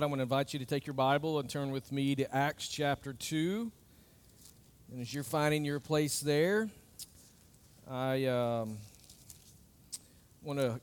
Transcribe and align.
I'm 0.00 0.08
going 0.08 0.18
to 0.18 0.22
invite 0.22 0.54
you 0.54 0.58
to 0.58 0.64
take 0.64 0.86
your 0.86 0.94
Bible 0.94 1.38
and 1.38 1.50
turn 1.50 1.70
with 1.70 1.92
me 1.92 2.14
to 2.14 2.34
Acts 2.34 2.66
chapter 2.66 3.12
2. 3.12 3.70
And 4.90 5.02
as 5.02 5.12
you're 5.12 5.22
finding 5.22 5.66
your 5.66 5.80
place 5.80 6.20
there, 6.20 6.70
I 7.90 8.24
um, 8.24 8.78
want 10.42 10.60
to 10.60 10.80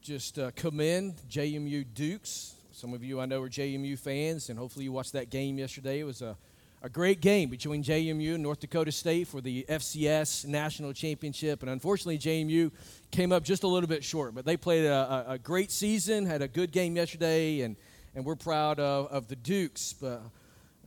just 0.00 0.38
uh, 0.38 0.50
commend 0.56 1.16
JMU 1.28 1.84
Dukes. 1.92 2.54
Some 2.72 2.94
of 2.94 3.04
you 3.04 3.20
I 3.20 3.26
know 3.26 3.42
are 3.42 3.50
JMU 3.50 3.98
fans, 3.98 4.48
and 4.48 4.58
hopefully 4.58 4.86
you 4.86 4.92
watched 4.92 5.12
that 5.12 5.28
game 5.28 5.58
yesterday. 5.58 6.00
It 6.00 6.04
was 6.04 6.22
a, 6.22 6.38
a 6.86 6.88
great 6.88 7.20
game 7.20 7.48
between 7.48 7.82
JMU 7.82 8.34
and 8.34 8.44
North 8.44 8.60
Dakota 8.60 8.92
State 8.92 9.26
for 9.26 9.40
the 9.40 9.66
FCS 9.68 10.46
National 10.46 10.92
Championship. 10.92 11.62
And 11.62 11.70
unfortunately, 11.70 12.16
JMU 12.16 12.70
came 13.10 13.32
up 13.32 13.42
just 13.42 13.64
a 13.64 13.66
little 13.66 13.88
bit 13.88 14.04
short, 14.04 14.36
but 14.36 14.44
they 14.44 14.56
played 14.56 14.84
a, 14.84 15.24
a, 15.30 15.36
great 15.36 15.72
season, 15.72 16.26
had 16.26 16.42
a 16.42 16.48
good 16.48 16.70
game 16.70 16.94
yesterday, 16.94 17.62
and, 17.62 17.74
and 18.14 18.24
we're 18.24 18.36
proud 18.36 18.78
of, 18.78 19.08
of 19.08 19.26
the 19.26 19.34
Dukes. 19.34 19.94
But 19.94 20.22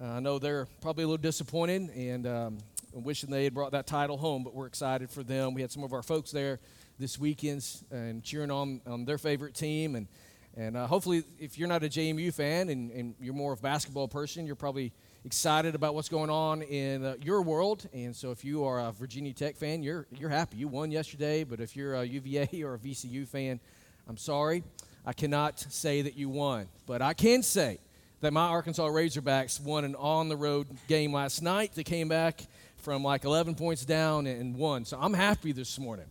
uh, 0.01 0.05
I 0.05 0.21
know 0.21 0.39
they're 0.39 0.69
probably 0.79 1.03
a 1.03 1.07
little 1.07 1.21
disappointed 1.21 1.89
and 1.89 2.25
um, 2.25 2.57
wishing 2.93 3.29
they 3.29 3.43
had 3.43 3.53
brought 3.53 3.73
that 3.73 3.85
title 3.85 4.15
home, 4.15 4.45
but 4.45 4.55
we're 4.55 4.67
excited 4.67 5.09
for 5.09 5.21
them. 5.21 5.53
We 5.53 5.59
had 5.59 5.69
some 5.69 5.83
of 5.83 5.91
our 5.91 6.01
folks 6.01 6.31
there 6.31 6.61
this 6.97 7.19
weekend 7.19 7.65
and 7.91 8.23
cheering 8.23 8.51
on, 8.51 8.79
on 8.87 9.03
their 9.03 9.17
favorite 9.17 9.53
team. 9.53 9.97
And, 9.97 10.07
and 10.55 10.77
uh, 10.77 10.87
hopefully, 10.87 11.25
if 11.41 11.57
you're 11.57 11.67
not 11.67 11.83
a 11.83 11.89
JMU 11.89 12.33
fan 12.33 12.69
and, 12.69 12.89
and 12.89 13.15
you're 13.19 13.33
more 13.33 13.51
of 13.51 13.59
a 13.59 13.63
basketball 13.63 14.07
person, 14.07 14.45
you're 14.45 14.55
probably 14.55 14.93
excited 15.25 15.75
about 15.75 15.95
what's 15.95 16.09
going 16.09 16.29
on 16.29 16.61
in 16.61 17.03
uh, 17.03 17.15
your 17.21 17.41
world. 17.41 17.87
And 17.93 18.15
so, 18.15 18.31
if 18.31 18.43
you 18.45 18.63
are 18.63 18.79
a 18.79 18.91
Virginia 18.91 19.33
Tech 19.33 19.55
fan, 19.55 19.83
you're, 19.83 20.07
you're 20.17 20.29
happy. 20.29 20.57
You 20.57 20.67
won 20.67 20.91
yesterday. 20.91 21.43
But 21.43 21.59
if 21.59 21.75
you're 21.75 21.95
a 21.95 22.03
UVA 22.03 22.49
or 22.63 22.75
a 22.75 22.79
VCU 22.79 23.27
fan, 23.27 23.59
I'm 24.07 24.17
sorry. 24.17 24.63
I 25.05 25.13
cannot 25.13 25.59
say 25.59 26.01
that 26.01 26.15
you 26.15 26.29
won. 26.29 26.67
But 26.85 27.01
I 27.01 27.13
can 27.13 27.43
say 27.43 27.79
that 28.21 28.33
my 28.33 28.47
Arkansas 28.47 28.87
Razorbacks 28.87 29.61
won 29.61 29.85
an 29.85 29.95
on 29.95 30.29
the 30.29 30.35
road 30.35 30.67
game 30.87 31.13
last 31.13 31.41
night. 31.41 31.73
They 31.73 31.83
came 31.83 32.09
back 32.09 32.45
from 32.77 33.03
like 33.03 33.23
11 33.23 33.55
points 33.55 33.85
down 33.85 34.27
and 34.27 34.55
won. 34.55 34.85
So 34.85 34.97
I'm 34.99 35.13
happy 35.13 35.51
this 35.51 35.79
morning. 35.79 36.05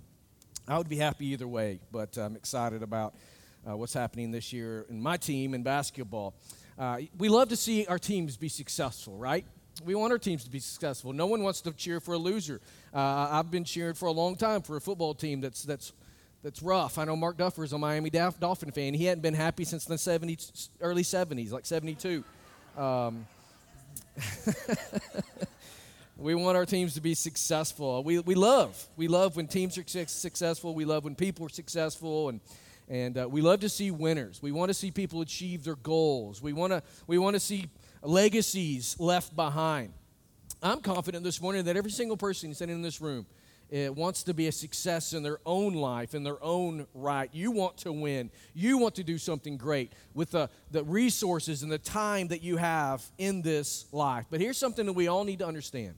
I 0.66 0.76
would 0.76 0.88
be 0.88 0.96
happy 0.96 1.26
either 1.28 1.48
way, 1.48 1.80
but 1.90 2.16
I'm 2.18 2.36
excited 2.36 2.82
about 2.82 3.14
uh, 3.68 3.76
what's 3.76 3.94
happening 3.94 4.30
this 4.30 4.52
year 4.52 4.86
in 4.88 5.00
my 5.00 5.16
team 5.16 5.54
in 5.54 5.62
basketball. 5.62 6.34
Uh, 6.78 7.00
we 7.18 7.28
love 7.28 7.48
to 7.48 7.56
see 7.56 7.86
our 7.86 7.98
teams 7.98 8.36
be 8.36 8.48
successful, 8.48 9.16
right? 9.16 9.44
We 9.84 9.94
want 9.94 10.12
our 10.12 10.18
teams 10.18 10.44
to 10.44 10.50
be 10.50 10.60
successful. 10.60 11.12
No 11.12 11.26
one 11.26 11.42
wants 11.42 11.60
to 11.62 11.72
cheer 11.72 11.98
for 11.98 12.14
a 12.14 12.18
loser. 12.18 12.60
Uh, 12.94 13.28
I've 13.30 13.50
been 13.50 13.64
cheering 13.64 13.94
for 13.94 14.06
a 14.06 14.12
long 14.12 14.36
time 14.36 14.62
for 14.62 14.76
a 14.76 14.80
football 14.80 15.14
team 15.14 15.40
that's 15.40 15.64
that's 15.64 15.92
that's 16.42 16.62
rough. 16.62 16.98
I 16.98 17.04
know 17.04 17.16
Mark 17.16 17.36
Duffer 17.36 17.64
is 17.64 17.72
a 17.72 17.78
Miami 17.78 18.10
Dolphin 18.10 18.70
fan. 18.70 18.94
He 18.94 19.06
hadn't 19.06 19.22
been 19.22 19.34
happy 19.34 19.64
since 19.64 19.86
the 19.86 19.96
70s, 19.96 20.68
early 20.80 21.02
70s, 21.02 21.50
like 21.50 21.66
72. 21.66 22.22
Um, 22.76 23.26
we 26.16 26.36
want 26.36 26.56
our 26.56 26.64
teams 26.64 26.94
to 26.94 27.00
be 27.00 27.14
successful. 27.14 28.04
We, 28.04 28.20
we 28.20 28.36
love. 28.36 28.86
We 28.96 29.08
love 29.08 29.34
when 29.34 29.48
teams 29.48 29.76
are 29.78 30.06
successful. 30.06 30.74
We 30.74 30.84
love 30.84 31.02
when 31.02 31.16
people 31.16 31.46
are 31.46 31.50
successful. 31.50 32.28
And 32.28 32.40
and 32.88 33.18
uh, 33.18 33.28
we 33.28 33.40
love 33.40 33.60
to 33.60 33.68
see 33.68 33.90
winners. 33.90 34.40
We 34.42 34.52
want 34.52 34.70
to 34.70 34.74
see 34.74 34.90
people 34.90 35.20
achieve 35.20 35.64
their 35.64 35.76
goals. 35.76 36.42
We 36.42 36.52
want 36.52 36.72
to 36.72 36.82
we 37.06 37.18
want 37.18 37.34
to 37.34 37.40
see 37.40 37.66
legacies 38.02 38.96
left 38.98 39.36
behind. 39.36 39.92
I'm 40.62 40.80
confident 40.80 41.22
this 41.22 41.40
morning 41.40 41.64
that 41.66 41.76
every 41.76 41.90
single 41.90 42.16
person 42.16 42.54
sitting 42.54 42.74
in 42.74 42.82
this 42.82 43.00
room 43.00 43.26
uh, 43.72 43.92
wants 43.92 44.22
to 44.24 44.34
be 44.34 44.48
a 44.48 44.52
success 44.52 45.12
in 45.12 45.22
their 45.22 45.38
own 45.44 45.74
life, 45.74 46.14
in 46.14 46.24
their 46.24 46.42
own 46.42 46.86
right. 46.94 47.28
You 47.32 47.50
want 47.50 47.76
to 47.78 47.92
win. 47.92 48.30
You 48.54 48.78
want 48.78 48.94
to 48.96 49.04
do 49.04 49.18
something 49.18 49.56
great 49.56 49.92
with 50.14 50.30
the, 50.30 50.48
the 50.70 50.82
resources 50.84 51.62
and 51.62 51.70
the 51.70 51.78
time 51.78 52.28
that 52.28 52.42
you 52.42 52.56
have 52.56 53.04
in 53.18 53.42
this 53.42 53.86
life. 53.92 54.26
But 54.30 54.40
here's 54.40 54.58
something 54.58 54.86
that 54.86 54.94
we 54.94 55.08
all 55.08 55.24
need 55.24 55.40
to 55.40 55.46
understand 55.46 55.94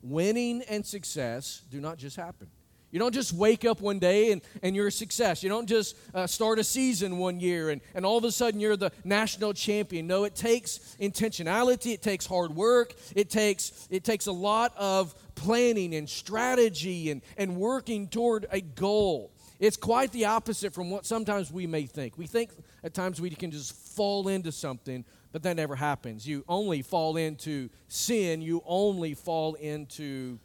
winning 0.00 0.62
and 0.68 0.86
success 0.86 1.62
do 1.70 1.80
not 1.80 1.98
just 1.98 2.16
happen. 2.16 2.48
You 2.90 2.98
don't 2.98 3.12
just 3.12 3.34
wake 3.34 3.64
up 3.64 3.80
one 3.80 3.98
day 3.98 4.32
and, 4.32 4.40
and 4.62 4.74
you're 4.74 4.86
a 4.86 4.92
success. 4.92 5.42
You 5.42 5.50
don't 5.50 5.66
just 5.66 5.94
uh, 6.14 6.26
start 6.26 6.58
a 6.58 6.64
season 6.64 7.18
one 7.18 7.38
year 7.38 7.70
and, 7.70 7.82
and 7.94 8.06
all 8.06 8.16
of 8.16 8.24
a 8.24 8.32
sudden 8.32 8.60
you're 8.60 8.76
the 8.76 8.92
national 9.04 9.52
champion. 9.52 10.06
No, 10.06 10.24
it 10.24 10.34
takes 10.34 10.96
intentionality, 11.00 11.92
it 11.92 12.02
takes 12.02 12.24
hard 12.24 12.54
work, 12.54 12.94
it 13.14 13.28
takes, 13.28 13.86
it 13.90 14.04
takes 14.04 14.26
a 14.26 14.32
lot 14.32 14.72
of 14.76 15.14
planning 15.34 15.94
and 15.94 16.08
strategy 16.08 17.10
and, 17.10 17.20
and 17.36 17.56
working 17.56 18.08
toward 18.08 18.46
a 18.50 18.60
goal. 18.60 19.32
It's 19.60 19.76
quite 19.76 20.12
the 20.12 20.26
opposite 20.26 20.72
from 20.72 20.88
what 20.90 21.04
sometimes 21.04 21.52
we 21.52 21.66
may 21.66 21.86
think. 21.86 22.16
We 22.16 22.26
think 22.26 22.50
at 22.84 22.94
times 22.94 23.20
we 23.20 23.30
can 23.30 23.50
just 23.50 23.72
fall 23.72 24.28
into 24.28 24.52
something, 24.52 25.04
but 25.32 25.42
that 25.42 25.56
never 25.56 25.74
happens. 25.74 26.26
You 26.26 26.44
only 26.48 26.82
fall 26.82 27.16
into 27.16 27.68
sin, 27.88 28.40
you 28.40 28.62
only 28.64 29.14
fall 29.14 29.54
into 29.54 30.38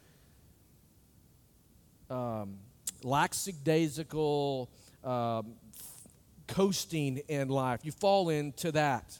um, 2.14 2.58
lackadaisical 3.02 4.70
um, 5.02 5.54
coasting 6.46 7.18
in 7.28 7.48
life. 7.48 7.80
You 7.82 7.92
fall 7.92 8.28
into 8.28 8.72
that. 8.72 9.18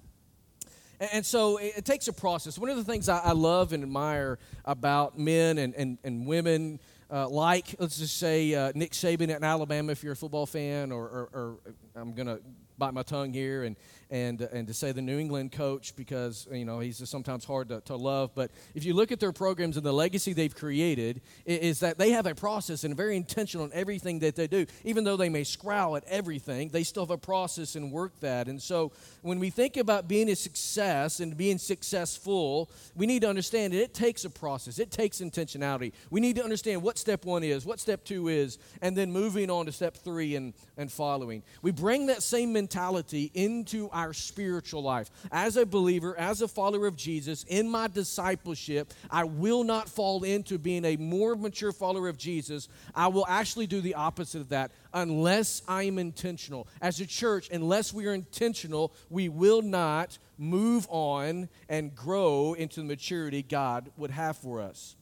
And, 1.01 1.27
so 1.27 1.57
it, 1.57 1.75
it, 1.79 1.85
takes 1.85 2.07
a 2.09 2.13
process. 2.13 2.57
One 2.57 2.71
of 2.71 2.77
the 2.77 2.85
things 2.85 3.09
I, 3.09 3.19
I 3.19 3.33
love 3.33 3.73
and 3.73 3.83
admire 3.83 4.39
about 4.65 5.19
men 5.19 5.59
and, 5.59 5.75
and, 5.75 5.99
and 6.05 6.27
women, 6.27 6.79
uh, 7.11 7.29
like, 7.29 7.75
let's 7.79 7.99
just 7.99 8.17
say, 8.17 8.55
uh, 8.55 8.73
Nick 8.75 8.93
Saban 8.93 9.37
in 9.37 9.43
Alabama, 9.43 9.93
if 9.93 10.05
you're 10.05 10.13
a 10.13 10.17
football 10.17 10.47
fan, 10.47 10.93
or, 10.93 11.03
or, 11.03 11.29
or 11.33 11.57
I'm 11.97 12.15
going 12.15 12.29
to 12.29 12.41
bite 12.79 12.95
my 12.95 13.03
tongue 13.03 13.33
here 13.33 13.65
and, 13.65 13.77
and, 14.11 14.41
and 14.41 14.67
to 14.69 14.75
say 14.75 14.93
the 14.93 15.03
New 15.03 15.19
England 15.19 15.53
coach 15.53 15.95
because, 15.97 16.47
you 16.53 16.65
know, 16.65 16.81
he's 16.81 17.09
sometimes 17.09 17.45
hard 17.45 17.69
to, 17.69 17.81
to 17.83 17.97
love. 17.97 18.31
But 18.35 18.51
if 18.75 18.85
you 18.85 18.95
look 18.95 19.13
at 19.13 19.21
their 19.21 19.33
programs 19.33 19.77
and 19.77 19.85
the 19.85 19.93
legacy 19.93 20.33
they've 20.33 20.55
created, 20.55 21.21
is 21.47 21.81
that 21.81 21.99
they 21.99 22.11
have 22.11 22.27
a 22.27 22.35
process 22.35 22.85
and 22.85 22.97
very 22.97 23.17
intentional 23.17 23.67
in 23.67 23.73
everything 23.73 24.21
that 24.21 24.37
they 24.37 24.47
do. 24.47 24.67
Even 24.85 25.05
though 25.05 25.17
they 25.17 25.29
may 25.29 25.45
scrowl 25.45 25.97
at 25.97 26.05
everything, 26.05 26.69
they 26.71 26.83
still 26.83 27.05
have 27.05 27.11
a 27.11 27.19
process 27.19 27.77
and 27.77 27.93
work 27.93 28.19
that. 28.21 28.49
And 28.49 28.61
so 28.61 28.93
when 29.23 29.39
we 29.39 29.51
think 29.51 29.77
about 29.77 30.09
being 30.09 30.29
a 30.29 30.37
success 30.37 31.21
and 31.21 31.37
being 31.37 31.59
successful, 31.59 32.71
we 32.95 33.07
need 33.07 33.23
to 33.23 33.29
understand 33.29 33.73
that 33.73 33.83
it 33.83 33.95
takes 33.95 34.25
a 34.25 34.31
process, 34.31 34.79
it 34.79 34.91
takes 34.91 35.21
intentionality. 35.21 35.93
We 36.11 36.21
need 36.21 36.37
to 36.37 36.45
understand 36.45 36.83
what 36.83 36.99
step 36.99 37.25
one 37.25 37.43
is, 37.43 37.65
what 37.65 37.81
step 37.81 38.05
two 38.05 38.29
is, 38.29 38.59
and 38.83 38.97
then 38.97 39.13
moving 39.13 39.51
on 39.51 39.67
to 39.67 39.73
step 39.73 39.97
three 39.97 40.37
and, 40.37 40.55
and 40.77 40.91
following. 40.91 41.43
We 41.63 41.71
bring 41.71 42.07
that 42.07 42.23
same 42.23 42.53
mentality 42.53 43.31
into 43.35 43.89
our 43.95 44.13
spiritual 44.13 44.83
life. 44.83 45.11
As 45.33 45.57
a 45.57 45.65
believer, 45.65 46.19
as 46.19 46.43
a 46.43 46.49
follower 46.49 46.87
of 46.87 46.97
Jesus, 46.97 47.45
in 47.45 47.71
my 47.71 47.87
discipleship, 47.87 48.93
I 49.11 49.25
will 49.25 49.65
not 49.65 49.89
fall 49.89 50.25
into 50.25 50.59
being 50.59 50.85
a 50.85 50.97
more 50.97 51.37
mature 51.37 51.73
follower 51.73 52.09
of 52.09 52.19
Jesus. 52.19 52.69
I 52.95 53.07
will 53.07 53.25
actually 53.27 53.67
do 53.67 53.81
the 53.81 53.95
opposite 53.95 54.41
of 54.41 54.49
that 54.51 54.73
unless 54.93 55.63
I 55.67 55.85
am 55.85 55.99
intentional. 55.99 56.69
As 56.83 57.01
a 57.01 57.07
church, 57.07 57.49
unless 57.51 57.95
we 57.95 58.07
are 58.07 58.15
intentional, 58.15 58.93
we 59.09 59.29
will 59.29 59.63
not 59.63 60.19
move 60.37 60.87
on 60.91 61.49
and 61.69 61.95
grow 61.95 62.55
into 62.55 62.81
the 62.81 62.87
maturity 62.87 63.43
God 63.43 63.91
would 63.97 64.11
have 64.11 64.37
for 64.37 64.61
us 64.61 64.97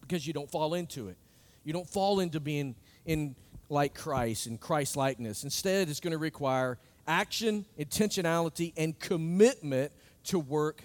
because 0.00 0.26
you 0.26 0.32
don't 0.32 0.50
fall 0.50 0.74
into 0.74 1.08
it. 1.08 1.16
You 1.64 1.72
don't 1.72 1.88
fall 1.88 2.20
into 2.20 2.40
being 2.40 2.76
in 3.04 3.34
like 3.68 3.94
Christ 3.94 4.46
and 4.46 4.60
Christ 4.60 4.96
likeness. 4.96 5.44
Instead, 5.44 5.88
it's 5.88 6.00
going 6.00 6.12
to 6.12 6.18
require 6.18 6.78
action, 7.06 7.64
intentionality, 7.78 8.72
and 8.76 8.98
commitment 8.98 9.92
to 10.24 10.38
work 10.38 10.84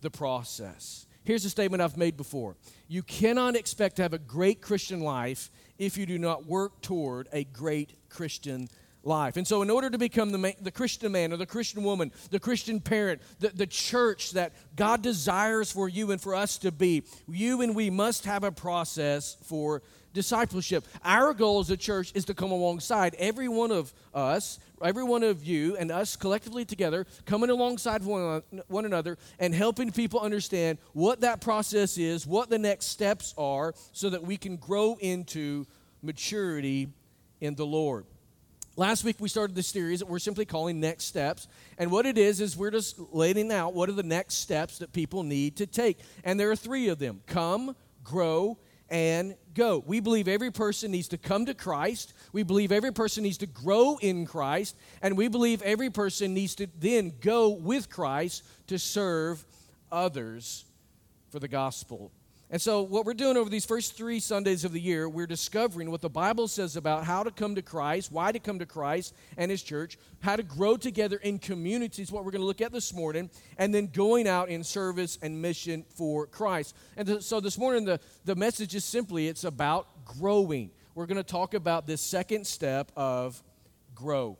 the 0.00 0.10
process. 0.10 1.06
Here's 1.24 1.44
a 1.44 1.50
statement 1.50 1.82
I've 1.82 1.96
made 1.96 2.16
before 2.16 2.56
You 2.88 3.02
cannot 3.02 3.56
expect 3.56 3.96
to 3.96 4.02
have 4.02 4.12
a 4.12 4.18
great 4.18 4.60
Christian 4.60 5.00
life 5.00 5.50
if 5.78 5.96
you 5.96 6.06
do 6.06 6.18
not 6.18 6.46
work 6.46 6.80
toward 6.80 7.28
a 7.32 7.44
great 7.44 7.94
Christian 8.08 8.68
life. 9.04 9.36
And 9.36 9.46
so, 9.46 9.62
in 9.62 9.70
order 9.70 9.90
to 9.90 9.98
become 9.98 10.30
the, 10.30 10.38
man, 10.38 10.54
the 10.60 10.70
Christian 10.70 11.12
man 11.12 11.32
or 11.32 11.36
the 11.36 11.46
Christian 11.46 11.82
woman, 11.82 12.12
the 12.30 12.40
Christian 12.40 12.80
parent, 12.80 13.22
the, 13.40 13.48
the 13.48 13.66
church 13.66 14.32
that 14.32 14.52
God 14.76 15.02
desires 15.02 15.70
for 15.70 15.88
you 15.88 16.10
and 16.10 16.20
for 16.20 16.34
us 16.34 16.58
to 16.58 16.72
be, 16.72 17.04
you 17.28 17.62
and 17.62 17.74
we 17.74 17.90
must 17.90 18.24
have 18.24 18.44
a 18.44 18.52
process 18.52 19.36
for 19.44 19.82
discipleship. 20.12 20.86
Our 21.04 21.34
goal 21.34 21.60
as 21.60 21.70
a 21.70 21.76
church 21.76 22.12
is 22.14 22.24
to 22.26 22.34
come 22.34 22.50
alongside 22.50 23.14
every 23.18 23.48
one 23.48 23.72
of 23.72 23.92
us, 24.14 24.58
every 24.84 25.04
one 25.04 25.22
of 25.22 25.44
you, 25.44 25.76
and 25.76 25.90
us 25.90 26.16
collectively 26.16 26.64
together, 26.64 27.06
coming 27.24 27.50
alongside 27.50 28.04
one, 28.04 28.42
one 28.68 28.84
another 28.84 29.18
and 29.38 29.54
helping 29.54 29.90
people 29.90 30.20
understand 30.20 30.78
what 30.92 31.20
that 31.20 31.40
process 31.40 31.98
is, 31.98 32.26
what 32.26 32.50
the 32.50 32.58
next 32.58 32.86
steps 32.86 33.34
are, 33.38 33.74
so 33.92 34.10
that 34.10 34.22
we 34.22 34.36
can 34.36 34.56
grow 34.56 34.96
into 35.00 35.66
maturity 36.02 36.88
in 37.40 37.54
the 37.54 37.66
Lord. 37.66 38.06
Last 38.74 39.04
week 39.04 39.16
we 39.20 39.28
started 39.28 39.54
this 39.54 39.66
series 39.66 39.98
that 39.98 40.08
we're 40.08 40.18
simply 40.18 40.46
calling 40.46 40.80
Next 40.80 41.04
Steps. 41.04 41.46
And 41.76 41.90
what 41.90 42.06
it 42.06 42.16
is, 42.16 42.40
is 42.40 42.56
we're 42.56 42.70
just 42.70 42.98
laying 43.12 43.52
out 43.52 43.74
what 43.74 43.90
are 43.90 43.92
the 43.92 44.02
next 44.02 44.36
steps 44.36 44.78
that 44.78 44.94
people 44.94 45.22
need 45.24 45.56
to 45.56 45.66
take. 45.66 45.98
And 46.24 46.40
there 46.40 46.50
are 46.50 46.56
three 46.56 46.88
of 46.88 46.98
them 46.98 47.20
come, 47.26 47.76
grow, 48.02 48.56
and 48.92 49.34
go. 49.54 49.82
We 49.86 50.00
believe 50.00 50.28
every 50.28 50.50
person 50.50 50.90
needs 50.90 51.08
to 51.08 51.18
come 51.18 51.46
to 51.46 51.54
Christ. 51.54 52.12
We 52.32 52.42
believe 52.42 52.70
every 52.70 52.92
person 52.92 53.22
needs 53.22 53.38
to 53.38 53.46
grow 53.46 53.96
in 54.02 54.26
Christ. 54.26 54.76
And 55.00 55.16
we 55.16 55.28
believe 55.28 55.62
every 55.62 55.88
person 55.88 56.34
needs 56.34 56.54
to 56.56 56.68
then 56.78 57.14
go 57.20 57.48
with 57.48 57.88
Christ 57.88 58.44
to 58.66 58.78
serve 58.78 59.44
others 59.90 60.66
for 61.30 61.38
the 61.38 61.48
gospel. 61.48 62.12
And 62.52 62.60
so, 62.60 62.82
what 62.82 63.06
we're 63.06 63.14
doing 63.14 63.38
over 63.38 63.48
these 63.48 63.64
first 63.64 63.96
three 63.96 64.20
Sundays 64.20 64.66
of 64.66 64.74
the 64.74 64.80
year, 64.80 65.08
we're 65.08 65.26
discovering 65.26 65.90
what 65.90 66.02
the 66.02 66.10
Bible 66.10 66.46
says 66.46 66.76
about 66.76 67.04
how 67.04 67.22
to 67.22 67.30
come 67.30 67.54
to 67.54 67.62
Christ, 67.62 68.12
why 68.12 68.30
to 68.30 68.38
come 68.38 68.58
to 68.58 68.66
Christ 68.66 69.14
and 69.38 69.50
His 69.50 69.62
church, 69.62 69.96
how 70.20 70.36
to 70.36 70.42
grow 70.42 70.76
together 70.76 71.16
in 71.16 71.38
communities, 71.38 72.12
what 72.12 72.26
we're 72.26 72.30
going 72.30 72.42
to 72.42 72.46
look 72.46 72.60
at 72.60 72.70
this 72.70 72.92
morning, 72.92 73.30
and 73.56 73.74
then 73.74 73.86
going 73.86 74.28
out 74.28 74.50
in 74.50 74.64
service 74.64 75.18
and 75.22 75.40
mission 75.40 75.86
for 75.94 76.26
Christ. 76.26 76.76
And 76.98 77.08
th- 77.08 77.22
so, 77.22 77.40
this 77.40 77.56
morning, 77.56 77.86
the, 77.86 77.98
the 78.26 78.36
message 78.36 78.74
is 78.74 78.84
simply 78.84 79.28
it's 79.28 79.44
about 79.44 80.04
growing. 80.04 80.72
We're 80.94 81.06
going 81.06 81.16
to 81.16 81.22
talk 81.22 81.54
about 81.54 81.86
this 81.86 82.02
second 82.02 82.46
step 82.46 82.92
of 82.94 83.42
grow. 83.94 84.36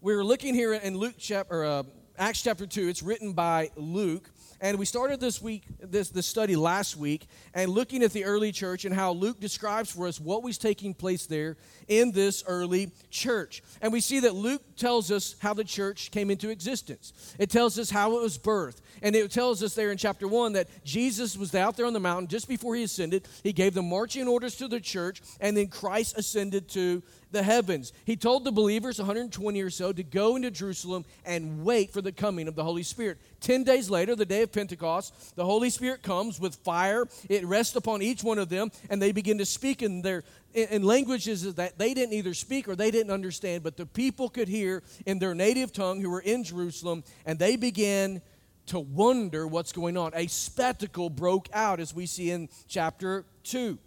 We're 0.00 0.24
looking 0.24 0.52
here 0.52 0.74
in 0.74 0.98
Luke 0.98 1.14
chapter, 1.16 1.64
uh, 1.64 1.82
Acts 2.18 2.42
chapter 2.42 2.66
2. 2.66 2.88
It's 2.88 3.04
written 3.04 3.34
by 3.34 3.70
Luke. 3.76 4.33
And 4.64 4.78
we 4.78 4.86
started 4.86 5.20
this 5.20 5.42
week, 5.42 5.64
this, 5.78 6.08
this 6.08 6.26
study 6.26 6.56
last 6.56 6.96
week, 6.96 7.26
and 7.52 7.70
looking 7.70 8.02
at 8.02 8.12
the 8.12 8.24
early 8.24 8.50
church 8.50 8.86
and 8.86 8.94
how 8.94 9.12
Luke 9.12 9.38
describes 9.38 9.90
for 9.90 10.06
us 10.06 10.18
what 10.18 10.42
was 10.42 10.56
taking 10.56 10.94
place 10.94 11.26
there 11.26 11.58
in 11.86 12.12
this 12.12 12.42
early 12.46 12.90
church. 13.10 13.62
And 13.82 13.92
we 13.92 14.00
see 14.00 14.20
that 14.20 14.34
Luke 14.34 14.62
tells 14.78 15.10
us 15.10 15.36
how 15.38 15.52
the 15.52 15.64
church 15.64 16.10
came 16.10 16.30
into 16.30 16.48
existence. 16.48 17.12
It 17.38 17.50
tells 17.50 17.78
us 17.78 17.90
how 17.90 18.16
it 18.16 18.22
was 18.22 18.38
birthed. 18.38 18.80
And 19.02 19.14
it 19.14 19.30
tells 19.30 19.62
us 19.62 19.74
there 19.74 19.92
in 19.92 19.98
chapter 19.98 20.26
1 20.26 20.54
that 20.54 20.68
Jesus 20.82 21.36
was 21.36 21.54
out 21.54 21.76
there 21.76 21.84
on 21.84 21.92
the 21.92 22.00
mountain 22.00 22.28
just 22.28 22.48
before 22.48 22.74
he 22.74 22.84
ascended. 22.84 23.28
He 23.42 23.52
gave 23.52 23.74
the 23.74 23.82
marching 23.82 24.28
orders 24.28 24.56
to 24.56 24.66
the 24.66 24.80
church, 24.80 25.20
and 25.42 25.54
then 25.54 25.68
Christ 25.68 26.16
ascended 26.16 26.70
to 26.70 27.02
the 27.34 27.42
heavens. 27.42 27.92
He 28.06 28.16
told 28.16 28.44
the 28.44 28.52
believers, 28.52 28.98
120 28.98 29.60
or 29.60 29.68
so, 29.68 29.92
to 29.92 30.02
go 30.02 30.36
into 30.36 30.50
Jerusalem 30.50 31.04
and 31.26 31.64
wait 31.64 31.92
for 31.92 32.00
the 32.00 32.12
coming 32.12 32.48
of 32.48 32.54
the 32.54 32.64
Holy 32.64 32.82
Spirit. 32.82 33.18
Ten 33.40 33.64
days 33.64 33.90
later, 33.90 34.16
the 34.16 34.24
day 34.24 34.40
of 34.40 34.52
Pentecost, 34.52 35.36
the 35.36 35.44
Holy 35.44 35.68
Spirit 35.68 36.02
comes 36.02 36.40
with 36.40 36.54
fire. 36.56 37.06
It 37.28 37.44
rests 37.44 37.76
upon 37.76 38.00
each 38.00 38.24
one 38.24 38.38
of 38.38 38.48
them, 38.48 38.72
and 38.88 39.02
they 39.02 39.12
begin 39.12 39.36
to 39.38 39.44
speak 39.44 39.82
in 39.82 40.00
their 40.00 40.24
in 40.54 40.84
languages 40.84 41.52
that 41.54 41.78
they 41.78 41.94
didn't 41.94 42.14
either 42.14 42.32
speak 42.32 42.68
or 42.68 42.76
they 42.76 42.92
didn't 42.92 43.10
understand, 43.10 43.64
but 43.64 43.76
the 43.76 43.86
people 43.86 44.28
could 44.28 44.46
hear 44.46 44.84
in 45.04 45.18
their 45.18 45.34
native 45.34 45.72
tongue 45.72 46.00
who 46.00 46.08
were 46.08 46.20
in 46.20 46.44
Jerusalem, 46.44 47.02
and 47.26 47.40
they 47.40 47.56
began 47.56 48.22
to 48.66 48.78
wonder 48.78 49.48
what's 49.48 49.72
going 49.72 49.96
on. 49.96 50.12
A 50.14 50.28
spectacle 50.28 51.10
broke 51.10 51.48
out, 51.52 51.80
as 51.80 51.92
we 51.92 52.06
see 52.06 52.30
in 52.30 52.48
chapter 52.68 53.24
2. 53.42 53.78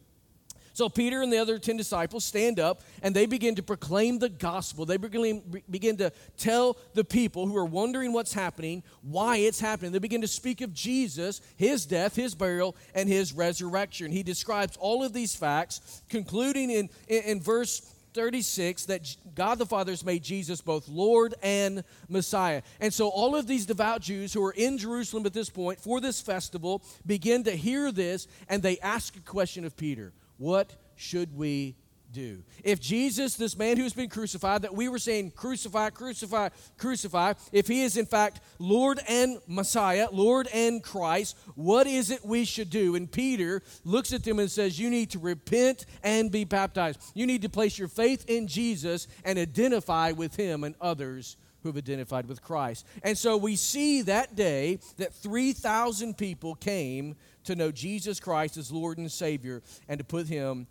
So 0.77 0.89
Peter 0.89 1.23
and 1.23 1.33
the 1.33 1.39
other 1.39 1.57
10 1.57 1.75
disciples 1.75 2.23
stand 2.23 2.59
up 2.59 2.83
and 3.01 3.15
they 3.15 3.25
begin 3.25 3.55
to 3.55 3.63
proclaim 3.63 4.19
the 4.19 4.29
gospel. 4.29 4.85
They 4.85 4.97
begin, 4.97 5.97
to 5.97 6.11
tell 6.37 6.77
the 6.93 7.03
people 7.03 7.47
who 7.47 7.57
are 7.57 7.65
wondering 7.65 8.13
what's 8.13 8.31
happening, 8.31 8.83
why 9.01 9.37
it's 9.37 9.59
happening. 9.59 9.91
They 9.91 9.97
begin 9.97 10.21
to 10.21 10.27
speak 10.27 10.61
of 10.61 10.75
Jesus, 10.75 11.41
his 11.55 11.87
death, 11.87 12.15
his 12.15 12.35
burial, 12.35 12.75
and 12.93 13.09
his 13.09 13.33
resurrection. 13.33 14.11
He 14.11 14.21
describes 14.21 14.77
all 14.77 15.03
of 15.03 15.13
these 15.13 15.35
facts, 15.35 16.03
concluding 16.09 16.69
in, 16.69 16.89
in, 17.07 17.23
in 17.23 17.41
verse 17.41 17.79
36 18.13 18.85
that 18.85 19.15
God 19.33 19.57
the 19.57 19.65
Father 19.65 19.91
has 19.91 20.05
made 20.05 20.21
Jesus 20.21 20.61
both 20.61 20.87
Lord 20.87 21.33
and 21.41 21.83
Messiah. 22.07 22.61
And 22.79 22.93
so 22.93 23.09
all 23.09 23.35
of 23.35 23.47
these 23.47 23.65
devout 23.65 24.01
Jews 24.01 24.31
who 24.31 24.45
are 24.45 24.53
in 24.55 24.77
Jerusalem 24.77 25.25
at 25.25 25.33
this 25.33 25.49
point 25.49 25.79
for 25.79 25.99
this 25.99 26.21
festival 26.21 26.83
begin 27.03 27.45
to 27.45 27.51
hear 27.55 27.91
this 27.91 28.27
and 28.47 28.61
they 28.61 28.77
ask 28.77 29.15
a 29.15 29.21
question 29.21 29.65
of 29.65 29.75
Peter 29.75 30.13
what 30.37 30.75
should 30.95 31.35
we 31.35 31.75
do? 32.11 32.43
If 32.63 32.79
Jesus, 32.79 33.35
this 33.35 33.57
man 33.57 33.77
who's 33.77 33.93
been 33.93 34.09
crucified, 34.09 34.63
that 34.63 34.73
we 34.73 34.89
were 34.89 34.99
saying 34.99 35.31
crucify, 35.31 35.89
crucify, 35.89 36.49
crucify, 36.77 37.33
if 37.51 37.67
he 37.67 37.83
is 37.83 37.97
in 37.97 38.05
fact 38.05 38.41
Lord 38.59 38.99
and 39.07 39.39
Messiah, 39.47 40.07
Lord 40.11 40.47
and 40.53 40.81
Christ, 40.83 41.37
what 41.55 41.87
is 41.87 42.09
it 42.09 42.25
we 42.25 42.45
should 42.45 42.69
do? 42.69 42.95
And 42.95 43.11
Peter 43.11 43.61
looks 43.83 44.13
at 44.13 44.23
them 44.23 44.39
and 44.39 44.49
says, 44.49 44.79
You 44.79 44.89
need 44.89 45.11
to 45.11 45.19
repent 45.19 45.85
and 46.03 46.31
be 46.31 46.43
baptized. 46.43 46.99
You 47.13 47.27
need 47.27 47.41
to 47.43 47.49
place 47.49 47.77
your 47.77 47.87
faith 47.87 48.25
in 48.27 48.47
Jesus 48.47 49.07
and 49.23 49.37
identify 49.37 50.11
with 50.11 50.35
him 50.35 50.63
and 50.63 50.75
others 50.81 51.37
who 51.67 51.75
have 51.75 51.83
identified 51.83 52.27
with 52.27 52.41
Christ. 52.41 52.85
And 53.03 53.17
so 53.17 53.37
we 53.37 53.55
see 53.55 54.01
that 54.03 54.35
day 54.35 54.79
that 54.97 55.13
3,000 55.13 56.17
people 56.17 56.55
came 56.55 57.15
to 57.43 57.55
know 57.55 57.71
Jesus 57.71 58.19
Christ 58.19 58.57
as 58.57 58.71
Lord 58.71 58.97
and 58.97 59.11
Savior 59.11 59.61
and 59.87 59.97
to 59.97 60.03
put 60.03 60.27
Him 60.27 60.67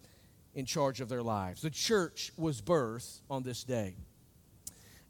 in 0.54 0.64
charge 0.64 1.00
of 1.00 1.08
their 1.08 1.22
lives. 1.22 1.60
The 1.60 1.70
church 1.70 2.32
was 2.37 2.62
birthed 2.62 3.20
on 3.31 3.43
this 3.43 3.62
day. 3.62 3.96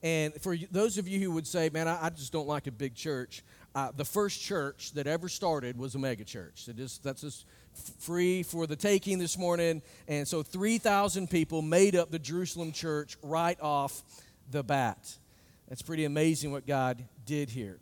And 0.03 0.35
for 0.43 0.57
those 0.71 0.99
of 0.99 1.09
you 1.09 1.21
who 1.21 1.33
would 1.33 1.47
say, 1.47 1.71
man, 1.73 1.89
I, 1.89 2.07
I 2.07 2.11
just 2.11 2.33
don't 2.33 2.47
like 2.47 2.67
a 2.67 2.73
big 2.73 2.95
church, 2.95 3.43
uh, 3.75 3.93
the 3.97 4.05
first 4.05 4.41
church 4.41 4.93
that 4.93 5.07
ever 5.07 5.29
started 5.29 5.79
was 5.79 5.95
a 5.95 5.99
megachurch. 5.99 6.65
So 6.65 6.73
just, 6.73 7.03
that's 7.03 7.23
just 7.23 7.47
free 7.99 8.43
for 8.43 8.67
the 8.67 8.77
taking 8.77 9.19
this 9.19 9.37
morning. 9.37 9.83
And 10.09 10.27
so 10.27 10.43
3,000 10.43 11.29
people 11.29 11.63
made 11.63 11.97
up 11.97 12.11
the 12.11 12.19
Jerusalem 12.19 12.73
church 12.73 13.17
right 13.23 13.61
off 13.61 14.03
the 14.51 14.63
bat. 14.63 15.17
That's 15.69 15.83
pretty 15.83 16.05
amazing 16.05 16.53
what 16.53 16.67
God 16.67 17.05
did 17.25 17.51
here. 17.51 17.79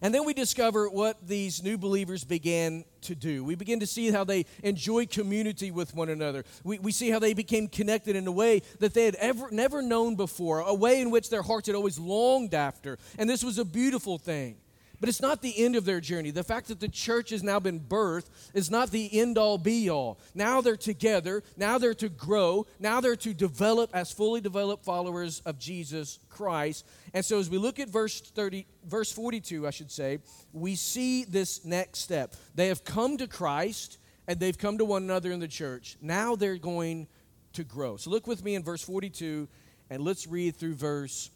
And 0.00 0.14
then 0.14 0.26
we 0.26 0.34
discover 0.34 0.88
what 0.88 1.26
these 1.26 1.62
new 1.62 1.78
believers 1.78 2.24
began 2.24 2.84
to 3.02 3.14
do. 3.14 3.42
We 3.42 3.54
begin 3.54 3.80
to 3.80 3.86
see 3.86 4.10
how 4.10 4.24
they 4.24 4.44
enjoy 4.62 5.06
community 5.06 5.70
with 5.70 5.94
one 5.94 6.10
another. 6.10 6.44
We, 6.62 6.78
we 6.78 6.92
see 6.92 7.08
how 7.08 7.18
they 7.18 7.32
became 7.32 7.68
connected 7.68 8.14
in 8.14 8.26
a 8.26 8.32
way 8.32 8.60
that 8.80 8.92
they 8.92 9.06
had 9.06 9.14
ever 9.14 9.50
never 9.50 9.80
known 9.80 10.14
before, 10.14 10.60
a 10.60 10.74
way 10.74 11.00
in 11.00 11.10
which 11.10 11.30
their 11.30 11.42
hearts 11.42 11.68
had 11.68 11.76
always 11.76 11.98
longed 11.98 12.52
after. 12.52 12.98
And 13.18 13.30
this 13.30 13.42
was 13.42 13.58
a 13.58 13.64
beautiful 13.64 14.18
thing. 14.18 14.56
But 15.04 15.10
it's 15.10 15.20
not 15.20 15.42
the 15.42 15.62
end 15.62 15.76
of 15.76 15.84
their 15.84 16.00
journey. 16.00 16.30
The 16.30 16.42
fact 16.42 16.68
that 16.68 16.80
the 16.80 16.88
church 16.88 17.28
has 17.28 17.42
now 17.42 17.60
been 17.60 17.78
birthed 17.78 18.30
is 18.54 18.70
not 18.70 18.90
the 18.90 19.20
end 19.20 19.36
all 19.36 19.58
be 19.58 19.90
all. 19.90 20.18
Now 20.34 20.62
they're 20.62 20.78
together. 20.78 21.42
Now 21.58 21.76
they're 21.76 21.92
to 21.96 22.08
grow. 22.08 22.64
Now 22.78 23.02
they're 23.02 23.14
to 23.16 23.34
develop 23.34 23.90
as 23.92 24.12
fully 24.12 24.40
developed 24.40 24.82
followers 24.82 25.42
of 25.44 25.58
Jesus 25.58 26.20
Christ. 26.30 26.86
And 27.12 27.22
so 27.22 27.38
as 27.38 27.50
we 27.50 27.58
look 27.58 27.78
at 27.78 27.90
verse 27.90 28.18
30, 28.18 28.66
verse 28.86 29.12
42, 29.12 29.66
I 29.66 29.70
should 29.72 29.90
say, 29.90 30.20
we 30.54 30.74
see 30.74 31.24
this 31.24 31.66
next 31.66 31.98
step. 31.98 32.34
They 32.54 32.68
have 32.68 32.82
come 32.82 33.18
to 33.18 33.26
Christ 33.26 33.98
and 34.26 34.40
they've 34.40 34.56
come 34.56 34.78
to 34.78 34.86
one 34.86 35.02
another 35.02 35.32
in 35.32 35.38
the 35.38 35.46
church. 35.46 35.98
Now 36.00 36.34
they're 36.34 36.56
going 36.56 37.08
to 37.52 37.62
grow. 37.62 37.98
So 37.98 38.08
look 38.08 38.26
with 38.26 38.42
me 38.42 38.54
in 38.54 38.62
verse 38.62 38.82
42 38.82 39.48
and 39.90 40.02
let's 40.02 40.26
read 40.26 40.56
through 40.56 40.76
verse 40.76 41.28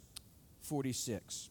46. 0.62 1.50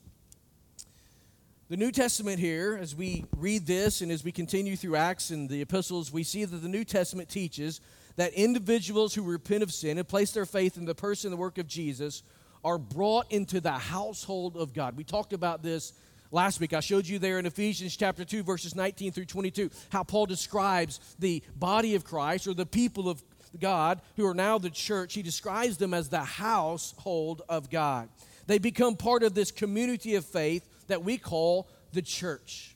the 1.71 1.77
New 1.77 1.93
Testament 1.93 2.37
here, 2.37 2.77
as 2.81 2.93
we 2.93 3.23
read 3.37 3.65
this 3.65 4.01
and 4.01 4.11
as 4.11 4.25
we 4.25 4.33
continue 4.33 4.75
through 4.75 4.97
Acts 4.97 5.29
and 5.29 5.47
the 5.47 5.61
epistles, 5.61 6.11
we 6.11 6.21
see 6.21 6.43
that 6.43 6.57
the 6.57 6.67
New 6.67 6.83
Testament 6.83 7.29
teaches 7.29 7.79
that 8.17 8.33
individuals 8.33 9.13
who 9.13 9.21
repent 9.21 9.63
of 9.63 9.71
sin 9.71 9.97
and 9.97 10.05
place 10.05 10.33
their 10.33 10.45
faith 10.45 10.75
in 10.75 10.83
the 10.83 10.93
person 10.93 11.29
and 11.29 11.33
the 11.39 11.41
work 11.41 11.57
of 11.57 11.67
Jesus 11.67 12.23
are 12.65 12.77
brought 12.77 13.31
into 13.31 13.61
the 13.61 13.71
household 13.71 14.57
of 14.57 14.73
God. 14.73 14.97
We 14.97 15.05
talked 15.05 15.31
about 15.31 15.63
this 15.63 15.93
last 16.29 16.59
week. 16.59 16.73
I 16.73 16.81
showed 16.81 17.07
you 17.07 17.19
there 17.19 17.39
in 17.39 17.45
Ephesians 17.45 17.95
chapter 17.95 18.25
2, 18.25 18.43
verses 18.43 18.75
19 18.75 19.13
through 19.13 19.23
22, 19.23 19.69
how 19.93 20.03
Paul 20.03 20.25
describes 20.25 20.99
the 21.19 21.41
body 21.55 21.95
of 21.95 22.03
Christ 22.03 22.47
or 22.47 22.53
the 22.53 22.65
people 22.65 23.07
of 23.07 23.23
God 23.61 24.01
who 24.17 24.27
are 24.27 24.33
now 24.33 24.57
the 24.57 24.69
church. 24.69 25.13
He 25.13 25.21
describes 25.21 25.77
them 25.77 25.93
as 25.93 26.09
the 26.09 26.19
household 26.19 27.43
of 27.47 27.69
God. 27.69 28.09
They 28.45 28.57
become 28.57 28.97
part 28.97 29.23
of 29.23 29.35
this 29.35 29.51
community 29.51 30.15
of 30.15 30.25
faith 30.25 30.67
that 30.91 31.03
we 31.03 31.17
call 31.17 31.67
the 31.93 32.01
church. 32.01 32.75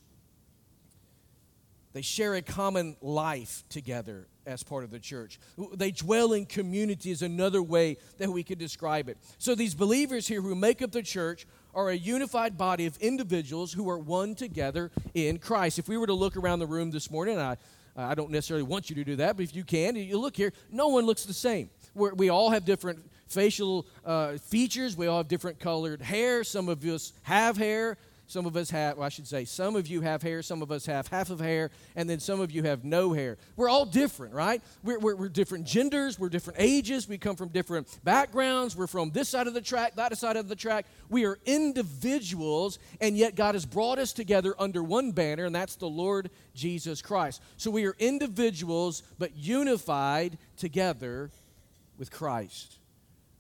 They 1.93 2.01
share 2.01 2.35
a 2.35 2.41
common 2.41 2.97
life 3.01 3.63
together 3.69 4.27
as 4.45 4.63
part 4.63 4.83
of 4.83 4.91
the 4.91 4.99
church. 4.99 5.39
They 5.73 5.91
dwell 5.91 6.33
in 6.33 6.45
community, 6.45 7.11
is 7.11 7.21
another 7.21 7.63
way 7.63 7.97
that 8.17 8.29
we 8.29 8.43
could 8.43 8.59
describe 8.59 9.07
it. 9.07 9.17
So, 9.37 9.55
these 9.55 9.73
believers 9.73 10.27
here 10.27 10.41
who 10.41 10.55
make 10.55 10.81
up 10.81 10.91
the 10.91 11.01
church 11.01 11.47
are 11.73 11.89
a 11.89 11.95
unified 11.95 12.57
body 12.57 12.85
of 12.85 12.97
individuals 12.97 13.71
who 13.71 13.89
are 13.89 13.97
one 13.97 14.35
together 14.35 14.91
in 15.13 15.39
Christ. 15.39 15.79
If 15.79 15.87
we 15.87 15.97
were 15.97 16.07
to 16.07 16.13
look 16.13 16.35
around 16.35 16.59
the 16.59 16.67
room 16.67 16.91
this 16.91 17.09
morning, 17.09 17.39
I 17.39 17.57
I 17.95 18.13
don't 18.13 18.29
necessarily 18.29 18.63
want 18.63 18.89
you 18.89 18.95
to 18.97 19.03
do 19.05 19.15
that, 19.17 19.37
but 19.37 19.43
if 19.43 19.55
you 19.55 19.63
can, 19.63 19.95
you 19.95 20.19
look 20.19 20.35
here, 20.35 20.51
no 20.69 20.89
one 20.89 21.05
looks 21.05 21.23
the 21.23 21.33
same. 21.33 21.69
We're, 21.93 22.13
we 22.13 22.29
all 22.29 22.49
have 22.49 22.65
different 22.65 23.09
facial 23.27 23.87
uh, 24.03 24.37
features. 24.37 24.97
We 24.97 25.07
all 25.07 25.17
have 25.17 25.29
different 25.29 25.59
colored 25.59 26.01
hair. 26.01 26.43
Some 26.43 26.67
of 26.67 26.83
us 26.83 27.13
have 27.23 27.55
hair. 27.55 27.97
Some 28.27 28.47
of 28.47 28.55
us 28.55 28.71
have, 28.71 28.97
well, 28.97 29.05
I 29.05 29.09
should 29.09 29.27
say, 29.27 29.45
some 29.45 29.75
of 29.75 29.87
you 29.87 30.01
have 30.01 30.23
hair, 30.23 30.41
some 30.41 30.63
of 30.63 30.71
us 30.71 30.87
have 30.87 31.07
half 31.07 31.29
of 31.29 31.39
hair, 31.39 31.69
and 31.95 32.09
then 32.09 32.19
some 32.19 32.41
of 32.41 32.51
you 32.51 32.63
have 32.63 32.83
no 32.83 33.13
hair. 33.13 33.37
We're 33.55 33.69
all 33.69 33.85
different, 33.85 34.33
right? 34.33 34.63
We're, 34.83 34.97
we're, 34.97 35.15
we're, 35.15 35.29
different 35.29 35.65
genders, 35.67 36.17
we're 36.17 36.29
different 36.29 36.59
ages, 36.59 37.07
we 37.07 37.19
come 37.19 37.35
from 37.35 37.49
different 37.49 37.87
backgrounds, 38.03 38.75
we're 38.75 38.87
from 38.87 39.11
this 39.11 39.29
side 39.29 39.45
of 39.45 39.53
the 39.53 39.61
track, 39.61 39.95
that 39.95 40.17
side 40.17 40.37
of 40.37 40.47
the 40.47 40.55
track. 40.55 40.87
We 41.07 41.25
are 41.25 41.37
individuals, 41.45 42.79
and 42.99 43.15
yet 43.15 43.35
God 43.35 43.53
has 43.53 43.65
brought 43.65 43.99
us 43.99 44.11
together 44.11 44.55
under 44.57 44.81
one 44.81 45.11
banner, 45.11 45.45
and 45.45 45.53
that's 45.53 45.75
the 45.75 45.89
Lord 45.89 46.31
Jesus 46.55 47.03
Christ. 47.03 47.43
So 47.57 47.69
we 47.69 47.85
are 47.85 47.95
individuals, 47.99 49.03
but 49.19 49.35
unified 49.35 50.39
together 50.57 51.29
with 51.99 52.09
Christ. 52.09 52.79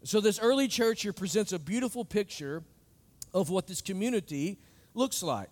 So 0.03 0.21
this 0.21 0.39
early 0.39 0.67
church 0.67 1.01
here 1.01 1.13
presents 1.13 1.51
a 1.51 1.57
beautiful 1.57 2.05
picture 2.05 2.61
of 3.33 3.49
what 3.49 3.65
this 3.65 3.81
community 3.81 4.59
looks 4.95 5.21
like. 5.21 5.49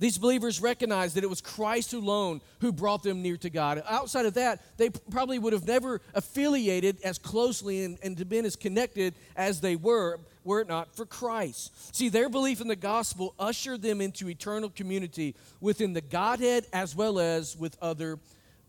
These 0.00 0.18
believers 0.18 0.60
recognized 0.60 1.14
that 1.14 1.24
it 1.24 1.30
was 1.30 1.40
Christ 1.40 1.92
alone 1.92 2.40
who 2.60 2.72
brought 2.72 3.04
them 3.04 3.22
near 3.22 3.36
to 3.38 3.48
God. 3.48 3.82
Outside 3.88 4.26
of 4.26 4.34
that, 4.34 4.60
they 4.76 4.90
probably 4.90 5.38
would 5.38 5.52
have 5.52 5.66
never 5.66 6.00
affiliated 6.14 6.98
as 7.04 7.16
closely 7.18 7.84
and, 7.84 7.98
and 8.02 8.28
been 8.28 8.44
as 8.44 8.56
connected 8.56 9.14
as 9.36 9.60
they 9.60 9.76
were 9.76 10.18
were 10.44 10.60
it 10.60 10.68
not 10.68 10.94
for 10.94 11.06
Christ. 11.06 11.96
See, 11.96 12.10
their 12.10 12.28
belief 12.28 12.60
in 12.60 12.68
the 12.68 12.76
gospel 12.76 13.34
ushered 13.38 13.80
them 13.82 14.00
into 14.00 14.28
eternal 14.28 14.68
community 14.68 15.34
within 15.60 15.94
the 15.94 16.02
Godhead 16.02 16.66
as 16.72 16.94
well 16.94 17.18
as 17.18 17.56
with 17.56 17.78
other 17.80 18.18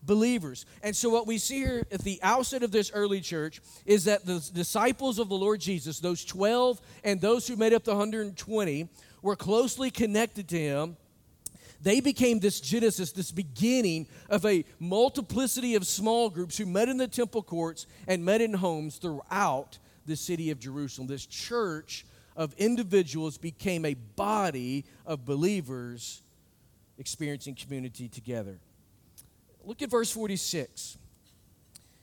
believers. 0.06 0.64
And 0.82 0.94
so, 0.94 1.10
what 1.10 1.26
we 1.26 1.38
see 1.38 1.56
here 1.56 1.86
at 1.90 2.00
the 2.00 2.20
outset 2.22 2.62
of 2.62 2.70
this 2.70 2.90
early 2.94 3.20
church 3.20 3.60
is 3.84 4.04
that 4.04 4.24
the 4.24 4.48
disciples 4.54 5.18
of 5.18 5.28
the 5.28 5.36
Lord 5.36 5.60
Jesus, 5.60 6.00
those 6.00 6.24
12 6.24 6.80
and 7.04 7.20
those 7.20 7.46
who 7.46 7.56
made 7.56 7.72
up 7.72 7.84
the 7.84 7.92
120, 7.92 8.88
were 9.22 9.36
closely 9.36 9.90
connected 9.90 10.48
to 10.48 10.58
him, 10.58 10.96
they 11.82 12.00
became 12.00 12.40
this 12.40 12.60
genesis, 12.60 13.12
this 13.12 13.30
beginning 13.30 14.06
of 14.30 14.46
a 14.46 14.64
multiplicity 14.78 15.74
of 15.74 15.86
small 15.86 16.30
groups 16.30 16.56
who 16.56 16.66
met 16.66 16.88
in 16.88 16.96
the 16.96 17.08
temple 17.08 17.42
courts 17.42 17.86
and 18.06 18.24
met 18.24 18.40
in 18.40 18.54
homes 18.54 18.96
throughout 18.96 19.78
the 20.06 20.16
city 20.16 20.50
of 20.50 20.58
Jerusalem. 20.58 21.06
This 21.06 21.26
church 21.26 22.06
of 22.36 22.54
individuals 22.58 23.38
became 23.38 23.84
a 23.84 23.94
body 23.94 24.84
of 25.04 25.24
believers 25.24 26.22
experiencing 26.98 27.54
community 27.54 28.08
together. 28.08 28.58
Look 29.66 29.82
at 29.82 29.90
verse 29.90 30.10
46. 30.12 30.96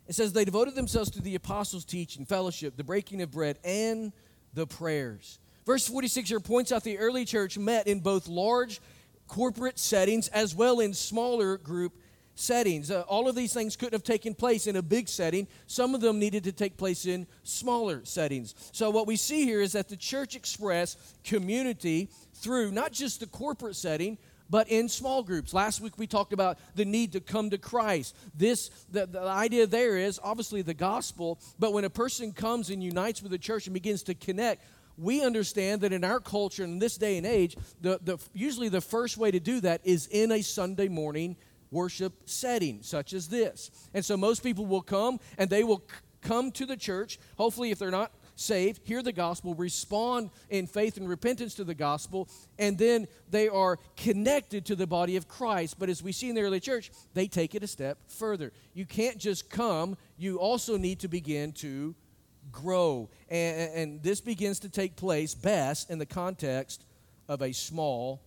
It 0.07 0.15
says, 0.15 0.33
They 0.33 0.43
devoted 0.43 0.75
themselves 0.75 1.09
to 1.11 1.21
the 1.21 1.35
apostles' 1.35 1.85
teaching, 1.85 2.25
fellowship, 2.25 2.75
the 2.75 2.83
breaking 2.83 3.21
of 3.21 3.31
bread, 3.31 3.57
and 3.63 4.11
the 4.53 4.67
prayers. 4.67 5.39
Verse 5.65 5.87
46 5.87 6.27
here 6.27 6.39
points 6.41 6.73
out 6.73 6.83
the 6.83 6.97
early 6.97 7.23
church 7.23 7.57
met 7.57 7.87
in 7.87 8.01
both 8.01 8.27
large 8.27 8.81
corporate 9.27 9.79
settings 9.79 10.27
as 10.27 10.53
well 10.53 10.81
in 10.81 10.93
smaller 10.93 11.57
group 11.57 11.93
settings. 12.35 12.91
Uh, 12.91 13.01
all 13.07 13.29
of 13.29 13.35
these 13.35 13.53
things 13.53 13.77
couldn't 13.77 13.93
have 13.93 14.03
taken 14.03 14.35
place 14.35 14.67
in 14.67 14.75
a 14.75 14.81
big 14.81 15.07
setting. 15.07 15.47
Some 15.65 15.95
of 15.95 16.01
them 16.01 16.19
needed 16.19 16.43
to 16.43 16.51
take 16.51 16.75
place 16.75 17.05
in 17.05 17.27
smaller 17.43 18.03
settings. 18.03 18.55
So, 18.73 18.89
what 18.89 19.07
we 19.07 19.15
see 19.15 19.45
here 19.45 19.61
is 19.61 19.71
that 19.71 19.87
the 19.87 19.95
church 19.95 20.35
expressed 20.35 20.99
community 21.23 22.09
through 22.33 22.71
not 22.71 22.91
just 22.91 23.21
the 23.21 23.27
corporate 23.27 23.77
setting, 23.77 24.17
but 24.49 24.69
in 24.69 24.89
small 24.89 25.23
groups. 25.23 25.53
Last 25.53 25.81
week 25.81 25.97
we 25.97 26.07
talked 26.07 26.33
about 26.33 26.57
the 26.75 26.85
need 26.85 27.13
to 27.13 27.19
come 27.19 27.49
to 27.49 27.57
Christ. 27.57 28.15
This 28.35 28.69
the, 28.91 29.05
the 29.05 29.21
idea 29.21 29.67
there 29.67 29.97
is 29.97 30.19
obviously 30.23 30.61
the 30.61 30.73
gospel, 30.73 31.39
but 31.59 31.73
when 31.73 31.85
a 31.85 31.89
person 31.89 32.31
comes 32.31 32.69
and 32.69 32.83
unites 32.83 33.21
with 33.21 33.31
the 33.31 33.37
church 33.37 33.67
and 33.67 33.73
begins 33.73 34.03
to 34.03 34.15
connect, 34.15 34.63
we 34.97 35.23
understand 35.23 35.81
that 35.81 35.93
in 35.93 36.03
our 36.03 36.19
culture 36.19 36.63
in 36.63 36.79
this 36.79 36.97
day 36.97 37.17
and 37.17 37.25
age, 37.25 37.55
the, 37.81 37.99
the, 38.03 38.17
usually 38.33 38.69
the 38.69 38.81
first 38.81 39.17
way 39.17 39.31
to 39.31 39.39
do 39.39 39.59
that 39.61 39.81
is 39.83 40.07
in 40.07 40.31
a 40.31 40.41
Sunday 40.41 40.87
morning 40.87 41.35
worship 41.71 42.13
setting, 42.25 42.83
such 42.83 43.13
as 43.13 43.27
this. 43.27 43.71
And 43.93 44.05
so 44.05 44.15
most 44.15 44.43
people 44.43 44.65
will 44.65 44.81
come 44.81 45.19
and 45.37 45.49
they 45.49 45.63
will 45.63 45.79
c- 45.79 45.95
come 46.21 46.51
to 46.51 46.65
the 46.65 46.77
church. 46.77 47.19
Hopefully, 47.37 47.71
if 47.71 47.79
they're 47.79 47.91
not 47.91 48.11
saved, 48.35 48.81
hear 48.85 49.01
the 49.01 49.11
gospel, 49.11 49.53
respond 49.55 50.29
in 50.49 50.67
faith 50.67 50.97
and 50.97 51.07
repentance 51.07 51.55
to 51.55 51.63
the 51.63 51.73
gospel, 51.73 52.27
and 52.57 52.77
then 52.77 53.07
they 53.29 53.47
are 53.47 53.79
connected 53.95 54.65
to 54.65 54.75
the 54.75 54.87
body 54.87 55.15
of 55.15 55.27
Christ. 55.27 55.77
But 55.79 55.89
as 55.89 56.01
we 56.01 56.11
see 56.11 56.29
in 56.29 56.35
the 56.35 56.41
early 56.41 56.59
church, 56.59 56.91
they 57.13 57.27
take 57.27 57.55
it 57.55 57.63
a 57.63 57.67
step 57.67 57.97
further. 58.07 58.51
You 58.73 58.85
can't 58.85 59.17
just 59.17 59.49
come, 59.49 59.97
you 60.17 60.37
also 60.37 60.77
need 60.77 60.99
to 60.99 61.07
begin 61.07 61.51
to 61.53 61.95
grow. 62.51 63.09
And, 63.29 63.71
and 63.73 64.03
this 64.03 64.21
begins 64.21 64.59
to 64.59 64.69
take 64.69 64.95
place 64.95 65.35
best 65.35 65.89
in 65.89 65.99
the 65.99 66.05
context 66.05 66.85
of 67.27 67.41
a 67.41 67.51
small 67.51 68.21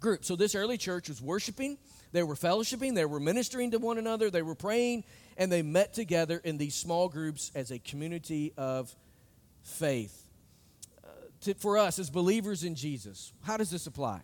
group. 0.00 0.24
So 0.24 0.36
this 0.36 0.54
early 0.54 0.78
church 0.78 1.08
was 1.08 1.22
worshiping, 1.22 1.78
they 2.12 2.22
were 2.22 2.34
fellowshipping, 2.34 2.94
they 2.94 3.04
were 3.04 3.20
ministering 3.20 3.70
to 3.72 3.78
one 3.78 3.98
another, 3.98 4.30
they 4.30 4.42
were 4.42 4.54
praying, 4.54 5.04
and 5.36 5.50
they 5.50 5.62
met 5.62 5.94
together 5.94 6.40
in 6.44 6.58
these 6.58 6.74
small 6.74 7.08
groups 7.08 7.50
as 7.54 7.70
a 7.70 7.78
community 7.78 8.52
of 8.56 8.94
faith. 9.66 10.24
Uh, 11.04 11.08
to, 11.42 11.54
for 11.54 11.76
us 11.76 11.98
as 11.98 12.08
believers 12.08 12.64
in 12.64 12.74
Jesus, 12.74 13.32
how 13.42 13.56
does 13.56 13.70
this 13.70 13.86
apply? 13.86 14.20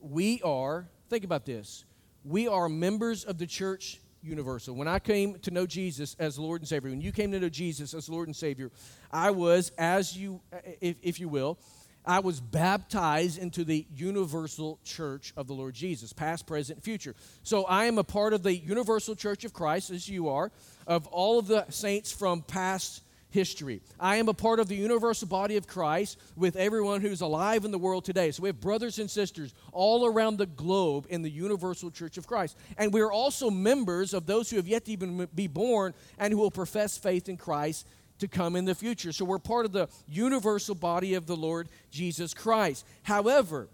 We 0.00 0.40
are, 0.42 0.86
think 1.08 1.24
about 1.24 1.46
this, 1.46 1.84
we 2.24 2.46
are 2.48 2.68
members 2.68 3.24
of 3.24 3.38
the 3.38 3.46
church 3.46 4.00
universal. 4.22 4.74
When 4.74 4.88
I 4.88 4.98
came 4.98 5.38
to 5.40 5.50
know 5.50 5.66
Jesus 5.66 6.16
as 6.18 6.38
Lord 6.38 6.60
and 6.60 6.68
Savior, 6.68 6.90
when 6.90 7.00
you 7.00 7.12
came 7.12 7.32
to 7.32 7.40
know 7.40 7.48
Jesus 7.48 7.94
as 7.94 8.08
Lord 8.08 8.28
and 8.28 8.36
Savior, 8.36 8.70
I 9.10 9.30
was, 9.30 9.72
as 9.76 10.16
you, 10.16 10.40
if, 10.80 10.96
if 11.02 11.20
you 11.20 11.28
will, 11.28 11.58
I 12.06 12.20
was 12.20 12.40
baptized 12.40 13.38
into 13.38 13.64
the 13.64 13.86
universal 13.94 14.78
church 14.84 15.32
of 15.36 15.46
the 15.46 15.54
Lord 15.54 15.74
Jesus, 15.74 16.12
past, 16.12 16.46
present, 16.46 16.82
future. 16.82 17.14
So 17.42 17.64
I 17.64 17.86
am 17.86 17.96
a 17.96 18.04
part 18.04 18.34
of 18.34 18.42
the 18.42 18.54
universal 18.54 19.14
church 19.14 19.44
of 19.44 19.54
Christ, 19.54 19.90
as 19.90 20.08
you 20.08 20.28
are, 20.28 20.52
of 20.86 21.06
all 21.06 21.38
of 21.38 21.46
the 21.46 21.64
saints 21.70 22.12
from 22.12 22.42
past 22.42 23.02
history. 23.34 23.82
I 23.98 24.16
am 24.16 24.28
a 24.28 24.32
part 24.32 24.60
of 24.60 24.68
the 24.68 24.76
universal 24.76 25.26
body 25.26 25.56
of 25.56 25.66
Christ 25.66 26.18
with 26.36 26.54
everyone 26.54 27.00
who's 27.00 27.20
alive 27.20 27.64
in 27.64 27.72
the 27.72 27.78
world 27.78 28.04
today. 28.04 28.30
So 28.30 28.44
we 28.44 28.48
have 28.48 28.60
brothers 28.60 29.00
and 29.00 29.10
sisters 29.10 29.52
all 29.72 30.06
around 30.06 30.38
the 30.38 30.46
globe 30.46 31.06
in 31.10 31.22
the 31.22 31.30
universal 31.30 31.90
church 31.90 32.16
of 32.16 32.28
Christ. 32.28 32.56
And 32.78 32.92
we 32.92 33.00
are 33.00 33.10
also 33.10 33.50
members 33.50 34.14
of 34.14 34.26
those 34.26 34.48
who 34.48 34.56
have 34.56 34.68
yet 34.68 34.84
to 34.84 34.92
even 34.92 35.28
be 35.34 35.48
born 35.48 35.94
and 36.16 36.32
who 36.32 36.38
will 36.38 36.52
profess 36.52 36.96
faith 36.96 37.28
in 37.28 37.36
Christ 37.36 37.88
to 38.20 38.28
come 38.28 38.54
in 38.54 38.66
the 38.66 38.74
future. 38.74 39.10
So 39.10 39.24
we're 39.24 39.40
part 39.40 39.66
of 39.66 39.72
the 39.72 39.88
universal 40.06 40.76
body 40.76 41.14
of 41.14 41.26
the 41.26 41.36
Lord 41.36 41.68
Jesus 41.90 42.34
Christ. 42.34 42.86
However, 43.02 43.68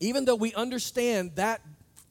even 0.00 0.24
though 0.24 0.36
we 0.36 0.54
understand 0.54 1.32
that 1.34 1.60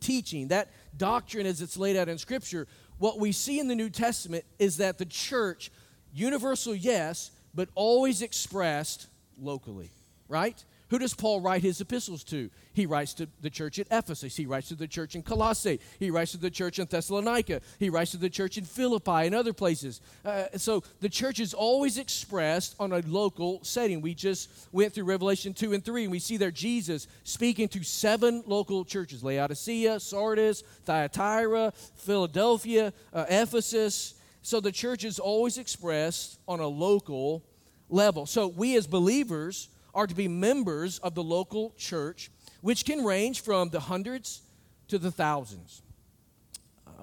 teaching, 0.01 0.50
that 0.50 0.70
doctrine 0.96 1.48
as 1.48 1.63
it's 1.63 1.77
laid 1.77 1.98
out 1.98 2.10
in 2.10 2.20
Scripture, 2.20 2.68
what 3.00 3.20
we 3.20 3.32
see 3.32 3.60
in 3.60 3.68
the 3.68 3.75
New 3.75 3.89
Testament 3.89 4.46
is 4.60 4.77
that 4.77 5.00
the 5.00 5.06
church 5.06 5.72
Universal, 6.15 6.75
yes, 6.75 7.31
but 7.53 7.67
always 7.75 8.22
expressed 8.22 9.07
locally, 9.38 9.91
right? 10.29 10.63
Who 10.89 11.00
does 11.00 11.13
Paul 11.13 11.41
write 11.41 11.62
his 11.62 11.81
epistles 11.81 12.24
to? 12.25 12.50
He 12.74 12.86
writes 12.86 13.13
to 13.15 13.27
the 13.41 13.50
church 13.50 13.79
at 13.79 13.88
Ephesus. 13.91 14.36
He 14.38 14.45
writes 14.45 14.69
to 14.69 14.75
the 14.75 14.88
church 14.88 15.15
in 15.15 15.24
Colossae. 15.24 15.79
He 16.00 16.12
writes 16.12 16.31
to 16.31 16.38
the 16.38 16.50
church 16.50 16.79
in 16.79 16.86
Thessalonica. 16.86 17.62
He 17.79 17.89
writes 17.89 18.12
to 18.12 18.17
the 18.17 18.29
church 18.29 18.57
in 18.57 18.63
Philippi 18.63 19.25
and 19.25 19.34
other 19.34 19.51
places. 19.51 20.00
Uh, 20.24 20.45
so 20.55 20.84
the 21.01 21.10
church 21.10 21.39
is 21.39 21.53
always 21.53 21.98
expressed 21.98 22.75
on 22.79 22.93
a 22.93 23.01
local 23.07 23.63
setting. 23.63 24.00
We 24.00 24.13
just 24.13 24.50
went 24.72 24.93
through 24.93 25.05
Revelation 25.05 25.53
2 25.53 25.74
and 25.74 25.84
3, 25.84 26.03
and 26.03 26.12
we 26.12 26.19
see 26.19 26.38
there 26.38 26.51
Jesus 26.51 27.07
speaking 27.24 27.67
to 27.69 27.84
seven 27.84 28.43
local 28.45 28.86
churches 28.86 29.24
Laodicea, 29.24 30.00
Sardis, 30.00 30.62
Thyatira, 30.86 31.74
Philadelphia, 31.95 32.93
uh, 33.12 33.25
Ephesus, 33.27 34.14
so 34.46 34.60
the 34.60 34.72
church 34.72 35.04
is 35.04 35.18
always 35.18 35.58
expressed 35.58 36.40
on 36.48 36.60
a 36.60 36.68
local 36.68 37.44
level. 37.90 38.28
So 38.28 38.48
we 38.48 38.78
as 38.78 38.86
believers 38.86 39.70
are 39.96 40.06
to 40.06 40.14
be 40.14 40.28
members 40.28 41.00
of 41.00 41.16
the 41.16 41.24
local 41.24 41.74
church, 41.78 42.30
which 42.62 42.86
can 42.86 43.04
range 43.04 43.42
from 43.42 43.70
the 43.70 43.80
hundreds 43.80 44.44
to 44.90 45.00
the 45.00 45.10
thousands. 45.10 45.82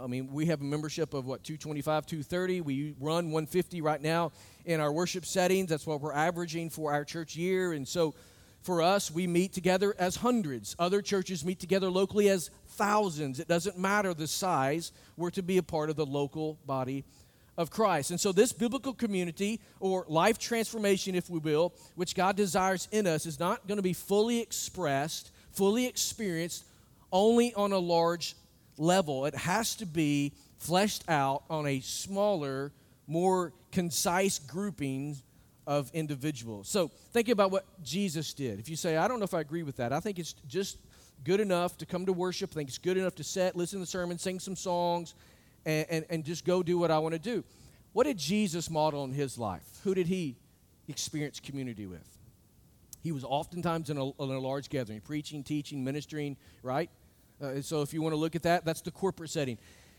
I 0.01 0.07
mean, 0.07 0.33
we 0.33 0.47
have 0.47 0.61
a 0.61 0.65
membership 0.65 1.15
of 1.15 1.27
what, 1.27 1.43
225, 1.43 2.07
230. 2.07 2.61
We 2.61 2.95
run 3.01 3.33
150 3.33 3.81
right 3.81 4.01
now 4.01 4.31
in 4.65 4.79
our 4.79 4.93
worship 4.93 5.27
settings. 5.27 5.69
That's 5.69 5.85
what 5.85 6.01
we're 6.01 6.13
averaging 6.13 6.71
for 6.71 6.93
our 6.93 7.05
church 7.05 7.35
year. 7.35 7.73
And 7.73 7.89
so 7.89 8.15
for 8.63 8.81
us, 8.81 9.11
we 9.11 9.27
meet 9.27 9.53
together 9.53 9.97
as 9.99 10.15
hundreds. 10.15 10.77
Other 10.79 11.03
churches 11.03 11.45
meet 11.45 11.59
together 11.59 11.91
locally 11.91 12.29
as 12.29 12.51
thousands. 12.69 13.41
It 13.41 13.49
doesn't 13.49 13.77
matter 13.77 14.15
the 14.15 14.29
size. 14.29 14.93
We're 15.17 15.31
to 15.31 15.43
be 15.43 15.59
a 15.59 15.63
part 15.65 15.91
of 15.91 15.97
the 15.97 16.07
local 16.07 16.61
body 16.67 17.05
of 17.57 17.71
Christ. 17.71 18.11
And 18.11 18.21
so, 18.21 18.33
this 18.33 18.53
biblical 18.53 18.95
community 18.95 19.61
or 19.81 20.05
life 20.09 20.39
transformation, 20.39 21.15
if 21.15 21.29
we 21.29 21.39
will, 21.39 21.73
which 21.95 22.15
God 22.15 22.37
desires 22.37 22.89
in 22.93 23.07
us, 23.07 23.27
is 23.27 23.39
not 23.39 23.67
going 23.67 23.77
to 23.77 23.83
be 23.83 23.93
fully 23.93 24.41
expressed, 24.41 25.31
fully 25.53 25.87
experienced 25.87 26.65
only 27.11 27.53
on 27.55 27.73
a 27.73 27.79
large 27.79 28.35
level. 28.79 29.27
It 29.27 29.35
has 29.35 29.75
to 29.77 29.87
be 29.87 30.33
fleshed 30.57 31.05
out 31.09 31.45
on 31.51 31.67
a 31.67 31.81
smaller, 31.81 32.73
more 33.07 33.53
concise 33.71 34.39
grouping 34.39 35.17
of 35.67 35.91
individuals. 35.93 36.69
So 36.69 36.91
think 37.13 37.29
about 37.29 37.51
what 37.51 37.65
Jesus 37.83 38.33
did. 38.33 38.59
If 38.59 38.69
you 38.69 38.77
say, 38.77 38.97
I 38.97 39.07
don't 39.07 39.19
know 39.19 39.25
if 39.25 39.35
I 39.35 39.41
agree 39.41 39.63
with 39.63 39.77
that, 39.77 39.93
I 39.93 40.01
think 40.01 40.19
it's 40.19 40.35
just 40.49 40.79
good 41.25 41.41
enough 41.41 41.77
to 41.79 41.87
come 41.87 42.07
to 42.07 42.13
worship. 42.13 42.51
I 42.53 42.55
think 42.55 42.69
it's 42.69 42.79
good 42.79 42.97
enough 42.97 43.15
to 43.17 43.25
sit, 43.25 43.55
listen 43.55 43.79
to 43.79 43.85
the 43.85 43.91
sermon, 43.91 44.19
sing 44.19 44.41
some 44.41 44.57
songs, 44.57 45.15
and, 45.65 45.87
and, 45.91 46.07
and 46.11 46.25
just 46.25 46.45
go 46.45 46.63
do 46.63 46.79
what 46.79 46.91
I 46.91 46.99
want 46.99 47.15
to 47.15 47.19
do. 47.19 47.45
What 47.93 48.05
did 48.05 48.19
Jesus 48.19 48.71
model 48.71 49.05
in 49.05 49.13
his 49.13 49.39
life? 49.39 49.81
Who 49.85 49.95
did 49.95 50.07
he 50.07 50.37
experience 50.89 51.41
community 51.41 51.87
with? 51.87 52.09
He 53.03 53.13
was 53.13 53.25
oftentimes 53.25 53.91
in 53.91 53.99
a, 53.99 54.07
in 54.07 54.31
a 54.31 54.39
large 54.39 54.69
gathering, 54.69 55.01
preaching, 55.01 55.43
teaching, 55.43 55.83
ministering, 55.83 56.37
right? 56.63 56.89
Uh, 57.43 57.61
so 57.61 57.83
if 57.83 57.93
you 57.93 58.01
want 58.01 58.13
to 58.13 58.17
look 58.17 58.37
at 58.37 58.45
that, 58.45 58.65
that's 58.65 58.81
the 58.81 58.93
corporate 58.93 59.31
setting. 59.31 59.59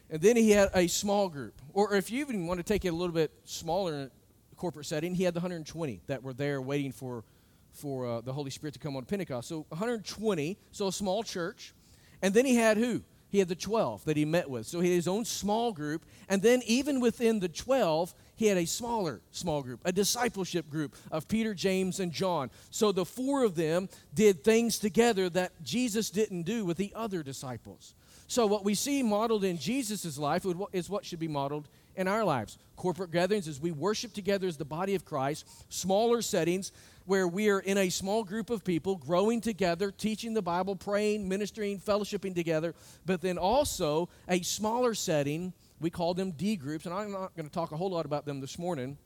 And 0.10 0.22
then 0.22 0.36
he 0.36 0.52
had 0.52 0.70
a 0.74 0.88
small 0.88 1.28
group. 1.28 1.62
Or 1.74 1.96
if 1.96 2.12
you 2.12 2.22
even 2.22 2.48
want 2.48 2.60
to 2.60 2.64
take 2.64 2.86
it 2.86 2.90
a 2.90 2.96
little 2.96 3.14
bit 3.14 3.32
smaller 3.44 4.10
corporate 4.56 4.86
setting, 4.86 5.14
he 5.16 5.24
had 5.24 5.34
the 5.34 5.40
120 5.40 6.02
that 6.08 6.24
were 6.24 6.34
there 6.34 6.62
waiting 6.62 6.92
for, 6.92 7.26
for 7.74 8.08
uh, 8.08 8.22
the 8.22 8.32
Holy 8.32 8.50
Spirit 8.50 8.74
to 8.74 8.80
come 8.80 8.96
on 8.96 9.04
Pentecost. 9.04 9.50
So 9.50 9.66
120, 9.70 10.58
so 10.72 10.88
a 10.88 10.92
small 10.92 11.24
church. 11.24 11.74
And 12.22 12.34
then 12.34 12.46
he 12.46 12.56
had 12.56 12.78
who? 12.78 13.04
He 13.34 13.40
had 13.40 13.48
the 13.48 13.56
12 13.56 14.06
that 14.06 14.16
he 14.16 14.26
met 14.26 14.48
with. 14.48 14.68
So 14.68 14.80
he 14.80 14.90
had 14.90 14.96
his 14.96 15.08
own 15.08 15.26
small 15.26 15.74
group. 15.74 16.06
And 16.30 16.40
then, 16.40 16.62
even 16.68 17.00
within 17.00 17.40
the 17.40 17.50
12, 17.50 18.14
he 18.36 18.46
had 18.46 18.58
a 18.58 18.66
smaller 18.68 19.22
small 19.32 19.64
group, 19.64 19.80
a 19.86 19.92
discipleship 19.92 20.70
group 20.70 20.96
of 21.12 21.28
Peter, 21.28 21.56
James, 21.56 22.00
and 22.00 22.12
John. 22.12 22.52
So 22.70 22.92
the 22.92 23.06
four 23.06 23.44
of 23.44 23.56
them 23.56 23.90
did 24.14 24.44
things 24.44 24.78
together 24.78 25.32
that 25.32 25.52
Jesus 25.64 26.12
didn't 26.12 26.44
do 26.44 26.64
with 26.64 26.78
the 26.78 26.94
other 26.96 27.24
disciples. 27.24 27.96
So, 28.28 28.46
what 28.46 28.64
we 28.64 28.76
see 28.76 29.02
modeled 29.02 29.44
in 29.44 29.58
Jesus' 29.58 30.20
life 30.20 30.46
is 30.72 30.88
what 30.88 31.04
should 31.04 31.20
be 31.20 31.28
modeled 31.28 31.68
in 31.96 32.08
our 32.08 32.24
lives. 32.24 32.60
Corporate 32.76 33.12
gatherings 33.12 33.48
as 33.48 33.60
we 33.60 33.72
worship 33.72 34.14
together 34.14 34.48
as 34.48 34.58
the 34.58 34.66
body 34.66 34.94
of 34.94 35.06
Christ, 35.06 35.48
smaller 35.70 36.22
settings 36.22 36.72
where 37.06 37.28
we 37.28 37.50
are 37.50 37.60
in 37.60 37.78
a 37.78 37.90
small 37.90 38.24
group 38.24 38.50
of 38.50 38.64
people 38.64 38.96
growing 38.96 39.42
together, 39.42 39.92
teaching 39.92 40.34
the 40.34 40.42
Bible, 40.42 40.76
praying, 40.76 41.28
ministering, 41.28 41.80
fellowshipping 41.80 42.36
together, 42.36 42.74
but 43.06 43.22
then 43.22 43.38
also 43.38 44.10
a 44.28 44.42
smaller 44.42 44.94
setting. 44.94 45.54
We 45.80 45.90
call 45.90 46.14
them 46.14 46.32
D 46.32 46.56
groups, 46.56 46.86
and 46.86 46.94
I'm 46.94 47.12
not 47.12 47.36
going 47.36 47.48
to 47.48 47.54
talk 47.54 47.72
a 47.72 47.78
whole 47.78 47.92
lot 47.92 48.06
about 48.06 48.26
them 48.26 48.40
this 48.40 48.58
morning, 48.58 48.98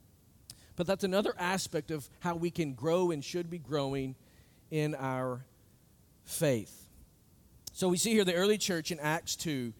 but 0.75 0.85
that's 0.85 1.03
another 1.03 1.33
aspect 1.39 1.89
of 1.89 2.07
how 2.19 2.35
we 2.35 2.51
can 2.51 2.73
grow 2.73 3.11
and 3.11 3.23
should 3.23 3.49
be 3.49 3.57
growing 3.57 4.15
in 4.69 4.93
our 4.95 5.45
faith. 6.25 6.87
So 7.73 7.89
we 7.89 7.97
see 7.97 8.11
here 8.11 8.25
the 8.25 8.33
early 8.33 8.57
church 8.57 8.91
in 8.91 8.99
Acts 8.99 9.35
2, 9.35 9.73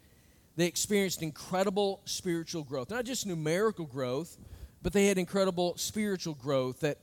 they 0.55 0.65
experienced 0.65 1.21
incredible 1.21 2.01
spiritual 2.05 2.63
growth. 2.63 2.89
Not 2.89 3.05
just 3.05 3.27
numerical 3.27 3.85
growth, 3.85 4.37
but 4.81 4.93
they 4.93 5.07
had 5.07 5.17
incredible 5.17 5.77
spiritual 5.77 6.33
growth 6.33 6.79
that 6.79 6.97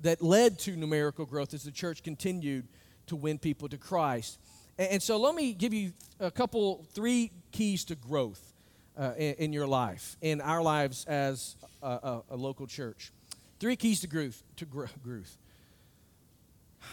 that 0.00 0.22
led 0.22 0.58
to 0.60 0.76
numerical 0.76 1.26
growth 1.26 1.54
as 1.54 1.64
the 1.64 1.70
church 1.70 2.02
continued 2.02 2.66
to 3.06 3.16
win 3.16 3.38
people 3.38 3.68
to 3.68 3.78
Christ. 3.78 4.38
And, 4.78 5.02
so 5.02 5.18
let 5.18 5.34
me 5.34 5.52
give 5.52 5.74
you 5.74 5.92
a 6.18 6.30
couple, 6.30 6.86
three 6.92 7.30
keys 7.50 7.84
to 7.86 7.94
growth 7.94 8.54
uh, 8.96 9.12
in, 9.18 9.34
in, 9.34 9.52
your 9.52 9.66
life, 9.66 10.16
in 10.20 10.40
our 10.40 10.62
lives 10.62 11.04
as 11.04 11.56
a, 11.82 11.86
a, 11.86 12.22
a 12.30 12.36
local 12.36 12.66
church. 12.66 13.12
Three 13.60 13.76
keys 13.76 14.00
to 14.00 14.06
growth. 14.06 14.42
To 14.56 14.64
growth. 14.64 15.36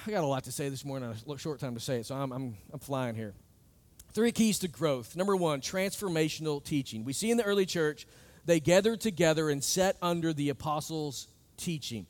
I 0.05 0.11
got 0.11 0.23
a 0.23 0.27
lot 0.27 0.43
to 0.43 0.51
say 0.51 0.69
this 0.69 0.85
morning, 0.85 1.09
a 1.27 1.37
short 1.37 1.59
time 1.59 1.73
to 1.73 1.79
say 1.79 1.97
it, 1.97 2.05
so 2.05 2.15
I'm, 2.15 2.31
I'm, 2.31 2.57
I'm 2.71 2.79
flying 2.79 3.15
here. 3.15 3.33
Three 4.11 4.31
keys 4.31 4.59
to 4.59 4.67
growth. 4.67 5.15
Number 5.15 5.35
one, 5.35 5.61
transformational 5.61 6.63
teaching. 6.63 7.05
We 7.05 7.13
see 7.13 7.31
in 7.31 7.37
the 7.37 7.43
early 7.43 7.65
church, 7.65 8.05
they 8.45 8.59
gathered 8.59 9.01
together 9.01 9.49
and 9.49 9.63
sat 9.63 9.95
under 10.01 10.33
the 10.33 10.49
apostles' 10.49 11.27
teaching. 11.57 12.05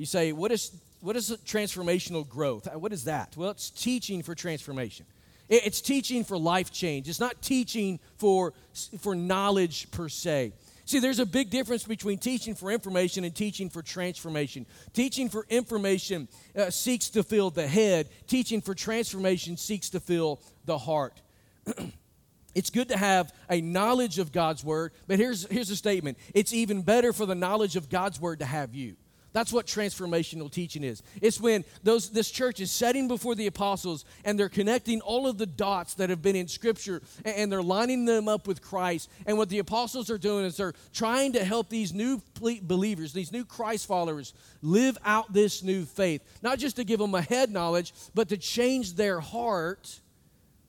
You 0.00 0.06
say, 0.06 0.32
what 0.32 0.50
is, 0.50 0.72
what 1.02 1.14
is 1.14 1.30
transformational 1.44 2.26
growth? 2.26 2.66
Uh, 2.66 2.78
what 2.78 2.90
is 2.90 3.04
that? 3.04 3.36
Well, 3.36 3.50
it's 3.50 3.68
teaching 3.68 4.22
for 4.22 4.34
transformation. 4.34 5.04
It's 5.50 5.82
teaching 5.82 6.24
for 6.24 6.38
life 6.38 6.72
change. 6.72 7.06
It's 7.06 7.20
not 7.20 7.42
teaching 7.42 8.00
for, 8.16 8.54
for 9.00 9.14
knowledge 9.14 9.90
per 9.90 10.08
se. 10.08 10.54
See, 10.86 11.00
there's 11.00 11.18
a 11.18 11.26
big 11.26 11.50
difference 11.50 11.84
between 11.84 12.16
teaching 12.16 12.54
for 12.54 12.70
information 12.70 13.24
and 13.24 13.34
teaching 13.34 13.68
for 13.68 13.82
transformation. 13.82 14.64
Teaching 14.94 15.28
for 15.28 15.44
information 15.50 16.28
uh, 16.56 16.70
seeks 16.70 17.10
to 17.10 17.22
fill 17.22 17.50
the 17.50 17.68
head, 17.68 18.08
teaching 18.26 18.62
for 18.62 18.74
transformation 18.74 19.58
seeks 19.58 19.90
to 19.90 20.00
fill 20.00 20.40
the 20.64 20.78
heart. 20.78 21.20
it's 22.54 22.70
good 22.70 22.88
to 22.88 22.96
have 22.96 23.34
a 23.50 23.60
knowledge 23.60 24.18
of 24.18 24.32
God's 24.32 24.64
word, 24.64 24.92
but 25.06 25.18
here's, 25.18 25.46
here's 25.50 25.68
a 25.68 25.76
statement 25.76 26.16
it's 26.32 26.54
even 26.54 26.80
better 26.80 27.12
for 27.12 27.26
the 27.26 27.34
knowledge 27.34 27.76
of 27.76 27.90
God's 27.90 28.18
word 28.18 28.38
to 28.38 28.46
have 28.46 28.74
you. 28.74 28.96
That's 29.32 29.52
what 29.52 29.66
transformational 29.66 30.50
teaching 30.50 30.82
is. 30.82 31.02
It's 31.22 31.40
when 31.40 31.64
those, 31.84 32.10
this 32.10 32.30
church 32.30 32.58
is 32.60 32.72
setting 32.72 33.06
before 33.06 33.34
the 33.34 33.46
apostles 33.46 34.04
and 34.24 34.38
they're 34.38 34.48
connecting 34.48 35.00
all 35.00 35.28
of 35.28 35.38
the 35.38 35.46
dots 35.46 35.94
that 35.94 36.10
have 36.10 36.20
been 36.20 36.34
in 36.34 36.48
Scripture 36.48 37.00
and 37.24 37.50
they're 37.50 37.62
lining 37.62 38.04
them 38.06 38.28
up 38.28 38.48
with 38.48 38.60
Christ. 38.60 39.08
And 39.26 39.38
what 39.38 39.48
the 39.48 39.60
apostles 39.60 40.10
are 40.10 40.18
doing 40.18 40.44
is 40.44 40.56
they're 40.56 40.74
trying 40.92 41.34
to 41.34 41.44
help 41.44 41.68
these 41.68 41.92
new 41.92 42.20
believers, 42.40 43.12
these 43.12 43.32
new 43.32 43.44
Christ 43.44 43.86
followers, 43.86 44.34
live 44.62 44.98
out 45.04 45.32
this 45.32 45.62
new 45.62 45.84
faith. 45.84 46.22
Not 46.42 46.58
just 46.58 46.76
to 46.76 46.84
give 46.84 46.98
them 46.98 47.14
a 47.14 47.22
head 47.22 47.50
knowledge, 47.50 47.92
but 48.14 48.28
to 48.30 48.36
change 48.36 48.94
their 48.94 49.20
heart 49.20 50.00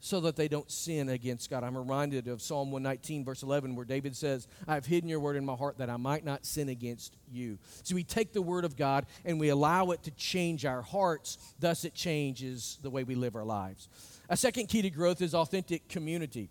so 0.02 0.20
that 0.22 0.36
they 0.36 0.48
don't 0.48 0.70
sin 0.70 1.10
against 1.10 1.50
God. 1.50 1.64
I'm 1.64 1.78
reminded 1.78 2.28
of 2.28 2.42
Psalm 2.42 2.72
119, 2.72 3.24
verse 3.24 3.44
11, 3.44 3.76
where 3.76 3.86
David 3.86 4.16
says, 4.16 4.48
I've 4.68 4.86
hidden 4.86 5.08
your 5.08 5.20
word 5.20 5.36
in 5.36 5.46
my 5.46 5.54
heart 5.54 5.78
that 5.78 5.92
I 5.92 5.98
might 5.98 6.26
not 6.26 6.44
sin 6.44 6.70
against 6.70 7.16
you. 7.32 7.60
So 7.84 7.94
we 7.94 8.04
take 8.04 8.34
the 8.34 8.42
word 8.42 8.66
of 8.66 8.76
God 8.76 9.06
and 9.24 9.40
we 9.40 9.50
allow 9.50 9.92
it 9.92 10.02
to 10.04 10.12
change 10.12 10.66
our 10.66 10.82
hearts, 10.82 11.38
thus, 11.60 11.86
it 11.86 11.94
changes 11.94 12.80
the 12.82 12.90
way 12.90 13.04
we 13.04 13.14
live 13.14 13.36
our 13.36 13.46
lives. 13.46 13.88
A 14.28 14.36
second 14.36 14.68
key 14.68 14.82
to 14.82 14.90
growth 14.90 15.22
is 15.22 15.36
authentic 15.36 15.88
community. 15.88 16.50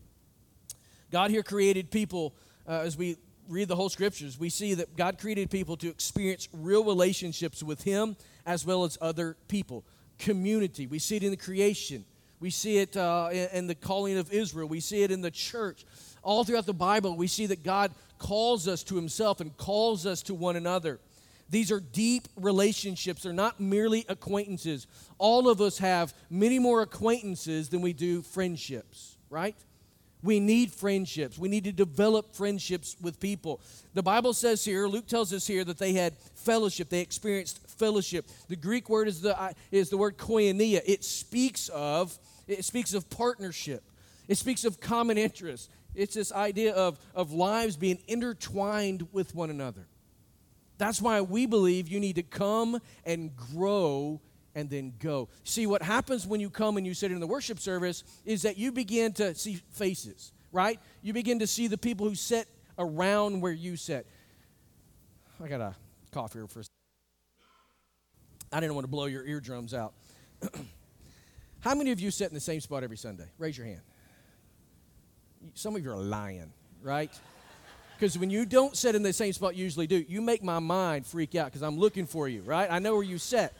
God 1.11 1.33
here 1.33 1.43
created 1.43 1.91
people, 1.91 2.37
uh, 2.69 2.83
as 2.85 2.97
we 2.97 3.17
read 3.49 3.67
the 3.67 3.75
whole 3.75 3.89
scriptures, 3.89 4.39
we 4.39 4.49
see 4.49 4.75
that 4.75 4.97
God 4.97 5.19
created 5.19 5.51
people 5.51 5.77
to 5.79 5.89
experience 5.89 6.49
real 6.53 6.85
relationships 6.85 7.65
with 7.65 7.83
Him 7.83 8.17
as 8.47 8.65
well 8.65 8.85
as 8.85 8.97
other 9.01 9.37
people. 9.49 9.85
Community. 10.19 10.87
We 10.87 11.01
see 11.01 11.17
it 11.17 11.25
in 11.25 11.33
the 11.33 11.37
creation. 11.37 12.05
We 12.41 12.51
see 12.51 12.79
it 12.79 12.97
uh, 12.97 13.29
in, 13.53 13.67
the 13.67 13.75
calling 13.75 14.17
of 14.17 14.33
Israel. 14.33 14.67
We 14.67 14.81
see 14.81 15.03
it 15.03 15.11
in 15.11 15.21
the 15.21 15.31
church. 15.31 15.85
All 16.23 16.43
throughout 16.43 16.67
the 16.67 16.73
Bible, 16.73 17.15
we 17.17 17.27
see 17.27 17.47
that 17.47 17.63
God 17.63 17.93
calls 18.19 18.67
us 18.67 18.83
to 18.85 18.97
Himself 18.97 19.41
and 19.41 19.55
calls 19.57 20.07
us 20.07 20.23
to 20.23 20.35
one 20.35 20.57
another. 20.57 21.01
These 21.51 21.71
are 21.73 21.81
deep 21.81 22.29
relationships, 22.37 23.25
they're 23.25 23.33
not 23.33 23.61
merely 23.61 24.07
acquaintances. 24.09 24.87
All 25.19 25.49
of 25.49 25.61
us 25.61 25.79
have 25.79 26.15
many 26.31 26.59
more 26.59 26.81
acquaintances 26.81 27.69
than 27.69 27.83
we 27.83 27.93
do 27.93 28.23
friendships, 28.23 29.17
right? 29.29 29.57
We 30.23 30.39
need 30.39 30.71
friendships. 30.71 31.39
We 31.39 31.49
need 31.49 31.65
to 31.65 31.73
develop 31.73 32.35
friendships 32.35 32.95
with 33.01 33.19
people. 33.21 33.61
The 33.95 34.03
Bible 34.03 34.35
says 34.35 34.65
here, 34.65 34.87
Luke 34.87 35.07
tells 35.07 35.33
us 35.33 35.47
here 35.47 35.65
that 35.65 35.79
they 35.79 35.95
had 35.95 36.17
fellowship. 36.35 36.91
They 36.91 37.01
experienced 37.01 37.67
fellowship. 37.67 38.27
The 38.49 38.57
Greek 38.57 38.89
word 38.89 39.09
is 39.09 39.23
the, 39.23 39.41
uh, 39.41 39.53
is 39.73 39.89
the 39.89 39.97
word 39.97 40.19
koinonia. 40.19 40.83
It 40.85 41.05
speaks 41.05 41.69
of 41.71 42.17
it 42.53 42.65
speaks 42.65 42.95
of 42.95 43.09
partnership, 43.11 43.83
it 44.29 44.37
speaks 44.37 44.65
of 44.65 44.81
common 44.81 45.19
interest. 45.19 45.71
It's 45.95 46.15
this 46.15 46.31
idea 46.31 46.73
of, 46.73 46.99
of 47.17 47.33
lives 47.33 47.77
being 47.77 47.99
intertwined 48.07 49.09
with 49.13 49.35
one 49.35 49.51
another. 49.51 49.89
That's 50.79 51.03
why 51.03 51.21
we 51.21 51.47
believe 51.47 51.89
you 51.89 51.99
need 52.01 52.15
to 52.17 52.23
come 52.23 52.81
and 53.05 53.37
grow 53.37 54.21
and 54.55 54.71
then 54.71 54.95
go. 54.99 55.29
See, 55.45 55.67
what 55.67 55.83
happens 55.83 56.27
when 56.27 56.41
you 56.41 56.49
come 56.49 56.77
and 56.77 56.87
you 56.87 56.95
sit 56.95 57.13
in 57.13 57.21
the 57.21 57.27
worship 57.27 57.59
service 57.59 58.05
is 58.25 58.43
that 58.43 58.57
you 58.57 58.73
begin 58.73 59.13
to 59.15 59.35
see 59.35 59.61
faces, 59.73 60.33
right? 60.53 60.79
You 61.03 61.13
begin 61.13 61.41
to 61.41 61.47
see 61.47 61.67
the 61.67 61.79
people 61.79 62.09
who 62.09 62.15
sit 62.15 62.49
around 62.79 63.41
where 63.41 63.53
you 63.53 63.77
sit. 63.77 64.07
I 65.43 65.49
got 65.49 65.61
a 65.61 65.75
cough 66.13 66.33
here 66.33 66.47
for 66.47 66.63
I 68.53 68.59
didn't 68.59 68.75
want 68.75 68.85
to 68.85 68.91
blow 68.91 69.07
your 69.07 69.25
eardrums 69.25 69.75
out. 69.75 69.95
How 71.61 71.75
many 71.75 71.91
of 71.93 72.01
you 72.01 72.11
sit 72.11 72.29
in 72.29 72.35
the 72.35 72.41
same 72.41 72.61
spot 72.61 72.83
every 72.83 72.97
Sunday? 72.97 73.27
Raise 73.39 73.57
your 73.57 73.67
hand. 73.67 73.83
Some 75.55 75.77
of 75.77 75.85
you 75.85 75.91
are 75.91 75.97
lying, 75.97 76.53
right? 76.83 77.13
Because 77.99 78.19
when 78.19 78.31
you 78.31 78.47
don't 78.47 78.77
sit 78.77 78.95
in 78.95 79.03
the 79.03 79.13
same 79.13 79.33
spot 79.35 79.57
you 79.57 79.65
usually 79.65 79.87
do, 79.87 80.03
you 80.09 80.23
make 80.23 80.43
my 80.43 80.59
mind 80.59 81.07
freak 81.07 81.35
out 81.35 81.47
because 81.47 81.63
I'm 81.63 81.79
looking 81.79 82.07
for 82.07 82.29
you, 82.29 82.41
right? 82.43 82.71
I 82.71 82.79
know 82.79 82.95
where 82.95 83.03
you 83.03 83.19
sit. 83.19 83.53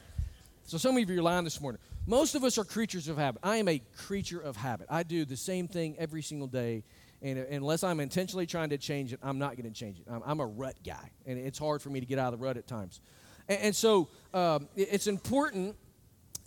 So 0.65 0.79
some 0.79 0.97
of 0.97 1.09
you 1.09 1.19
are 1.19 1.21
lying 1.21 1.43
this 1.43 1.61
morning. 1.61 1.79
Most 2.07 2.33
of 2.33 2.43
us 2.43 2.57
are 2.57 2.63
creatures 2.63 3.07
of 3.07 3.17
habit. 3.17 3.41
I 3.43 3.57
am 3.57 3.67
a 3.67 3.79
creature 3.97 4.39
of 4.39 4.55
habit. 4.55 4.87
I 4.89 5.03
do 5.03 5.25
the 5.25 5.37
same 5.37 5.67
thing 5.67 5.95
every 5.99 6.23
single 6.23 6.47
day. 6.47 6.83
And 7.21 7.37
unless 7.37 7.83
I'm 7.83 7.99
intentionally 7.99 8.47
trying 8.47 8.69
to 8.69 8.79
change 8.79 9.13
it, 9.13 9.19
I'm 9.21 9.37
not 9.37 9.57
going 9.57 9.71
to 9.71 9.79
change 9.79 9.99
it. 9.99 10.05
I'm, 10.09 10.23
I'm, 10.25 10.39
a 10.39 10.45
rut 10.45 10.75
guy. 10.83 11.11
And 11.27 11.37
it's 11.37 11.59
hard 11.59 11.83
for 11.83 11.91
me 11.91 11.99
to 11.99 12.05
get 12.07 12.17
out 12.17 12.33
of 12.33 12.39
the 12.39 12.43
rut 12.43 12.57
at 12.57 12.65
times. 12.65 12.99
And, 13.47 13.59
and 13.59 13.75
so 13.75 14.09
um, 14.33 14.67
it's 14.75 15.05
important 15.05 15.75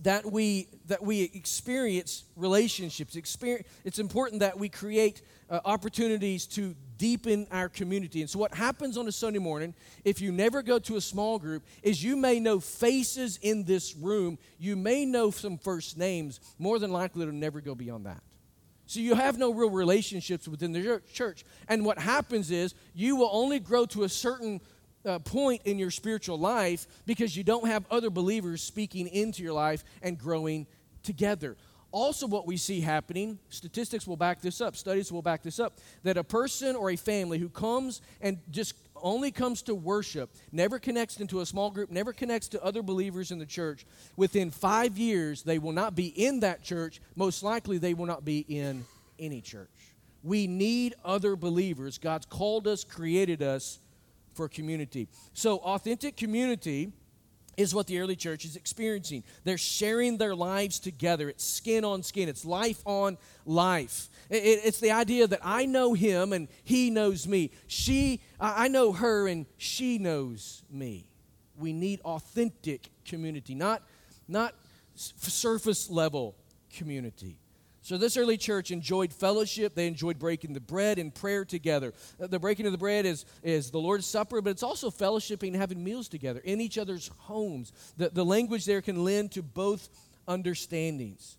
that 0.02 0.30
we 0.30 0.68
that 0.86 1.02
we 1.02 1.22
experience 1.22 2.24
relationships. 2.36 3.16
Experience, 3.16 3.66
it's 3.84 3.98
important 3.98 4.40
that 4.40 4.58
we 4.58 4.68
create 4.68 5.22
uh, 5.48 5.60
opportunities 5.64 6.46
to 6.46 6.74
deepen 6.98 7.46
our 7.50 7.68
community. 7.68 8.20
And 8.20 8.30
so, 8.30 8.38
what 8.38 8.54
happens 8.54 8.96
on 8.96 9.08
a 9.08 9.12
Sunday 9.12 9.38
morning, 9.38 9.74
if 10.04 10.20
you 10.20 10.32
never 10.32 10.62
go 10.62 10.78
to 10.80 10.96
a 10.96 11.00
small 11.00 11.38
group, 11.38 11.64
is 11.82 12.02
you 12.02 12.16
may 12.16 12.40
know 12.40 12.60
faces 12.60 13.38
in 13.42 13.64
this 13.64 13.96
room. 13.96 14.38
You 14.58 14.76
may 14.76 15.04
know 15.04 15.30
some 15.30 15.58
first 15.58 15.96
names. 15.96 16.40
More 16.58 16.78
than 16.78 16.92
likely, 16.92 17.22
it'll 17.22 17.34
never 17.34 17.60
go 17.60 17.74
beyond 17.74 18.06
that. 18.06 18.22
So 18.86 19.00
you 19.00 19.14
have 19.14 19.38
no 19.38 19.50
real 19.50 19.70
relationships 19.70 20.46
within 20.46 20.72
the 20.72 21.00
church. 21.12 21.44
And 21.68 21.84
what 21.86 21.98
happens 21.98 22.50
is 22.50 22.74
you 22.94 23.16
will 23.16 23.30
only 23.32 23.58
grow 23.58 23.86
to 23.86 24.02
a 24.02 24.08
certain 24.08 24.60
uh, 25.04 25.18
point 25.20 25.62
in 25.64 25.78
your 25.78 25.90
spiritual 25.90 26.38
life 26.38 26.86
because 27.06 27.36
you 27.36 27.44
don't 27.44 27.66
have 27.66 27.84
other 27.90 28.10
believers 28.10 28.62
speaking 28.62 29.08
into 29.08 29.42
your 29.42 29.52
life 29.52 29.84
and 30.02 30.18
growing 30.18 30.66
together. 31.02 31.56
Also, 31.92 32.26
what 32.26 32.44
we 32.44 32.56
see 32.56 32.80
happening, 32.80 33.38
statistics 33.50 34.04
will 34.04 34.16
back 34.16 34.40
this 34.40 34.60
up, 34.60 34.74
studies 34.74 35.12
will 35.12 35.22
back 35.22 35.44
this 35.44 35.60
up, 35.60 35.78
that 36.02 36.16
a 36.16 36.24
person 36.24 36.74
or 36.74 36.90
a 36.90 36.96
family 36.96 37.38
who 37.38 37.48
comes 37.48 38.02
and 38.20 38.38
just 38.50 38.74
only 38.96 39.30
comes 39.30 39.62
to 39.62 39.76
worship, 39.76 40.28
never 40.50 40.80
connects 40.80 41.20
into 41.20 41.40
a 41.40 41.46
small 41.46 41.70
group, 41.70 41.92
never 41.92 42.12
connects 42.12 42.48
to 42.48 42.64
other 42.64 42.82
believers 42.82 43.30
in 43.30 43.38
the 43.38 43.46
church, 43.46 43.86
within 44.16 44.50
five 44.50 44.98
years, 44.98 45.44
they 45.44 45.60
will 45.60 45.72
not 45.72 45.94
be 45.94 46.06
in 46.06 46.40
that 46.40 46.64
church. 46.64 47.00
Most 47.14 47.44
likely, 47.44 47.78
they 47.78 47.94
will 47.94 48.06
not 48.06 48.24
be 48.24 48.40
in 48.48 48.84
any 49.20 49.40
church. 49.40 49.68
We 50.24 50.48
need 50.48 50.94
other 51.04 51.36
believers. 51.36 51.98
God's 51.98 52.26
called 52.26 52.66
us, 52.66 52.82
created 52.82 53.40
us 53.40 53.78
for 54.34 54.48
community. 54.48 55.08
So, 55.32 55.58
authentic 55.58 56.16
community 56.16 56.92
is 57.56 57.74
what 57.74 57.86
the 57.86 57.98
early 58.00 58.16
church 58.16 58.44
is 58.44 58.56
experiencing. 58.56 59.24
They're 59.44 59.58
sharing 59.58 60.18
their 60.18 60.34
lives 60.34 60.78
together. 60.78 61.28
It's 61.28 61.44
skin 61.44 61.84
on 61.84 62.02
skin, 62.02 62.28
it's 62.28 62.44
life 62.44 62.82
on 62.84 63.18
life. 63.46 64.08
it's 64.30 64.80
the 64.80 64.90
idea 64.90 65.26
that 65.26 65.40
I 65.42 65.66
know 65.66 65.94
him 65.94 66.32
and 66.32 66.48
he 66.64 66.90
knows 66.90 67.26
me. 67.28 67.50
She, 67.66 68.20
I 68.40 68.68
know 68.68 68.92
her 68.92 69.28
and 69.28 69.46
she 69.56 69.98
knows 69.98 70.62
me. 70.70 71.08
We 71.56 71.72
need 71.72 72.00
authentic 72.00 72.90
community, 73.04 73.54
not, 73.54 73.82
not 74.26 74.54
surface 74.96 75.88
level 75.88 76.34
community. 76.74 77.38
So, 77.84 77.98
this 77.98 78.16
early 78.16 78.38
church 78.38 78.70
enjoyed 78.70 79.12
fellowship. 79.12 79.74
They 79.74 79.86
enjoyed 79.86 80.18
breaking 80.18 80.54
the 80.54 80.60
bread 80.60 80.98
and 80.98 81.14
prayer 81.14 81.44
together. 81.44 81.92
Uh, 82.18 82.28
the 82.28 82.38
breaking 82.38 82.64
of 82.64 82.72
the 82.72 82.78
bread 82.78 83.04
is, 83.04 83.26
is 83.42 83.70
the 83.70 83.78
Lord's 83.78 84.06
Supper, 84.06 84.40
but 84.40 84.48
it's 84.48 84.62
also 84.62 84.88
fellowshipping 84.90 85.48
and 85.48 85.56
having 85.56 85.84
meals 85.84 86.08
together 86.08 86.40
in 86.42 86.62
each 86.62 86.78
other's 86.78 87.10
homes. 87.18 87.74
The, 87.98 88.08
the 88.08 88.24
language 88.24 88.64
there 88.64 88.80
can 88.80 89.04
lend 89.04 89.32
to 89.32 89.42
both 89.42 89.90
understandings. 90.26 91.36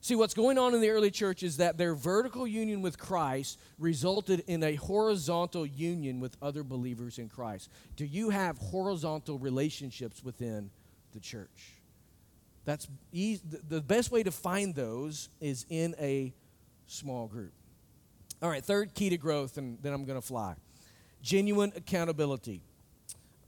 See, 0.00 0.14
what's 0.14 0.32
going 0.32 0.56
on 0.56 0.74
in 0.74 0.80
the 0.80 0.88
early 0.88 1.10
church 1.10 1.42
is 1.42 1.58
that 1.58 1.76
their 1.76 1.94
vertical 1.94 2.46
union 2.46 2.80
with 2.80 2.98
Christ 2.98 3.58
resulted 3.78 4.44
in 4.46 4.62
a 4.62 4.76
horizontal 4.76 5.66
union 5.66 6.20
with 6.20 6.38
other 6.40 6.64
believers 6.64 7.18
in 7.18 7.28
Christ. 7.28 7.68
Do 7.96 8.06
you 8.06 8.30
have 8.30 8.56
horizontal 8.56 9.38
relationships 9.38 10.24
within 10.24 10.70
the 11.12 11.20
church? 11.20 11.81
That's 12.64 12.86
easy, 13.12 13.42
the 13.68 13.80
best 13.80 14.12
way 14.12 14.22
to 14.22 14.30
find 14.30 14.74
those 14.74 15.28
is 15.40 15.66
in 15.68 15.94
a 15.98 16.32
small 16.86 17.26
group. 17.26 17.52
All 18.40 18.48
right, 18.48 18.64
third 18.64 18.94
key 18.94 19.10
to 19.10 19.16
growth, 19.16 19.58
and 19.58 19.78
then 19.82 19.92
I'm 19.92 20.04
going 20.04 20.20
to 20.20 20.26
fly. 20.26 20.54
Genuine 21.22 21.72
accountability. 21.76 22.60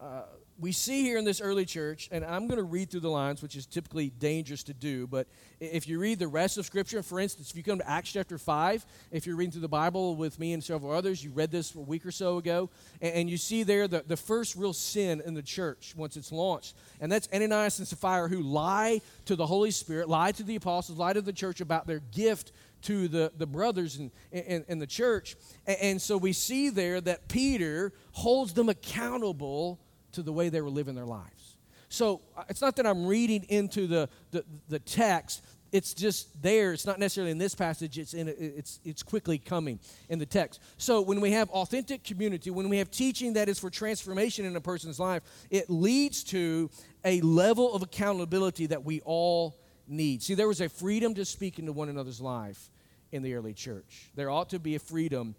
Uh, 0.01 0.23
we 0.59 0.71
see 0.71 1.03
here 1.03 1.19
in 1.19 1.25
this 1.25 1.41
early 1.41 1.65
church, 1.65 2.09
and 2.13 2.25
I'm 2.25 2.47
going 2.47 2.59
to 2.59 2.65
read 2.65 2.91
through 2.91 3.01
the 3.01 3.11
lines, 3.11 3.43
which 3.43 3.57
is 3.57 3.67
typically 3.67 4.11
dangerous 4.11 4.63
to 4.65 4.75
do, 4.75 5.07
but 5.07 5.27
if 5.59 5.89
you 5.89 5.99
read 5.99 6.19
the 6.19 6.29
rest 6.29 6.59
of 6.59 6.67
Scripture, 6.67 7.03
for 7.03 7.19
instance, 7.19 7.51
if 7.51 7.57
you 7.57 7.65
come 7.65 7.79
to 7.79 7.91
Acts 7.91 8.13
chapter 8.13 8.39
5, 8.39 8.87
if 9.11 9.27
you're 9.27 9.37
reading 9.37 9.51
through 9.51 9.63
the 9.63 9.69
Bible 9.69 10.15
with 10.15 10.39
me 10.39 10.53
and 10.53 10.63
several 10.63 10.93
others, 10.93 11.25
you 11.25 11.33
read 11.33 11.51
this 11.51 11.75
a 11.75 11.81
week 11.81 12.07
or 12.07 12.13
so 12.13 12.39
ago, 12.39 12.71
and, 13.01 13.29
you 13.29 13.37
see 13.37 13.63
there 13.63 13.89
the, 13.89 14.05
the 14.07 14.17
first 14.17 14.55
real 14.55 14.73
sin 14.73 15.23
in 15.25 15.35
the 15.35 15.43
church 15.43 15.95
once 15.97 16.17
it's 16.17 16.31
launched, 16.31 16.77
and 17.01 17.11
that's 17.11 17.29
Ananias 17.33 17.79
and 17.81 17.89
Sapphira 17.89 18.29
who 18.29 18.41
lie 18.41 19.01
to 19.25 19.35
the 19.35 19.47
Holy 19.47 19.73
Spirit, 19.73 20.09
lie 20.09 20.31
to 20.33 20.43
the 20.43 20.57
apostles, 20.57 20.99
lie 20.99 21.15
to 21.15 21.23
the 21.23 21.33
church 21.33 21.61
about 21.61 21.87
their 21.87 22.01
gift 22.13 22.53
to 22.83 23.09
the, 23.09 23.33
the 23.39 23.47
brothers 23.47 23.97
in, 23.97 24.11
in, 24.31 24.65
in 24.69 24.79
the 24.79 24.87
church. 24.87 25.37
And, 25.67 25.79
and 25.81 26.03
so 26.03 26.17
we 26.17 26.33
see 26.33 26.69
there 26.69 27.01
that 27.01 27.29
Peter 27.29 27.93
holds 28.13 28.53
them 28.53 28.69
accountable 28.69 29.81
to 30.15 30.23
the 30.23 30.33
way 30.33 30.49
they 30.49 30.61
were 30.61 30.71
living 30.71 30.95
their 30.95 31.07
lives. 31.07 31.57
So 31.89 32.23
uh, 32.37 32.45
it's 32.49 32.61
not 32.61 32.77
that 32.77 32.87
I'm 32.87 33.07
reading 33.07 33.45
into 33.49 33.87
the, 33.87 34.09
the, 34.33 34.45
the 34.69 34.79
text, 34.79 35.43
it's 35.71 35.93
just 35.93 36.41
there. 36.41 36.73
It's 36.73 36.87
not 36.87 37.01
necessarily 37.01 37.33
in 37.33 37.39
this 37.39 37.55
passage, 37.55 37.99
it's, 37.99 38.15
in, 38.15 38.29
it's, 38.29 38.79
it's 38.85 39.03
quickly 39.03 39.39
coming 39.39 39.81
in 40.09 40.21
the 40.21 40.27
text. 40.27 40.61
So 40.77 41.01
when 41.01 41.21
we 41.21 41.33
have 41.33 41.51
authentic 41.51 42.05
community, 42.05 42.51
when 42.51 42.69
we 42.69 42.79
have 42.79 42.93
teaching 42.93 43.33
that 43.33 43.49
is 43.49 43.59
for 43.59 43.71
transformation 43.71 44.45
in 44.45 44.55
a 44.55 44.61
person's 44.61 45.01
life, 45.01 45.23
it 45.51 45.69
leads 45.69 46.23
to 46.25 46.71
a 47.05 47.21
level 47.23 47.75
of 47.75 47.83
accountability 47.83 48.67
that 48.67 48.85
we 48.85 49.01
all 49.01 49.59
need. 49.89 50.23
See, 50.23 50.35
there 50.35 50.49
was 50.49 50.61
a 50.61 50.69
freedom 50.69 51.13
to 51.15 51.25
speak 51.25 51.59
into 51.59 51.73
one 51.73 51.89
another's 51.89 52.21
life 52.21 52.71
in 53.11 53.23
the 53.23 53.35
early 53.35 53.53
church. 53.53 54.11
There 54.15 54.31
ought 54.31 54.51
to 54.51 54.61
be 54.61 54.77
a 54.77 54.79
freedom 54.79 55.35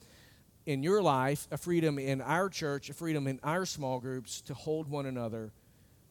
in 0.65 0.83
your 0.83 1.01
life, 1.01 1.47
a 1.51 1.57
freedom 1.57 1.99
in 1.99 2.21
our 2.21 2.49
church, 2.49 2.89
a 2.89 2.93
freedom 2.93 3.27
in 3.27 3.39
our 3.43 3.65
small 3.65 3.99
groups 3.99 4.41
to 4.41 4.53
hold 4.53 4.89
one 4.89 5.05
another 5.05 5.51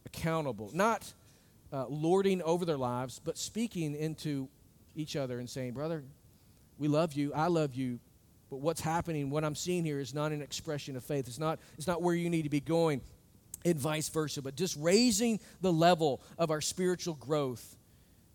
accountable. 0.07 0.71
Not 0.73 1.13
uh, 1.73 1.87
lording 1.89 2.41
over 2.43 2.65
their 2.65 2.77
lives, 2.77 3.21
but 3.25 3.37
speaking 3.37 3.95
into 3.95 4.49
each 4.95 5.17
other 5.17 5.39
and 5.39 5.51
saying, 5.51 5.73
Brother, 5.73 6.05
we 6.79 6.89
love 6.89 7.15
you, 7.15 7.33
I 7.35 7.49
love 7.49 7.75
you, 7.75 7.99
but 8.51 8.61
what's 8.61 8.81
happening, 8.81 9.31
what 9.31 9.45
I'm 9.45 9.57
seeing 9.57 9.85
here 9.85 9.99
is 9.99 10.15
not 10.15 10.31
an 10.31 10.41
expression 10.41 10.97
of 10.97 11.03
faith. 11.03 11.27
It's 11.27 11.39
not, 11.39 11.59
it's 11.77 11.87
not 11.87 12.03
where 12.03 12.15
you 12.15 12.31
need 12.31 12.43
to 12.43 12.49
be 12.49 12.61
going, 12.61 13.01
and 13.65 13.77
vice 13.77 14.09
versa. 14.09 14.43
But 14.43 14.55
just 14.55 14.77
raising 14.79 15.41
the 15.61 15.73
level 15.73 16.23
of 16.39 16.51
our 16.51 16.61
spiritual 16.61 17.15
growth 17.15 17.77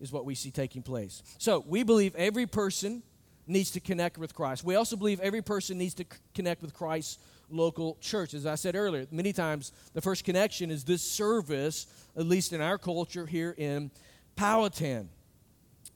is 0.00 0.12
what 0.12 0.24
we 0.24 0.34
see 0.34 0.50
taking 0.50 0.82
place. 0.82 1.22
So 1.38 1.64
we 1.66 1.82
believe 1.82 2.14
every 2.16 2.46
person 2.46 3.02
needs 3.46 3.70
to 3.72 3.80
connect 3.80 4.18
with 4.18 4.34
Christ. 4.34 4.64
We 4.64 4.74
also 4.74 4.96
believe 4.96 5.20
every 5.20 5.42
person 5.42 5.78
needs 5.78 5.94
to 5.94 6.04
c- 6.04 6.18
connect 6.34 6.62
with 6.62 6.72
Christ's 6.72 7.18
local 7.50 7.96
church. 8.00 8.34
As 8.34 8.46
I 8.46 8.54
said 8.54 8.76
earlier, 8.76 9.06
many 9.10 9.32
times 9.32 9.72
the 9.92 10.00
first 10.00 10.24
connection 10.24 10.70
is 10.70 10.84
this 10.84 11.02
service, 11.02 11.86
at 12.16 12.26
least 12.26 12.52
in 12.52 12.60
our 12.60 12.78
culture 12.78 13.26
here 13.26 13.54
in 13.58 13.90
Powhatan. 14.36 15.08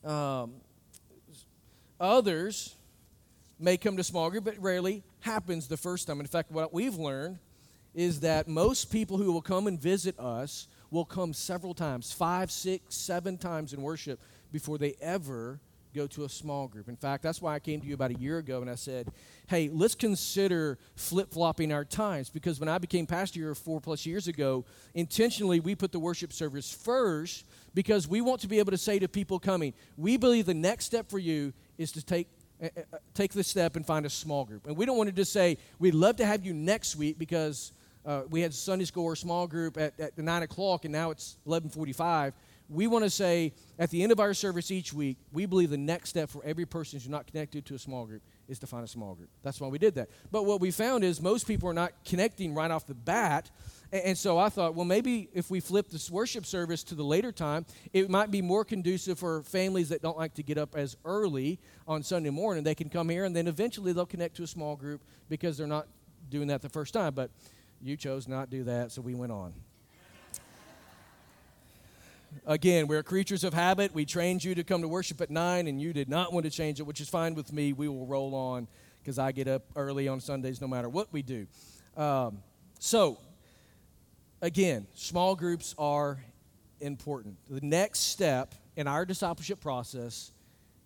Um, 0.04 0.54
others 2.00 2.74
may 3.58 3.76
come 3.76 3.96
to 3.96 4.04
small 4.04 4.30
group, 4.30 4.44
but 4.44 4.58
rarely 4.58 5.02
happens 5.20 5.68
the 5.68 5.76
first 5.76 6.06
time. 6.06 6.20
In 6.20 6.26
fact, 6.26 6.50
what 6.50 6.72
we've 6.72 6.96
learned 6.96 7.38
is 7.94 8.20
that 8.20 8.48
most 8.48 8.90
people 8.90 9.16
who 9.16 9.32
will 9.32 9.42
come 9.42 9.66
and 9.66 9.80
visit 9.80 10.18
us 10.18 10.66
will 10.90 11.04
come 11.04 11.32
several 11.32 11.74
times 11.74 12.12
five, 12.12 12.50
six, 12.50 12.94
seven 12.94 13.38
times 13.38 13.72
in 13.72 13.82
worship 13.82 14.20
before 14.52 14.78
they 14.78 14.94
ever 15.00 15.60
go 15.94 16.06
to 16.08 16.24
a 16.24 16.28
small 16.28 16.66
group. 16.66 16.88
In 16.88 16.96
fact, 16.96 17.22
that's 17.22 17.40
why 17.40 17.54
I 17.54 17.58
came 17.58 17.80
to 17.80 17.86
you 17.86 17.94
about 17.94 18.10
a 18.10 18.18
year 18.18 18.38
ago 18.38 18.60
and 18.60 18.70
I 18.70 18.74
said, 18.74 19.08
hey, 19.46 19.70
let's 19.72 19.94
consider 19.94 20.78
flip 20.96 21.32
flopping 21.32 21.72
our 21.72 21.84
times 21.84 22.30
because 22.30 22.60
when 22.60 22.68
I 22.68 22.78
became 22.78 23.06
pastor 23.06 23.40
here 23.40 23.54
four 23.54 23.80
plus 23.80 24.04
years 24.04 24.28
ago, 24.28 24.64
intentionally 24.94 25.60
we 25.60 25.74
put 25.74 25.92
the 25.92 26.00
worship 26.00 26.32
service 26.32 26.70
first 26.70 27.44
because 27.74 28.08
we 28.08 28.20
want 28.20 28.40
to 28.40 28.48
be 28.48 28.58
able 28.58 28.72
to 28.72 28.78
say 28.78 28.98
to 28.98 29.08
people 29.08 29.38
coming, 29.38 29.72
we 29.96 30.16
believe 30.16 30.46
the 30.46 30.54
next 30.54 30.86
step 30.86 31.08
for 31.08 31.18
you 31.18 31.52
is 31.78 31.92
to 31.92 32.04
take 32.04 32.28
uh, 32.62 32.68
uh, 32.76 32.98
take 33.14 33.32
the 33.32 33.42
step 33.42 33.74
and 33.74 33.84
find 33.84 34.06
a 34.06 34.10
small 34.10 34.44
group. 34.44 34.66
And 34.66 34.76
we 34.76 34.86
don't 34.86 34.96
want 34.96 35.08
to 35.08 35.14
just 35.14 35.32
say, 35.32 35.58
we'd 35.80 35.94
love 35.94 36.16
to 36.16 36.26
have 36.26 36.46
you 36.46 36.54
next 36.54 36.94
week 36.94 37.18
because 37.18 37.72
uh, 38.06 38.22
we 38.30 38.40
had 38.40 38.54
Sunday 38.54 38.84
school 38.84 39.04
or 39.04 39.16
small 39.16 39.46
group 39.46 39.76
at, 39.76 39.98
at 39.98 40.16
9 40.16 40.42
o'clock 40.42 40.84
and 40.84 40.92
now 40.92 41.10
it's 41.10 41.36
1145 41.44 42.32
we 42.68 42.86
want 42.86 43.04
to 43.04 43.10
say 43.10 43.52
at 43.78 43.90
the 43.90 44.02
end 44.02 44.10
of 44.10 44.20
our 44.20 44.32
service 44.32 44.70
each 44.70 44.92
week, 44.92 45.18
we 45.32 45.44
believe 45.44 45.70
the 45.70 45.76
next 45.76 46.10
step 46.10 46.30
for 46.30 46.42
every 46.44 46.64
person 46.64 46.98
who's 46.98 47.08
not 47.08 47.26
connected 47.26 47.66
to 47.66 47.74
a 47.74 47.78
small 47.78 48.06
group 48.06 48.22
is 48.48 48.58
to 48.60 48.66
find 48.66 48.84
a 48.84 48.88
small 48.88 49.14
group. 49.14 49.28
That's 49.42 49.60
why 49.60 49.68
we 49.68 49.78
did 49.78 49.94
that. 49.96 50.08
But 50.30 50.44
what 50.44 50.60
we 50.60 50.70
found 50.70 51.04
is 51.04 51.20
most 51.20 51.46
people 51.46 51.68
are 51.68 51.74
not 51.74 51.92
connecting 52.04 52.54
right 52.54 52.70
off 52.70 52.86
the 52.86 52.94
bat. 52.94 53.50
And 53.92 54.16
so 54.16 54.38
I 54.38 54.48
thought, 54.48 54.74
well, 54.74 54.84
maybe 54.84 55.28
if 55.34 55.50
we 55.50 55.60
flip 55.60 55.88
this 55.90 56.10
worship 56.10 56.46
service 56.46 56.82
to 56.84 56.94
the 56.94 57.04
later 57.04 57.32
time, 57.32 57.66
it 57.92 58.08
might 58.08 58.30
be 58.30 58.40
more 58.40 58.64
conducive 58.64 59.18
for 59.18 59.42
families 59.42 59.90
that 59.90 60.02
don't 60.02 60.16
like 60.16 60.34
to 60.34 60.42
get 60.42 60.56
up 60.56 60.74
as 60.74 60.96
early 61.04 61.60
on 61.86 62.02
Sunday 62.02 62.30
morning. 62.30 62.64
They 62.64 62.74
can 62.74 62.88
come 62.88 63.08
here 63.08 63.24
and 63.24 63.36
then 63.36 63.46
eventually 63.46 63.92
they'll 63.92 64.06
connect 64.06 64.36
to 64.36 64.42
a 64.42 64.48
small 64.48 64.74
group 64.74 65.02
because 65.28 65.58
they're 65.58 65.66
not 65.66 65.86
doing 66.30 66.48
that 66.48 66.62
the 66.62 66.70
first 66.70 66.94
time. 66.94 67.14
But 67.14 67.30
you 67.82 67.96
chose 67.96 68.26
not 68.26 68.50
to 68.50 68.56
do 68.58 68.64
that, 68.64 68.90
so 68.90 69.02
we 69.02 69.14
went 69.14 69.32
on. 69.32 69.52
Again, 72.46 72.86
we're 72.86 73.02
creatures 73.02 73.44
of 73.44 73.54
habit. 73.54 73.94
We 73.94 74.04
trained 74.04 74.44
you 74.44 74.54
to 74.54 74.64
come 74.64 74.82
to 74.82 74.88
worship 74.88 75.20
at 75.20 75.30
9, 75.30 75.66
and 75.66 75.80
you 75.80 75.92
did 75.92 76.08
not 76.08 76.32
want 76.32 76.44
to 76.44 76.50
change 76.50 76.80
it, 76.80 76.82
which 76.84 77.00
is 77.00 77.08
fine 77.08 77.34
with 77.34 77.52
me. 77.52 77.72
We 77.72 77.88
will 77.88 78.06
roll 78.06 78.34
on 78.34 78.68
because 79.00 79.18
I 79.18 79.32
get 79.32 79.48
up 79.48 79.62
early 79.76 80.08
on 80.08 80.20
Sundays 80.20 80.60
no 80.60 80.68
matter 80.68 80.88
what 80.88 81.12
we 81.12 81.22
do. 81.22 81.46
Um, 81.96 82.42
so, 82.78 83.18
again, 84.40 84.86
small 84.94 85.36
groups 85.36 85.74
are 85.78 86.22
important. 86.80 87.36
The 87.48 87.60
next 87.60 88.00
step 88.00 88.54
in 88.76 88.86
our 88.86 89.04
discipleship 89.04 89.60
process 89.60 90.32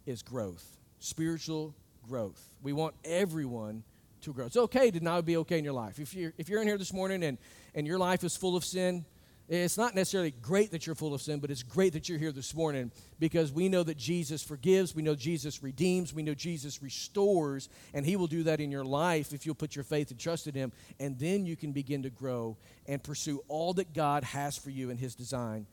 is 0.06 0.22
growth, 0.22 0.64
spiritual 0.98 1.74
growth. 2.08 2.42
We 2.62 2.72
want 2.72 2.94
everyone 3.04 3.84
to 4.22 4.32
grow. 4.32 4.46
It's 4.46 4.56
okay 4.56 4.90
to 4.90 5.00
not 5.00 5.24
be 5.24 5.36
okay 5.38 5.58
in 5.58 5.64
your 5.64 5.72
life. 5.72 5.98
If 5.98 6.14
you're, 6.14 6.32
if 6.38 6.48
you're 6.48 6.60
in 6.60 6.68
here 6.68 6.78
this 6.78 6.92
morning 6.92 7.22
and, 7.22 7.38
and 7.74 7.86
your 7.86 7.98
life 7.98 8.24
is 8.24 8.36
full 8.36 8.56
of 8.56 8.64
sin, 8.64 9.04
it's 9.48 9.78
not 9.78 9.94
necessarily 9.94 10.30
great 10.42 10.72
that 10.72 10.86
you're 10.86 10.94
full 10.94 11.14
of 11.14 11.22
sin, 11.22 11.40
but 11.40 11.50
it's 11.50 11.62
great 11.62 11.94
that 11.94 12.08
you're 12.08 12.18
here 12.18 12.32
this 12.32 12.54
morning 12.54 12.92
because 13.18 13.50
we 13.50 13.70
know 13.70 13.82
that 13.82 13.96
Jesus 13.96 14.42
forgives, 14.42 14.94
we 14.94 15.02
know 15.02 15.14
Jesus 15.14 15.62
redeems, 15.62 16.12
we 16.12 16.22
know 16.22 16.34
Jesus 16.34 16.82
restores, 16.82 17.70
and 17.94 18.04
He 18.04 18.16
will 18.16 18.26
do 18.26 18.42
that 18.42 18.60
in 18.60 18.70
your 18.70 18.84
life 18.84 19.32
if 19.32 19.46
you'll 19.46 19.54
put 19.54 19.74
your 19.74 19.84
faith 19.84 20.10
and 20.10 20.20
trust 20.20 20.46
in 20.46 20.54
Him. 20.54 20.70
And 21.00 21.18
then 21.18 21.46
you 21.46 21.56
can 21.56 21.72
begin 21.72 22.02
to 22.02 22.10
grow 22.10 22.58
and 22.86 23.02
pursue 23.02 23.42
all 23.48 23.72
that 23.74 23.94
God 23.94 24.22
has 24.22 24.58
for 24.58 24.68
you 24.68 24.90
in 24.90 24.98
His 24.98 25.14
design 25.14 25.66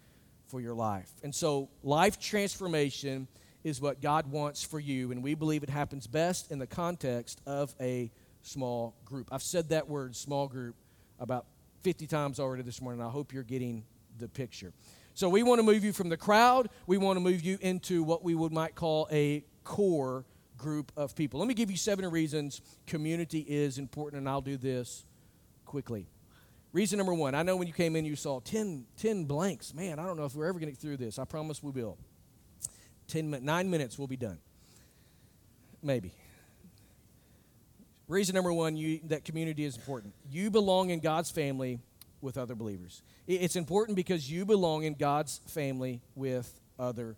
for 0.47 0.61
your 0.61 0.75
life. 0.75 1.11
And 1.21 1.35
so, 1.35 1.69
life 1.83 2.19
transformation 2.19 3.27
is 3.65 3.81
what 3.81 3.99
God 3.99 4.31
wants 4.31 4.63
for 4.63 4.79
you, 4.79 5.11
and 5.11 5.23
we 5.23 5.33
believe 5.33 5.63
it 5.63 5.69
happens 5.69 6.07
best 6.07 6.51
in 6.51 6.59
the 6.59 6.67
context 6.67 7.41
of 7.45 7.75
a 7.81 8.11
small 8.41 8.95
group. 9.03 9.27
I've 9.31 9.43
said 9.43 9.69
that 9.69 9.89
word, 9.89 10.15
small 10.15 10.47
group, 10.47 10.75
about 11.19 11.45
50 11.85 12.07
times 12.07 12.39
already 12.39 12.63
this 12.63 12.81
morning. 12.81 12.99
I 12.99 13.09
hope 13.11 13.31
you're 13.31 13.43
getting 13.43 13.83
the 14.17 14.27
picture. 14.27 14.73
So 15.13 15.29
we 15.29 15.43
want 15.43 15.59
to 15.59 15.63
move 15.63 15.83
you 15.83 15.93
from 15.93 16.09
the 16.09 16.17
crowd. 16.17 16.69
We 16.87 16.97
want 16.97 17.17
to 17.17 17.19
move 17.19 17.43
you 17.43 17.59
into 17.61 18.01
what 18.01 18.23
we 18.23 18.33
would 18.33 18.51
might 18.51 18.73
call 18.73 19.07
a 19.11 19.45
core 19.63 20.25
group 20.57 20.91
of 20.97 21.15
people. 21.15 21.39
Let 21.39 21.47
me 21.47 21.53
give 21.53 21.69
you 21.69 21.77
seven 21.77 22.09
reasons 22.09 22.63
community 22.87 23.41
is 23.47 23.77
important, 23.77 24.21
and 24.21 24.27
I'll 24.27 24.41
do 24.41 24.57
this 24.57 25.05
quickly. 25.63 26.07
Reason 26.73 26.97
number 26.97 27.13
one, 27.13 27.35
I 27.35 27.43
know 27.43 27.55
when 27.55 27.67
you 27.67 27.73
came 27.73 27.95
in, 27.95 28.03
you 28.03 28.15
saw 28.15 28.39
10, 28.39 28.87
10 28.97 29.25
blanks. 29.25 29.71
Man, 29.71 29.99
I 29.99 30.07
don't 30.07 30.17
know 30.17 30.25
if 30.25 30.33
we're 30.33 30.47
ever 30.47 30.57
going 30.57 30.69
to 30.69 30.71
get 30.71 30.81
through 30.81 30.97
this. 30.97 31.19
I 31.19 31.25
promise 31.25 31.61
we 31.61 31.69
will. 31.69 31.99
10, 33.09 33.29
nine 33.43 33.69
minutes, 33.69 33.99
we'll 33.99 34.07
be 34.07 34.17
done. 34.17 34.39
Maybe. 35.83 36.13
Reason 38.07 38.35
number 38.35 38.53
one 38.53 38.75
you, 38.75 38.99
that 39.05 39.25
community 39.25 39.65
is 39.65 39.75
important. 39.75 40.13
You 40.29 40.51
belong 40.51 40.89
in 40.89 40.99
God's 40.99 41.31
family 41.31 41.79
with 42.21 42.37
other 42.37 42.55
believers. 42.55 43.01
It's 43.27 43.55
important 43.55 43.95
because 43.95 44.29
you 44.29 44.45
belong 44.45 44.83
in 44.83 44.93
God's 44.93 45.41
family 45.47 46.01
with 46.15 46.59
other 46.77 47.17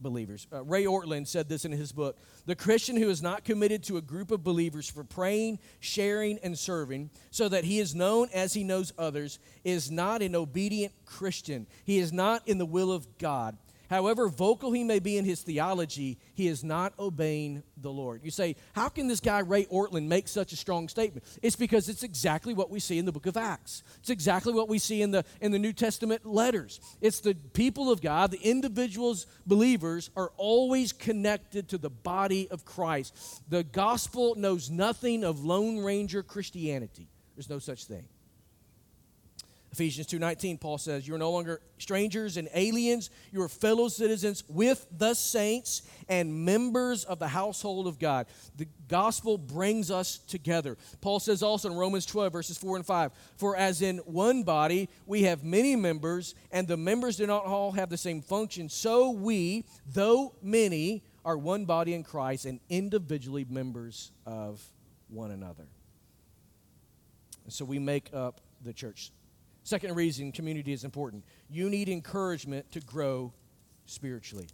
believers. 0.00 0.46
Uh, 0.52 0.62
Ray 0.64 0.84
Ortlund 0.84 1.26
said 1.26 1.48
this 1.48 1.64
in 1.64 1.72
his 1.72 1.92
book 1.92 2.18
The 2.44 2.56
Christian 2.56 2.96
who 2.96 3.08
is 3.08 3.22
not 3.22 3.44
committed 3.44 3.82
to 3.84 3.96
a 3.96 4.02
group 4.02 4.30
of 4.30 4.44
believers 4.44 4.90
for 4.90 5.04
praying, 5.04 5.58
sharing, 5.80 6.38
and 6.38 6.58
serving 6.58 7.10
so 7.30 7.48
that 7.48 7.64
he 7.64 7.78
is 7.78 7.94
known 7.94 8.28
as 8.34 8.54
he 8.54 8.64
knows 8.64 8.92
others 8.98 9.38
is 9.64 9.90
not 9.90 10.22
an 10.22 10.34
obedient 10.34 10.92
Christian. 11.04 11.66
He 11.84 11.98
is 11.98 12.12
not 12.12 12.46
in 12.46 12.58
the 12.58 12.66
will 12.66 12.92
of 12.92 13.18
God. 13.18 13.56
However 13.88 14.28
vocal 14.28 14.72
he 14.72 14.84
may 14.84 14.98
be 14.98 15.16
in 15.16 15.24
his 15.24 15.42
theology, 15.42 16.18
he 16.34 16.48
is 16.48 16.64
not 16.64 16.92
obeying 16.98 17.62
the 17.76 17.90
Lord. 17.90 18.22
You 18.24 18.30
say, 18.30 18.56
how 18.72 18.88
can 18.88 19.08
this 19.08 19.20
guy, 19.20 19.40
Ray 19.40 19.64
Ortlund 19.66 20.06
make 20.06 20.28
such 20.28 20.52
a 20.52 20.56
strong 20.56 20.88
statement? 20.88 21.24
It's 21.42 21.56
because 21.56 21.88
it's 21.88 22.02
exactly 22.02 22.54
what 22.54 22.70
we 22.70 22.80
see 22.80 22.98
in 22.98 23.04
the 23.04 23.12
book 23.12 23.26
of 23.26 23.36
Acts. 23.36 23.82
It's 24.00 24.10
exactly 24.10 24.52
what 24.52 24.68
we 24.68 24.78
see 24.78 25.02
in 25.02 25.10
the, 25.10 25.24
in 25.40 25.52
the 25.52 25.58
New 25.58 25.72
Testament 25.72 26.26
letters. 26.26 26.80
It's 27.00 27.20
the 27.20 27.34
people 27.34 27.90
of 27.90 28.00
God, 28.00 28.30
the 28.30 28.40
individuals, 28.40 29.26
believers, 29.46 30.10
are 30.16 30.32
always 30.36 30.92
connected 30.92 31.68
to 31.68 31.78
the 31.78 31.90
body 31.90 32.48
of 32.50 32.64
Christ. 32.64 33.42
The 33.48 33.64
gospel 33.64 34.34
knows 34.36 34.70
nothing 34.70 35.24
of 35.24 35.44
Lone 35.44 35.78
Ranger 35.78 36.22
Christianity, 36.22 37.08
there's 37.36 37.50
no 37.50 37.58
such 37.58 37.84
thing. 37.84 38.08
Ephesians 39.76 40.06
2:19 40.06 40.56
Paul 40.56 40.78
says, 40.78 41.06
"You 41.06 41.14
are 41.16 41.18
no 41.18 41.30
longer 41.30 41.60
strangers 41.76 42.38
and 42.38 42.48
aliens, 42.54 43.10
you 43.30 43.42
are 43.42 43.48
fellow 43.48 43.88
citizens 43.88 44.42
with 44.48 44.86
the 44.90 45.12
saints 45.12 45.82
and 46.08 46.46
members 46.46 47.04
of 47.04 47.18
the 47.18 47.28
household 47.28 47.86
of 47.86 47.98
God." 47.98 48.26
The 48.56 48.68
gospel 48.88 49.36
brings 49.36 49.90
us 49.90 50.16
together. 50.16 50.78
Paul 51.02 51.20
says 51.20 51.42
also 51.42 51.70
in 51.70 51.76
Romans 51.76 52.06
12 52.06 52.32
verses 52.32 52.56
4 52.56 52.76
and 52.76 52.86
5, 52.86 53.12
"For 53.36 53.54
as 53.54 53.82
in 53.82 53.98
one 53.98 54.44
body 54.44 54.88
we 55.04 55.24
have 55.24 55.44
many 55.44 55.76
members, 55.76 56.34
and 56.50 56.66
the 56.66 56.78
members 56.78 57.18
do 57.18 57.26
not 57.26 57.44
all 57.44 57.72
have 57.72 57.90
the 57.90 57.98
same 57.98 58.22
function, 58.22 58.70
so 58.70 59.10
we, 59.10 59.66
though 59.84 60.36
many, 60.40 61.04
are 61.22 61.36
one 61.36 61.66
body 61.66 61.92
in 61.92 62.02
Christ 62.02 62.46
and 62.46 62.60
individually 62.70 63.44
members 63.44 64.10
of 64.24 64.72
one 65.08 65.30
another." 65.30 65.68
And 67.44 67.52
so 67.52 67.66
we 67.66 67.78
make 67.78 68.08
up 68.14 68.40
the 68.62 68.72
church. 68.72 69.12
Second 69.66 69.96
reason 69.96 70.30
community 70.30 70.72
is 70.72 70.84
important 70.84 71.24
you 71.50 71.68
need 71.68 71.88
encouragement 71.88 72.70
to 72.70 72.78
grow 72.78 73.32
spiritually. 73.86 74.46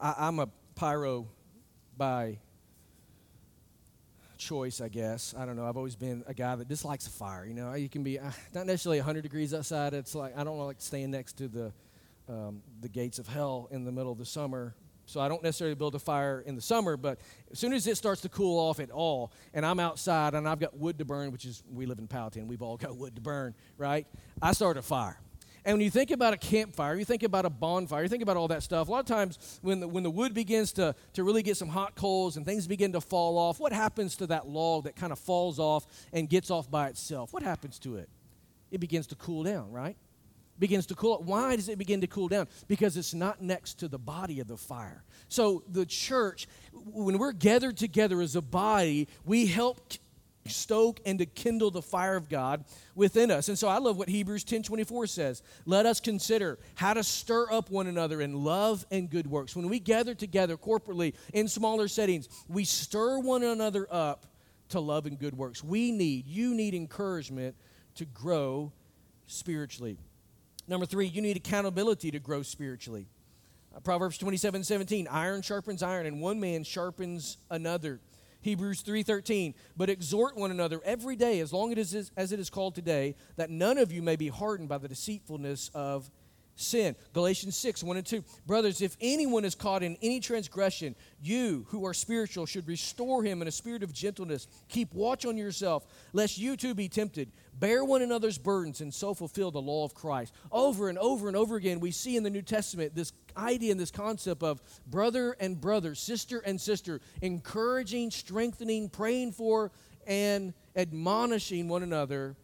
I, 0.00 0.28
am 0.28 0.38
a 0.38 0.48
pyro 0.76 1.26
by 1.96 2.38
choice, 4.38 4.80
I 4.80 4.86
guess. 4.86 5.34
I 5.36 5.46
don't 5.46 5.56
know. 5.56 5.66
I've 5.66 5.76
always 5.76 5.96
been 5.96 6.22
a 6.28 6.32
guy 6.32 6.54
that 6.54 6.68
dislikes 6.68 7.06
the 7.06 7.10
fire. 7.10 7.44
You 7.44 7.54
know, 7.54 7.74
you 7.74 7.88
can 7.88 8.04
be 8.04 8.20
uh, 8.20 8.30
not 8.54 8.66
necessarily 8.66 8.98
100 8.98 9.22
degrees 9.22 9.52
outside. 9.52 9.94
It's 9.94 10.14
like 10.14 10.38
I 10.38 10.44
don't 10.44 10.56
like 10.56 10.76
staying 10.78 11.10
next 11.10 11.36
to 11.38 11.48
the 11.48 11.72
um, 12.28 12.62
the 12.80 12.88
gates 12.88 13.18
of 13.18 13.26
hell 13.26 13.66
in 13.72 13.84
the 13.84 13.90
middle 13.90 14.12
of 14.12 14.18
the 14.18 14.26
summer 14.26 14.76
so 15.10 15.20
I 15.20 15.28
don't 15.28 15.42
necessarily 15.42 15.74
build 15.74 15.94
a 15.94 15.98
fire 15.98 16.42
in 16.46 16.54
the 16.54 16.60
summer, 16.60 16.96
but 16.96 17.18
as 17.50 17.58
soon 17.58 17.72
as 17.72 17.86
it 17.86 17.96
starts 17.96 18.20
to 18.22 18.28
cool 18.28 18.58
off 18.58 18.80
at 18.80 18.90
all, 18.90 19.32
and 19.52 19.66
I'm 19.66 19.80
outside 19.80 20.34
and 20.34 20.48
I've 20.48 20.60
got 20.60 20.76
wood 20.76 20.98
to 20.98 21.04
burn, 21.04 21.32
which 21.32 21.44
is, 21.44 21.62
we 21.72 21.86
live 21.86 21.98
in 21.98 22.06
Powhatan, 22.06 22.46
we've 22.46 22.62
all 22.62 22.76
got 22.76 22.96
wood 22.96 23.16
to 23.16 23.20
burn, 23.20 23.54
right? 23.76 24.06
I 24.40 24.52
start 24.52 24.76
a 24.76 24.82
fire. 24.82 25.18
And 25.64 25.74
when 25.74 25.84
you 25.84 25.90
think 25.90 26.10
about 26.10 26.32
a 26.32 26.38
campfire, 26.38 26.94
you 26.94 27.04
think 27.04 27.22
about 27.22 27.44
a 27.44 27.50
bonfire, 27.50 28.02
you 28.02 28.08
think 28.08 28.22
about 28.22 28.36
all 28.36 28.48
that 28.48 28.62
stuff. 28.62 28.88
A 28.88 28.90
lot 28.90 29.00
of 29.00 29.06
times 29.06 29.58
when 29.60 29.80
the, 29.80 29.88
when 29.88 30.02
the 30.02 30.10
wood 30.10 30.32
begins 30.32 30.72
to, 30.72 30.94
to 31.14 31.24
really 31.24 31.42
get 31.42 31.56
some 31.56 31.68
hot 31.68 31.96
coals 31.96 32.36
and 32.36 32.46
things 32.46 32.66
begin 32.66 32.92
to 32.92 33.00
fall 33.00 33.36
off, 33.36 33.60
what 33.60 33.72
happens 33.72 34.16
to 34.16 34.26
that 34.28 34.48
log 34.48 34.84
that 34.84 34.96
kind 34.96 35.12
of 35.12 35.18
falls 35.18 35.58
off 35.58 35.86
and 36.12 36.28
gets 36.28 36.50
off 36.50 36.70
by 36.70 36.88
itself? 36.88 37.32
What 37.32 37.42
happens 37.42 37.78
to 37.80 37.96
it? 37.96 38.08
It 38.70 38.78
begins 38.78 39.08
to 39.08 39.16
cool 39.16 39.42
down, 39.42 39.70
right? 39.70 39.96
Begins 40.60 40.86
to 40.86 40.94
cool. 40.94 41.20
Why 41.24 41.56
does 41.56 41.68
it 41.68 41.78
begin 41.78 42.00
to 42.02 42.06
cool 42.06 42.28
down? 42.28 42.46
Because 42.68 42.96
it's 42.96 43.14
not 43.14 43.42
next 43.42 43.80
to 43.80 43.88
the 43.88 43.98
body 43.98 44.38
of 44.38 44.46
the 44.46 44.56
fire. 44.56 45.02
So 45.28 45.64
the 45.68 45.86
church, 45.86 46.46
when 46.72 47.18
we're 47.18 47.32
gathered 47.32 47.76
together 47.76 48.20
as 48.20 48.36
a 48.36 48.42
body, 48.42 49.08
we 49.24 49.46
help 49.46 49.94
stoke 50.46 51.00
and 51.04 51.18
to 51.18 51.26
kindle 51.26 51.70
the 51.70 51.82
fire 51.82 52.16
of 52.16 52.28
God 52.28 52.64
within 52.94 53.30
us. 53.30 53.48
And 53.48 53.58
so 53.58 53.68
I 53.68 53.78
love 53.78 53.96
what 53.96 54.08
Hebrews 54.08 54.44
10:24 54.44 55.06
says. 55.06 55.42
Let 55.66 55.86
us 55.86 56.00
consider 56.00 56.58
how 56.74 56.94
to 56.94 57.04
stir 57.04 57.50
up 57.50 57.70
one 57.70 57.86
another 57.86 58.20
in 58.20 58.44
love 58.44 58.86
and 58.90 59.10
good 59.10 59.26
works. 59.26 59.54
When 59.54 59.68
we 59.68 59.80
gather 59.80 60.14
together 60.14 60.56
corporately 60.56 61.14
in 61.32 61.48
smaller 61.48 61.88
settings, 61.88 62.28
we 62.48 62.64
stir 62.64 63.18
one 63.18 63.42
another 63.42 63.86
up 63.90 64.26
to 64.70 64.80
love 64.80 65.06
and 65.06 65.18
good 65.18 65.36
works. 65.36 65.62
We 65.62 65.92
need, 65.92 66.26
you 66.26 66.54
need 66.54 66.74
encouragement 66.74 67.56
to 67.96 68.04
grow 68.04 68.72
spiritually. 69.26 69.98
Number 70.70 70.86
three, 70.86 71.06
you 71.06 71.20
need 71.20 71.36
accountability 71.36 72.12
to 72.12 72.20
grow 72.20 72.42
spiritually. 72.42 73.08
Uh, 73.74 73.80
Proverbs 73.80 74.18
27 74.18 74.62
17, 74.62 75.08
iron 75.08 75.42
sharpens 75.42 75.82
iron, 75.82 76.06
and 76.06 76.20
one 76.20 76.38
man 76.38 76.62
sharpens 76.62 77.38
another. 77.50 77.98
Hebrews 78.42 78.82
3:13, 78.82 79.54
but 79.76 79.90
exhort 79.90 80.36
one 80.36 80.52
another 80.52 80.80
every 80.84 81.16
day 81.16 81.40
as 81.40 81.52
long 81.52 81.72
as 81.72 81.92
it, 81.92 81.98
is, 81.98 82.12
as 82.16 82.30
it 82.30 82.38
is 82.38 82.50
called 82.50 82.76
today, 82.76 83.16
that 83.34 83.50
none 83.50 83.78
of 83.78 83.90
you 83.90 84.00
may 84.00 84.14
be 84.14 84.28
hardened 84.28 84.68
by 84.68 84.78
the 84.78 84.86
deceitfulness 84.86 85.72
of 85.74 86.08
sin. 86.54 86.94
Galatians 87.12 87.56
6, 87.56 87.82
1 87.82 87.96
and 87.96 88.06
2. 88.06 88.24
Brothers, 88.46 88.80
if 88.80 88.96
anyone 89.00 89.44
is 89.44 89.54
caught 89.54 89.82
in 89.82 89.96
any 90.02 90.20
transgression, 90.20 90.94
you 91.20 91.66
who 91.68 91.84
are 91.84 91.94
spiritual 91.94 92.46
should 92.46 92.68
restore 92.68 93.22
him 93.22 93.42
in 93.42 93.48
a 93.48 93.52
spirit 93.52 93.82
of 93.82 93.92
gentleness. 93.92 94.46
Keep 94.68 94.94
watch 94.94 95.26
on 95.26 95.36
yourself, 95.36 95.86
lest 96.12 96.38
you 96.38 96.56
too 96.56 96.74
be 96.74 96.88
tempted. 96.88 97.32
Bear 97.58 97.84
one 97.84 98.02
another's 98.02 98.38
burdens 98.38 98.80
and 98.80 98.92
so 98.92 99.12
fulfill 99.12 99.50
the 99.50 99.60
law 99.60 99.84
of 99.84 99.94
Christ. 99.94 100.32
Over 100.50 100.88
and 100.88 100.98
over 100.98 101.28
and 101.28 101.36
over 101.36 101.56
again, 101.56 101.80
we 101.80 101.90
see 101.90 102.16
in 102.16 102.22
the 102.22 102.30
New 102.30 102.42
Testament 102.42 102.94
this 102.94 103.12
idea 103.36 103.70
and 103.70 103.80
this 103.80 103.90
concept 103.90 104.42
of 104.42 104.62
brother 104.86 105.36
and 105.38 105.60
brother, 105.60 105.94
sister 105.94 106.38
and 106.38 106.60
sister, 106.60 107.00
encouraging, 107.20 108.10
strengthening, 108.10 108.88
praying 108.88 109.32
for, 109.32 109.70
and 110.06 110.54
admonishing 110.74 111.68
one 111.68 111.82
another 111.82 112.36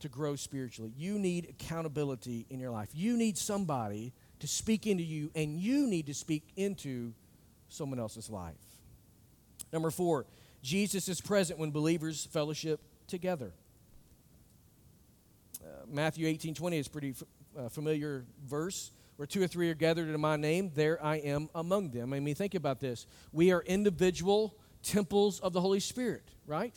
to 0.00 0.08
grow 0.08 0.36
spiritually. 0.36 0.92
You 0.96 1.18
need 1.18 1.48
accountability 1.50 2.46
in 2.48 2.58
your 2.58 2.70
life. 2.70 2.88
You 2.94 3.16
need 3.16 3.36
somebody 3.36 4.12
to 4.38 4.46
speak 4.46 4.86
into 4.86 5.04
you, 5.04 5.30
and 5.34 5.58
you 5.58 5.86
need 5.86 6.06
to 6.06 6.14
speak 6.14 6.44
into 6.56 7.12
someone 7.68 7.98
else's 7.98 8.30
life. 8.30 8.54
Number 9.72 9.90
four, 9.90 10.26
Jesus 10.62 11.08
is 11.08 11.20
present 11.20 11.58
when 11.58 11.70
believers 11.70 12.24
fellowship 12.24 12.80
together. 13.06 13.52
Uh, 15.62 15.66
Matthew 15.88 16.26
18 16.26 16.54
20 16.54 16.78
is 16.78 16.88
pretty 16.88 17.10
f- 17.10 17.22
uh, 17.58 17.68
familiar 17.68 18.24
verse. 18.46 18.92
Where 19.16 19.26
two 19.26 19.42
or 19.42 19.46
three 19.46 19.68
are 19.68 19.74
gathered 19.74 20.08
in 20.08 20.18
my 20.18 20.36
name, 20.36 20.70
there 20.74 21.02
I 21.04 21.16
am 21.16 21.50
among 21.54 21.90
them. 21.90 22.14
I 22.14 22.20
mean, 22.20 22.34
think 22.34 22.54
about 22.54 22.80
this. 22.80 23.06
We 23.32 23.52
are 23.52 23.60
individual 23.60 24.56
temples 24.82 25.40
of 25.40 25.52
the 25.52 25.60
Holy 25.60 25.80
Spirit, 25.80 26.24
right? 26.46 26.74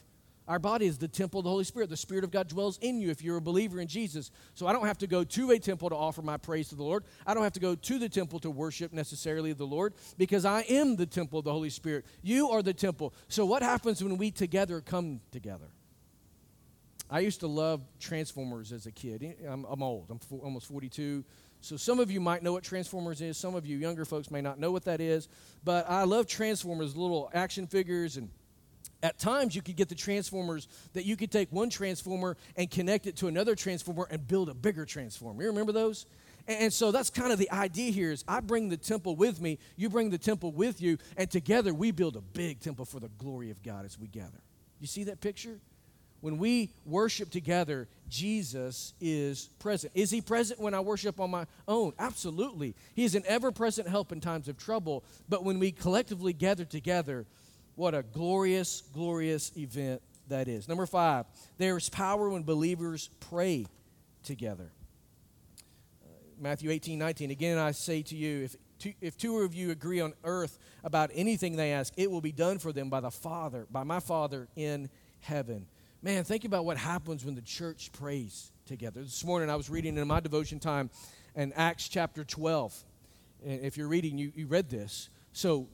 Our 0.48 0.60
body 0.60 0.86
is 0.86 0.98
the 0.98 1.08
temple 1.08 1.40
of 1.40 1.46
the 1.46 1.50
Holy 1.50 1.64
Spirit. 1.64 1.90
The 1.90 1.96
Spirit 1.96 2.26
of 2.26 2.32
God 2.32 2.50
dwells 2.50 2.78
in 2.80 3.00
you 3.00 3.10
if 3.10 3.22
you're 3.22 3.38
a 3.38 3.42
believer 3.42 3.80
in 3.80 3.88
Jesus. 3.88 4.30
So 4.56 4.68
I 4.68 4.74
don't 4.74 4.86
have 4.86 4.98
to 4.98 5.08
go 5.08 5.24
to 5.24 5.52
a 5.52 5.60
temple 5.60 5.90
to 5.90 5.96
offer 5.96 6.22
my 6.22 6.36
praise 6.36 6.68
to 6.70 6.76
the 6.76 6.84
Lord. 6.84 7.06
I 7.26 7.34
don't 7.34 7.44
have 7.44 7.54
to 7.54 7.62
go 7.62 7.76
to 7.76 8.00
the 8.00 8.10
temple 8.10 8.40
to 8.40 8.52
worship 8.52 8.92
necessarily 8.92 9.54
the 9.54 9.66
Lord 9.66 9.94
because 10.18 10.44
I 10.44 10.62
am 10.64 10.98
the 10.98 11.06
temple 11.06 11.40
of 11.40 11.46
the 11.46 11.54
Holy 11.54 11.70
Spirit. 11.70 12.06
You 12.22 12.50
are 12.50 12.62
the 12.62 12.74
temple. 12.74 13.14
So 13.30 13.46
what 13.46 13.62
happens 13.62 14.04
when 14.04 14.18
we 14.18 14.32
together 14.32 14.82
come 14.82 15.22
together? 15.32 15.70
I 17.14 17.20
used 17.20 17.42
to 17.42 17.48
love 17.48 17.82
Transformers 18.00 18.72
as 18.72 18.88
a 18.88 18.92
kid. 18.92 19.36
I'm, 19.48 19.66
I'm 19.66 19.84
old, 19.84 20.08
I'm 20.10 20.18
for, 20.18 20.40
almost 20.40 20.66
42. 20.66 21.24
So 21.62 21.78
some 21.78 22.00
of 22.00 22.10
you 22.10 22.20
might 22.20 22.42
know 22.42 22.54
what 22.54 22.64
Transformers 22.64 23.22
is. 23.22 23.38
Some 23.38 23.54
of 23.54 23.68
you 23.68 23.78
younger 23.78 24.04
folks 24.04 24.32
may 24.32 24.42
not 24.42 24.58
know 24.58 24.72
what 24.72 24.86
that 24.86 25.00
is. 25.00 25.30
But 25.64 25.88
I 25.88 26.06
love 26.06 26.26
Transformers, 26.26 26.98
little 26.98 27.30
action 27.32 27.68
figures 27.68 28.18
and 28.18 28.32
at 29.04 29.20
times 29.20 29.56
you 29.56 29.62
could 29.62 29.76
get 29.76 29.90
the 29.90 29.96
transformers 29.96 30.68
that 30.94 31.06
you 31.06 31.16
could 31.16 31.32
take 31.32 31.52
one 31.52 31.70
transformer 31.70 32.36
and 32.56 32.72
connect 32.72 33.06
it 33.06 33.16
to 33.18 33.28
another 33.28 33.54
transformer 33.54 34.08
and 34.10 34.28
build 34.28 34.50
a 34.50 34.54
bigger 34.54 34.86
transformer 34.86 35.42
you 35.44 35.50
remember 35.50 35.74
those 35.74 36.06
and 36.48 36.72
so 36.72 36.92
that's 36.92 37.10
kind 37.10 37.32
of 37.32 37.38
the 37.38 37.52
idea 37.52 37.92
here 37.92 38.12
is 38.12 38.24
i 38.28 38.40
bring 38.40 38.70
the 38.70 38.78
temple 38.78 39.16
with 39.16 39.42
me 39.42 39.58
you 39.76 39.90
bring 39.90 40.10
the 40.10 40.18
temple 40.18 40.52
with 40.52 40.82
you 40.82 40.98
and 41.18 41.30
together 41.30 41.74
we 41.74 41.92
build 41.92 42.16
a 42.16 42.22
big 42.22 42.60
temple 42.62 42.86
for 42.86 43.00
the 43.00 43.10
glory 43.18 43.52
of 43.52 43.62
god 43.62 43.86
as 43.86 44.00
we 44.00 44.08
gather 44.08 44.42
you 44.80 44.88
see 44.88 45.04
that 45.04 45.20
picture 45.20 45.60
when 46.24 46.38
we 46.38 46.70
worship 46.86 47.32
together, 47.32 47.90
Jesus 48.08 48.94
is 49.02 49.50
present. 49.60 49.92
Is 49.94 50.10
he 50.10 50.22
present 50.22 50.58
when 50.58 50.74
I 50.74 50.80
worship 50.80 51.20
on 51.20 51.30
my 51.30 51.46
own? 51.68 51.92
Absolutely. 52.00 52.76
He 52.96 53.04
is 53.04 53.14
an 53.16 53.24
ever 53.28 53.52
present 53.52 53.90
help 53.90 54.14
in 54.14 54.22
times 54.22 54.48
of 54.48 54.58
trouble. 54.58 55.04
But 55.28 55.44
when 55.44 55.60
we 55.60 55.74
collectively 55.74 56.32
gather 56.32 56.64
together, 56.64 57.26
what 57.76 57.94
a 57.94 58.04
glorious, 58.04 58.84
glorious 58.94 59.52
event 59.58 60.02
that 60.30 60.48
is. 60.48 60.70
Number 60.70 60.86
five, 60.86 61.26
there 61.58 61.76
is 61.76 61.90
power 61.90 62.30
when 62.30 62.44
believers 62.44 63.10
pray 63.20 63.66
together. 64.24 64.72
Matthew 66.40 66.72
18, 66.72 66.98
19. 66.98 67.32
Again, 67.32 67.58
I 67.58 67.72
say 67.72 68.02
to 68.02 68.16
you, 68.16 68.46
if 68.46 68.56
two, 68.80 68.94
if 69.02 69.18
two 69.18 69.40
of 69.40 69.54
you 69.54 69.72
agree 69.72 70.00
on 70.00 70.14
earth 70.24 70.58
about 70.86 71.12
anything 71.14 71.58
they 71.58 71.74
ask, 71.74 71.92
it 71.98 72.10
will 72.10 72.22
be 72.22 72.32
done 72.32 72.60
for 72.60 72.72
them 72.72 72.90
by 72.90 73.02
the 73.02 73.12
Father, 73.12 73.68
by 73.70 73.84
my 73.84 74.00
Father 74.00 74.48
in 74.56 74.90
heaven. 75.20 75.66
Man, 76.04 76.26
think 76.26 76.44
about 76.44 76.66
what 76.66 76.76
happens 76.76 77.24
when 77.24 77.34
the 77.34 77.42
church 77.42 77.90
prays 77.94 78.52
together. 78.66 79.02
This 79.02 79.24
morning 79.24 79.50
I 79.50 79.56
was 79.56 79.70
reading 79.70 79.98
in 79.98 80.06
my 80.06 80.20
devotion 80.20 80.60
time 80.60 80.90
in 81.34 81.54
Acts 81.54 81.88
chapter 81.88 82.26
12. 82.26 82.78
And 83.46 83.62
if 83.62 83.78
you're 83.78 83.88
reading, 83.88 84.18
you, 84.18 84.34
you 84.36 84.48
read 84.48 84.70
this. 84.70 85.08
So 85.32 85.70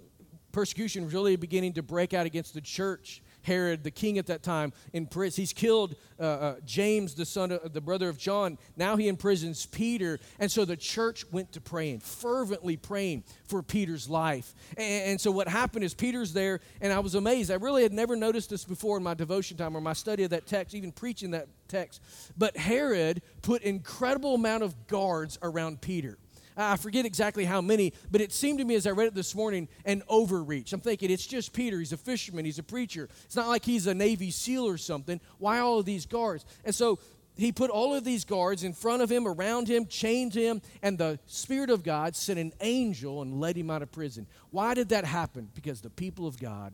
persecution 0.52 1.04
was 1.06 1.15
really 1.15 1.36
beginning 1.36 1.74
to 1.74 1.82
break 1.82 2.13
out 2.13 2.28
against 2.28 2.54
the 2.54 2.62
church. 2.62 3.24
Herod, 3.49 3.83
the 3.83 3.91
king 3.91 4.19
at 4.19 4.27
that 4.27 4.43
time, 4.43 4.71
in 4.93 5.07
prison. 5.07 5.41
He's 5.41 5.53
killed 5.53 5.95
uh, 6.19 6.23
uh, 6.23 6.55
James, 6.65 7.15
the 7.15 7.25
son 7.25 7.51
of 7.51 7.73
the 7.73 7.81
brother 7.81 8.07
of 8.07 8.19
John. 8.19 8.59
Now 8.77 8.95
he 8.95 9.07
imprisons 9.07 9.65
Peter, 9.65 10.19
and 10.38 10.51
so 10.51 10.65
the 10.65 10.77
church 10.77 11.25
went 11.31 11.51
to 11.53 11.62
praying, 11.62 12.01
fervently 12.01 12.77
praying 12.77 13.23
for 13.47 13.63
Peter's 13.63 14.07
life. 14.07 14.53
And, 14.77 15.12
and 15.12 15.21
so 15.21 15.31
what 15.31 15.47
happened 15.47 15.83
is 15.83 15.95
Peter's 15.95 16.31
there, 16.31 16.59
and 16.79 16.93
I 16.93 16.99
was 16.99 17.15
amazed. 17.15 17.49
I 17.49 17.55
really 17.55 17.81
had 17.81 17.93
never 17.93 18.15
noticed 18.15 18.51
this 18.51 18.65
before 18.65 18.97
in 18.97 19.03
my 19.03 19.15
devotion 19.15 19.57
time 19.57 19.75
or 19.75 19.81
my 19.81 19.93
study 19.93 20.23
of 20.23 20.29
that 20.29 20.45
text, 20.45 20.75
even 20.75 20.91
preaching 20.91 21.31
that 21.31 21.47
text. 21.67 22.01
But 22.38 22.55
Herod 22.55 23.23
put 23.41 23.63
incredible 23.63 24.35
amount 24.35 24.62
of 24.62 24.88
guards 24.88 25.39
around 25.41 25.81
Peter. 25.81 26.17
I 26.60 26.76
forget 26.76 27.06
exactly 27.06 27.45
how 27.45 27.62
many, 27.62 27.93
but 28.12 28.22
it 28.22 28.34
seemed 28.34 28.60
to 28.60 28.65
me 28.65 28.76
as 28.76 28.86
I 28.86 28.91
read 28.91 29.08
it 29.08 29.15
this 29.15 29.34
morning 29.34 29.69
an 29.86 30.04
overreach. 30.10 30.74
I'm 30.74 30.82
thinking 30.82 31.10
it's 31.10 31.26
just 31.26 31.54
Peter. 31.54 31.80
He's 31.80 31.93
a 31.93 31.98
fisherman, 31.98 32.45
he's 32.45 32.60
a 32.60 32.63
preacher. 32.63 33.08
It's 33.24 33.36
not 33.36 33.48
like 33.48 33.63
he's 33.63 33.88
a 33.88 33.93
Navy 33.93 34.30
SEAL 34.30 34.67
or 34.67 34.78
something. 34.78 35.22
Why 35.38 35.60
all 35.60 35.80
of 35.80 35.86
these 35.86 36.06
guards? 36.06 36.45
And 36.65 36.76
so 36.76 37.00
he 37.38 37.54
put 37.54 37.69
all 37.69 37.95
of 37.95 38.04
these 38.04 38.26
guards 38.26 38.63
in 38.65 38.74
front 38.74 39.02
of 39.02 39.10
him, 39.10 39.26
around 39.26 39.69
him, 39.69 39.86
chained 39.86 40.34
him, 40.34 40.62
and 40.82 40.98
the 40.98 41.19
Spirit 41.26 41.69
of 41.69 41.84
God 41.84 42.15
sent 42.15 42.38
an 42.38 42.52
angel 42.60 43.22
and 43.22 43.39
led 43.39 43.56
him 43.56 43.69
out 43.72 43.82
of 43.82 43.91
prison. 43.91 44.28
Why 44.52 44.74
did 44.74 44.89
that 44.89 45.06
happen? 45.06 45.50
Because 45.56 45.80
the 45.80 45.89
people 45.89 46.28
of 46.28 46.38
God 46.38 46.74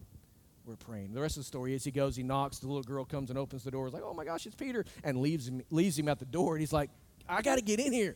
were 0.65 0.75
praying. 0.75 1.13
The 1.13 1.21
rest 1.21 1.37
of 1.37 1.41
the 1.41 1.47
story 1.47 1.75
is 1.75 1.83
he 1.83 1.91
goes, 1.91 2.15
he 2.15 2.23
knocks, 2.23 2.57
the 2.57 2.67
little 2.67 2.81
girl 2.81 3.05
comes 3.05 3.29
and 3.29 3.37
opens 3.37 3.63
the 3.63 3.69
door. 3.69 3.85
He's 3.85 3.93
like, 3.93 4.03
oh 4.03 4.15
my 4.15 4.25
gosh, 4.25 4.47
it's 4.47 4.55
Peter, 4.55 4.83
and 5.03 5.19
leaves 5.19 5.47
him, 5.47 5.61
leaves 5.69 5.99
him 5.99 6.07
at 6.07 6.17
the 6.17 6.25
door. 6.25 6.55
And 6.55 6.61
he's 6.61 6.73
like, 6.73 6.89
I 7.29 7.43
got 7.43 7.55
to 7.55 7.61
get 7.61 7.79
in 7.79 7.93
here. 7.93 8.15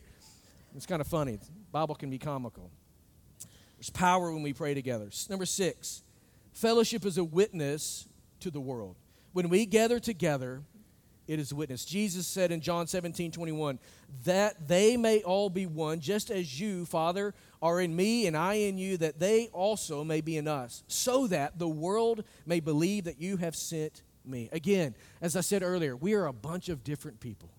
It's 0.74 0.86
kind 0.86 1.00
of 1.00 1.06
funny. 1.06 1.36
The 1.36 1.46
Bible 1.72 1.94
can 1.94 2.10
be 2.10 2.18
comical. 2.18 2.70
There's 3.76 3.90
power 3.90 4.32
when 4.32 4.42
we 4.42 4.52
pray 4.52 4.74
together. 4.74 5.08
Number 5.28 5.46
six, 5.46 6.02
fellowship 6.52 7.04
is 7.06 7.18
a 7.18 7.24
witness 7.24 8.08
to 8.40 8.50
the 8.50 8.60
world. 8.60 8.96
When 9.32 9.48
we 9.48 9.66
gather 9.66 9.98
together, 9.98 10.62
it 11.26 11.38
is 11.38 11.52
a 11.52 11.54
witness. 11.54 11.84
Jesus 11.84 12.26
said 12.26 12.50
in 12.50 12.60
John 12.60 12.86
17, 12.86 13.30
21, 13.30 13.78
that 14.24 14.68
they 14.68 14.96
may 14.96 15.22
all 15.22 15.48
be 15.48 15.64
one, 15.64 16.00
just 16.00 16.30
as 16.30 16.60
you, 16.60 16.84
Father, 16.84 17.34
are 17.62 17.80
in 17.80 17.94
me 17.94 18.26
and 18.26 18.36
I 18.36 18.54
in 18.54 18.78
you, 18.78 18.96
that 18.96 19.20
they 19.20 19.48
also 19.52 20.02
may 20.02 20.20
be 20.20 20.36
in 20.36 20.48
us, 20.48 20.82
so 20.88 21.26
that 21.28 21.58
the 21.58 21.68
world 21.68 22.24
may 22.46 22.60
believe 22.60 23.04
that 23.04 23.20
you 23.20 23.36
have 23.36 23.54
sent 23.54 24.02
me. 24.24 24.48
Again, 24.52 24.94
as 25.20 25.36
I 25.36 25.40
said 25.40 25.62
earlier, 25.62 25.96
we 25.96 26.14
are 26.14 26.26
a 26.26 26.32
bunch 26.32 26.68
of 26.68 26.82
different 26.84 27.20
people 27.20 27.50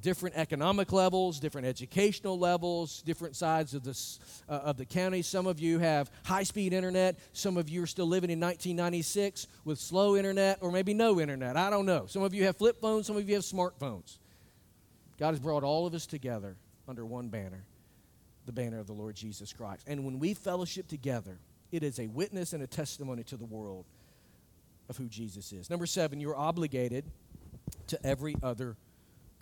different 0.00 0.36
economic 0.36 0.92
levels, 0.92 1.40
different 1.40 1.66
educational 1.66 2.38
levels, 2.38 3.02
different 3.02 3.36
sides 3.36 3.74
of, 3.74 3.84
this, 3.84 4.18
uh, 4.48 4.52
of 4.52 4.76
the 4.76 4.84
county. 4.84 5.22
Some 5.22 5.46
of 5.46 5.60
you 5.60 5.78
have 5.78 6.10
high 6.24 6.42
speed 6.42 6.72
internet. 6.72 7.18
Some 7.32 7.56
of 7.56 7.68
you 7.68 7.82
are 7.82 7.86
still 7.86 8.06
living 8.06 8.30
in 8.30 8.40
1996 8.40 9.46
with 9.64 9.78
slow 9.78 10.16
internet 10.16 10.58
or 10.60 10.72
maybe 10.72 10.94
no 10.94 11.20
internet. 11.20 11.56
I 11.56 11.70
don't 11.70 11.86
know. 11.86 12.06
Some 12.06 12.22
of 12.22 12.34
you 12.34 12.44
have 12.44 12.56
flip 12.56 12.80
phones, 12.80 13.06
some 13.06 13.16
of 13.16 13.28
you 13.28 13.34
have 13.34 13.44
smartphones. 13.44 14.18
God 15.18 15.30
has 15.30 15.40
brought 15.40 15.62
all 15.62 15.86
of 15.86 15.94
us 15.94 16.06
together 16.06 16.56
under 16.88 17.04
one 17.04 17.28
banner 17.28 17.64
the 18.46 18.52
banner 18.52 18.80
of 18.80 18.86
the 18.86 18.92
Lord 18.92 19.14
Jesus 19.14 19.52
Christ. 19.52 19.84
And 19.86 20.04
when 20.04 20.18
we 20.18 20.34
fellowship 20.34 20.88
together, 20.88 21.38
it 21.70 21.82
is 21.82 21.98
a 21.98 22.06
witness 22.06 22.52
and 22.52 22.62
a 22.62 22.66
testimony 22.66 23.22
to 23.24 23.36
the 23.36 23.44
world 23.44 23.84
of 24.88 24.96
who 24.96 25.08
Jesus 25.08 25.52
is. 25.52 25.70
Number 25.70 25.86
seven, 25.86 26.20
you're 26.20 26.36
obligated 26.36 27.04
to 27.88 28.04
every 28.04 28.34
other 28.42 28.76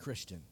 Christian. 0.01 0.43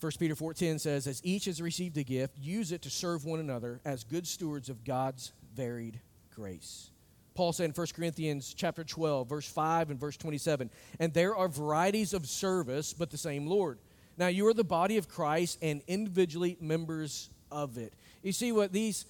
1 0.00 0.12
Peter 0.18 0.36
4:10 0.36 0.78
says, 0.78 1.08
"As 1.08 1.20
each 1.24 1.46
has 1.46 1.60
received 1.60 1.96
a 1.96 2.04
gift, 2.04 2.38
use 2.38 2.70
it 2.70 2.82
to 2.82 2.90
serve 2.90 3.24
one 3.24 3.40
another 3.40 3.80
as 3.84 4.04
good 4.04 4.28
stewards 4.28 4.68
of 4.68 4.84
God's 4.84 5.32
varied 5.54 6.00
grace." 6.30 6.90
Paul 7.34 7.52
said 7.52 7.64
in 7.64 7.72
1 7.72 7.94
Corinthians 7.94 8.54
chapter 8.54 8.84
12, 8.84 9.28
verse 9.28 9.48
5 9.48 9.90
and 9.90 9.98
verse 9.98 10.16
27, 10.16 10.70
"And 11.00 11.12
there 11.14 11.34
are 11.34 11.48
varieties 11.48 12.12
of 12.12 12.28
service, 12.28 12.92
but 12.92 13.10
the 13.10 13.18
same 13.18 13.46
Lord. 13.46 13.80
Now 14.16 14.28
you 14.28 14.46
are 14.46 14.54
the 14.54 14.64
body 14.64 14.96
of 14.96 15.08
Christ 15.08 15.58
and 15.62 15.82
individually 15.86 16.56
members 16.60 17.30
of 17.50 17.78
it." 17.78 17.94
You 18.22 18.32
see 18.32 18.52
what 18.52 18.72
these 18.72 19.06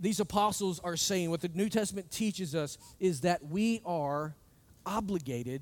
these 0.00 0.20
apostles 0.20 0.78
are 0.80 0.96
saying, 0.96 1.30
what 1.30 1.40
the 1.40 1.48
New 1.48 1.68
Testament 1.68 2.10
teaches 2.10 2.54
us 2.54 2.78
is 3.00 3.22
that 3.22 3.44
we 3.46 3.82
are 3.84 4.36
obligated 4.86 5.60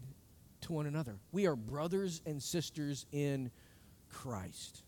to 0.67 0.73
one 0.73 0.87
another. 0.87 1.17
We 1.33 1.47
are 1.47 1.57
brothers 1.57 2.21
and 2.27 2.43
sisters 2.43 3.07
in 3.13 3.51
Christ. 4.13 4.83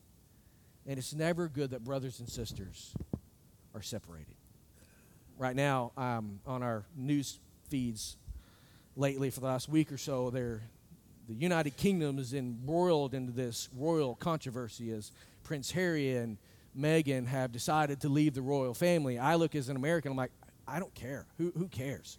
And 0.86 0.98
it's 0.98 1.14
never 1.14 1.48
good 1.48 1.70
that 1.70 1.84
brothers 1.84 2.20
and 2.20 2.28
sisters 2.28 2.94
are 3.74 3.82
separated. 3.82 4.34
Right 5.36 5.54
now, 5.54 5.92
um, 5.96 6.40
on 6.46 6.62
our 6.62 6.84
news 6.96 7.38
feeds 7.68 8.16
lately 8.96 9.30
for 9.30 9.40
the 9.40 9.46
last 9.46 9.68
week 9.68 9.92
or 9.92 9.98
so, 9.98 10.30
the 10.30 10.60
United 11.28 11.76
Kingdom 11.76 12.18
is 12.18 12.34
embroiled 12.34 13.14
into 13.14 13.32
this 13.32 13.68
royal 13.76 14.14
controversy 14.16 14.90
as 14.90 15.12
Prince 15.44 15.70
Harry 15.70 16.16
and 16.16 16.38
Meghan 16.76 17.26
have 17.26 17.52
decided 17.52 18.00
to 18.00 18.08
leave 18.08 18.34
the 18.34 18.42
royal 18.42 18.74
family. 18.74 19.18
I 19.18 19.36
look 19.36 19.54
as 19.54 19.68
an 19.68 19.76
American, 19.76 20.10
I'm 20.10 20.16
like, 20.16 20.32
I 20.66 20.80
don't 20.80 20.94
care. 20.94 21.26
Who, 21.38 21.52
who 21.56 21.68
cares? 21.68 22.18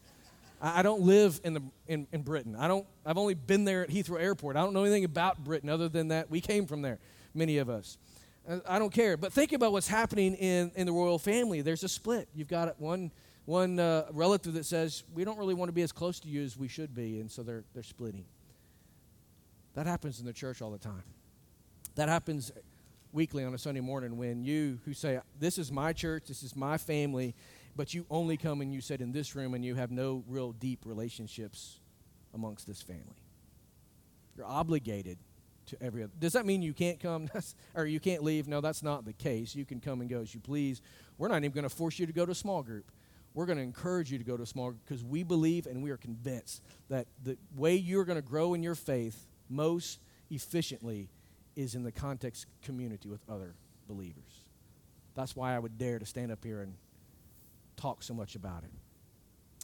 I 0.62 0.82
don't 0.82 1.02
live 1.02 1.39
in, 1.43 1.54
the, 1.54 1.62
in, 1.88 2.08
in 2.12 2.22
Britain. 2.22 2.56
I 2.56 2.67
don't, 2.67 2.86
I've 3.06 3.17
only 3.17 3.34
been 3.34 3.63
there 3.63 3.84
at 3.84 3.89
Heathrow 3.89 4.19
Airport. 4.19 4.58
I 4.58 4.62
don't 4.62 4.74
know 4.74 4.84
anything 4.84 5.06
about 5.06 5.43
Britain 5.43 5.69
other 5.69 5.88
than 5.88 6.10
that 6.10 6.30
we 6.30 6.41
came 6.41 6.65
from 6.65 6.82
there, 6.82 7.00
many 7.34 7.60
of 7.60 7.69
us. 7.69 7.98
I 8.67 8.80
don't 8.80 8.91
care. 8.91 9.15
But 9.15 9.32
think 9.32 9.54
about 9.54 9.72
what's 9.72 9.88
happening 9.88 10.36
in, 10.36 10.72
in 10.76 10.86
the 10.86 10.91
royal 10.91 11.19
family. 11.19 11.62
There's 11.62 11.84
a 11.84 11.89
split. 11.89 12.28
You've 12.34 12.48
got 12.48 12.80
one, 12.80 13.12
one 13.45 13.80
uh, 13.80 14.08
relative 14.12 14.54
that 14.54 14.65
says, 14.65 15.04
We 15.13 15.24
don't 15.24 15.38
really 15.38 15.54
want 15.54 15.69
to 15.69 15.74
be 15.74 15.84
as 15.84 15.91
close 15.91 16.19
to 16.22 16.28
you 16.28 16.43
as 16.43 16.58
we 16.58 16.67
should 16.67 16.95
be, 16.95 17.19
and 17.19 17.30
so 17.32 17.43
they're, 17.43 17.63
they're 17.74 17.84
splitting. 17.84 18.26
That 19.75 19.86
happens 19.86 20.19
in 20.19 20.25
the 20.25 20.33
church 20.33 20.62
all 20.62 20.71
the 20.71 20.79
time. 20.79 21.04
That 21.96 22.10
happens 22.10 22.52
weekly 23.12 23.44
on 23.44 23.54
a 23.54 23.58
Sunday 23.58 23.81
morning 23.81 24.17
when 24.17 24.44
you 24.44 24.79
who 24.83 24.94
say, 24.94 25.19
This 25.40 25.58
is 25.58 25.71
my 25.71 25.94
church, 25.94 26.25
this 26.27 26.44
is 26.44 26.56
my 26.56 26.77
family, 26.77 27.36
but 27.80 27.94
you 27.94 28.06
only 28.10 28.36
come 28.36 28.60
and 28.60 28.73
you 28.73 28.82
sit 28.82 29.00
in 29.00 29.13
this 29.13 29.38
room 29.38 29.54
and 29.54 29.63
you 29.63 29.73
have 29.73 29.90
no 29.90 30.21
real 30.27 30.52
deep 30.52 30.82
relationships 30.86 31.80
amongst 32.34 32.67
this 32.67 32.82
family. 32.82 33.23
You're 34.36 34.46
obligated 34.46 35.17
to 35.67 35.82
every 35.82 36.04
other. 36.04 36.12
Does 36.19 36.34
that 36.34 36.46
mean 36.46 36.62
you 36.62 36.73
can't 36.73 37.00
come 37.00 37.30
or 37.75 37.86
you 37.86 38.02
can't 38.02 38.21
leave? 38.21 38.50
No, 38.50 38.60
that's 38.60 38.84
not 38.84 39.06
the 39.06 39.13
case. 39.13 39.56
You 39.56 39.63
can 39.63 39.80
come 39.80 40.02
and 40.02 40.10
go 40.10 40.19
as 40.19 40.34
you 40.34 40.42
please. 40.42 40.82
We're 41.17 41.30
not 41.30 41.38
even 41.38 41.52
going 41.52 41.63
to 41.63 41.69
force 41.69 41.98
you 41.98 42.06
to 42.06 42.12
go 42.12 42.25
to 42.25 42.34
a 42.34 42.36
small 42.36 42.63
group. 42.63 42.92
we're 43.34 43.46
going 43.46 43.58
to 43.58 43.63
encourage 43.63 44.12
you 44.12 44.17
to 44.17 44.25
go 44.25 44.36
to 44.36 44.44
a 44.44 44.46
small 44.46 44.71
group 44.71 44.82
because 44.86 45.06
we 45.06 45.23
believe 45.23 45.65
and 45.65 45.82
we 45.82 45.90
are 45.90 45.98
convinced 45.98 46.62
that 46.90 47.08
the 47.23 47.38
way 47.56 47.77
you're 47.77 48.04
going 48.04 48.17
to 48.17 48.21
grow 48.21 48.56
in 48.56 48.62
your 48.62 48.75
faith 48.75 49.25
most 49.48 50.02
efficiently 50.30 51.08
is 51.56 51.75
in 51.75 51.84
the 51.84 51.94
context 51.94 52.46
community 52.62 53.08
with 53.08 53.21
other 53.30 53.56
believers. 53.88 54.44
That's 55.15 55.34
why 55.34 55.56
I 55.56 55.60
would 55.60 55.77
dare 55.77 55.98
to 55.98 56.06
stand 56.06 56.34
up 56.34 56.44
here 56.44 56.60
and 56.60 56.73
talk 57.80 58.04
so 58.04 58.13
much 58.13 58.36
about 58.36 58.63
it. 58.63 58.71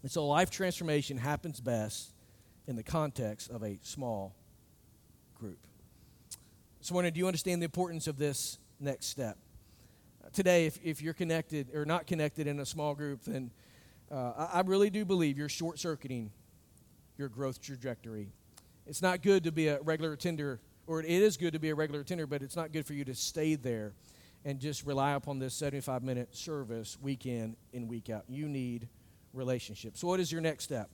And 0.01 0.11
so 0.11 0.25
life 0.27 0.49
transformation 0.49 1.17
happens 1.17 1.59
best 1.59 2.13
in 2.67 2.75
the 2.75 2.83
context 2.83 3.49
of 3.49 3.63
a 3.63 3.77
small 3.81 4.35
group. 5.35 5.59
So, 6.81 6.93
Warner, 6.93 7.11
do 7.11 7.19
you 7.19 7.27
understand 7.27 7.61
the 7.61 7.65
importance 7.65 8.07
of 8.07 8.17
this 8.17 8.59
next 8.79 9.07
step? 9.07 9.37
Today, 10.33 10.65
if, 10.65 10.79
if 10.83 11.01
you're 11.01 11.13
connected 11.13 11.73
or 11.73 11.85
not 11.85 12.07
connected 12.07 12.47
in 12.47 12.59
a 12.59 12.65
small 12.65 12.95
group, 12.95 13.23
then 13.23 13.51
uh, 14.11 14.47
I, 14.53 14.59
I 14.59 14.61
really 14.61 14.89
do 14.89 15.05
believe 15.05 15.37
you're 15.37 15.49
short 15.49 15.79
circuiting 15.79 16.31
your 17.17 17.29
growth 17.29 17.61
trajectory. 17.61 18.29
It's 18.87 19.01
not 19.01 19.21
good 19.21 19.43
to 19.45 19.51
be 19.51 19.67
a 19.67 19.81
regular 19.81 20.13
attender, 20.13 20.59
or 20.87 21.01
it 21.01 21.09
is 21.09 21.37
good 21.37 21.53
to 21.53 21.59
be 21.59 21.69
a 21.69 21.75
regular 21.75 22.01
attender, 22.01 22.27
but 22.27 22.41
it's 22.41 22.55
not 22.55 22.71
good 22.71 22.85
for 22.85 22.93
you 22.93 23.05
to 23.05 23.15
stay 23.15 23.55
there 23.55 23.93
and 24.45 24.59
just 24.59 24.85
rely 24.85 25.13
upon 25.13 25.39
this 25.39 25.53
75 25.55 26.03
minute 26.03 26.35
service 26.35 26.97
week 27.01 27.25
in 27.25 27.57
and 27.73 27.89
week 27.89 28.09
out. 28.09 28.23
You 28.29 28.47
need 28.47 28.87
relationships. 29.33 29.99
So, 29.99 30.07
what 30.07 30.19
is 30.19 30.31
your 30.31 30.41
next 30.41 30.63
step? 30.63 30.89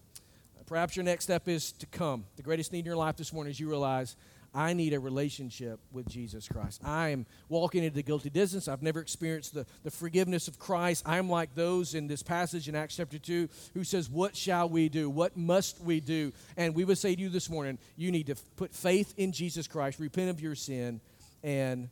Perhaps 0.66 0.96
your 0.96 1.04
next 1.04 1.26
step 1.26 1.48
is 1.50 1.74
to 1.74 1.86
come. 1.86 2.24
The 2.38 2.44
greatest 2.44 2.72
need 2.72 2.80
in 2.80 2.86
your 2.86 2.96
life 2.96 3.18
this 3.18 3.34
morning 3.34 3.52
is 3.52 3.60
you 3.60 3.68
realize 3.68 4.16
I 4.54 4.74
need 4.74 4.94
a 4.94 5.00
relationship 5.00 5.80
with 5.92 6.08
Jesus 6.08 6.48
Christ. 6.48 6.82
I 6.84 7.10
am 7.10 7.26
walking 7.50 7.84
into 7.84 7.96
the 7.96 8.04
guilty 8.04 8.30
distance. 8.30 8.68
I've 8.68 8.82
never 8.82 9.00
experienced 9.00 9.54
the, 9.54 9.66
the 9.84 9.92
forgiveness 9.92 10.48
of 10.48 10.60
Christ. 10.60 11.04
I'm 11.06 11.30
like 11.30 11.56
those 11.56 11.94
in 11.94 12.08
this 12.08 12.22
passage 12.22 12.68
in 12.70 12.76
Acts 12.76 12.98
chapter 12.98 13.18
2 13.18 13.50
who 13.74 13.84
says, 13.84 14.10
What 14.10 14.36
shall 14.36 14.70
we 14.70 14.88
do? 14.88 15.10
What 15.10 15.36
must 15.36 15.82
we 15.82 16.00
do? 16.00 16.32
And 16.58 16.76
we 16.76 16.86
would 16.86 16.98
say 16.98 17.16
to 17.16 17.22
you 17.22 17.30
this 17.30 17.50
morning, 17.50 17.78
you 17.96 18.12
need 18.12 18.28
to 18.28 18.36
put 18.56 18.74
faith 18.74 19.14
in 19.18 19.32
Jesus 19.32 19.68
Christ, 19.68 20.00
repent 20.00 20.30
of 20.30 20.42
your 20.42 20.56
sin, 20.56 21.02
and 21.44 21.90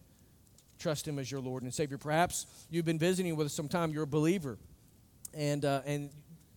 trust 0.79 1.07
Him 1.07 1.19
as 1.19 1.29
your 1.29 1.41
Lord 1.41 1.63
and 1.63 1.73
Savior. 1.73 1.97
Perhaps 1.97 2.47
you've 2.69 2.85
been 2.85 2.99
visiting 2.99 3.35
with 3.35 3.47
us 3.47 3.53
sometime, 3.53 3.91
you're 3.91 4.03
a 4.03 4.07
believer. 4.07 4.57
And, 5.33 5.63
uh, 5.63 5.81
and 5.85 6.09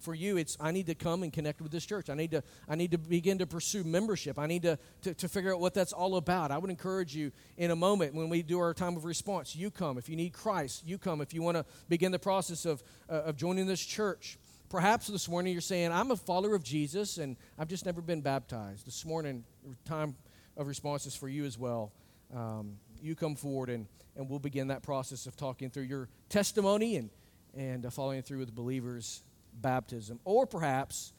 for 0.03 0.15
you 0.17 0.37
it's 0.37 0.57
i 0.61 0.73
need 0.73 0.87
to 0.87 0.97
come 0.97 1.23
and 1.23 1.33
connect 1.33 1.63
with 1.63 1.71
this 1.71 1.87
church. 1.87 2.11
I 2.11 2.15
need 2.15 2.33
to 2.33 2.43
i 2.69 2.75
need 2.75 2.91
to 2.91 2.99
begin 2.99 3.39
to 3.39 3.47
pursue 3.47 3.85
membership. 3.85 4.39
I 4.39 4.47
need 4.47 4.63
to, 4.63 4.79
to, 5.03 5.15
to 5.15 5.29
figure 5.29 5.53
out 5.55 5.61
what 5.61 5.75
that's 5.75 5.93
all 5.93 6.17
about. 6.17 6.51
I 6.51 6.59
would 6.59 6.71
encourage 6.71 7.15
you 7.15 7.33
in 7.57 7.71
a 7.71 7.77
moment 7.77 8.15
when 8.15 8.29
we 8.29 8.43
do 8.43 8.59
our 8.59 8.75
time 8.75 8.97
of 8.97 9.05
response. 9.05 9.55
You 9.55 9.71
come 9.71 9.99
if 9.99 10.09
you 10.09 10.17
need 10.17 10.33
christ. 10.33 10.87
You 10.87 10.99
come 10.99 11.21
if 11.21 11.33
you 11.33 11.43
want 11.43 11.57
to 11.57 11.65
begin 11.89 12.13
the 12.13 12.19
process 12.19 12.67
of, 12.67 12.83
uh, 13.09 13.23
of 13.23 13.37
joining 13.37 13.67
this 13.67 13.85
church. 13.85 14.39
Perhaps 14.69 15.07
this 15.07 15.29
morning 15.29 15.53
you're 15.53 15.61
saying 15.61 15.93
i'm 15.93 16.11
a 16.11 16.17
follower 16.17 16.55
of 16.55 16.65
jesus 16.65 17.19
and 17.19 17.37
i've 17.59 17.69
just 17.69 17.87
never 17.87 18.01
been 18.01 18.21
baptized. 18.21 18.87
This 18.87 19.05
morning 19.05 19.45
time 19.85 20.17
of 20.57 20.67
response 20.67 21.07
is 21.07 21.15
for 21.15 21.29
you 21.29 21.45
as 21.45 21.59
well. 21.59 21.93
Um, 22.35 22.79
you 23.03 23.15
come 23.15 23.35
forward 23.35 23.71
and, 23.71 23.87
and 24.17 24.29
we'll 24.29 24.39
begin 24.39 24.69
that 24.69 24.83
process 24.83 25.27
of 25.27 25.37
talking 25.37 25.71
through 25.71 25.85
your 25.85 26.09
testimony 26.29 26.97
and, 26.97 27.11
and 27.57 27.87
uh, 27.87 27.91
following 27.91 28.23
through 28.23 28.39
with 28.39 28.55
believers 28.55 29.23
baptism. 29.61 30.21
Or 30.25 30.47
perhaps 30.47 31.13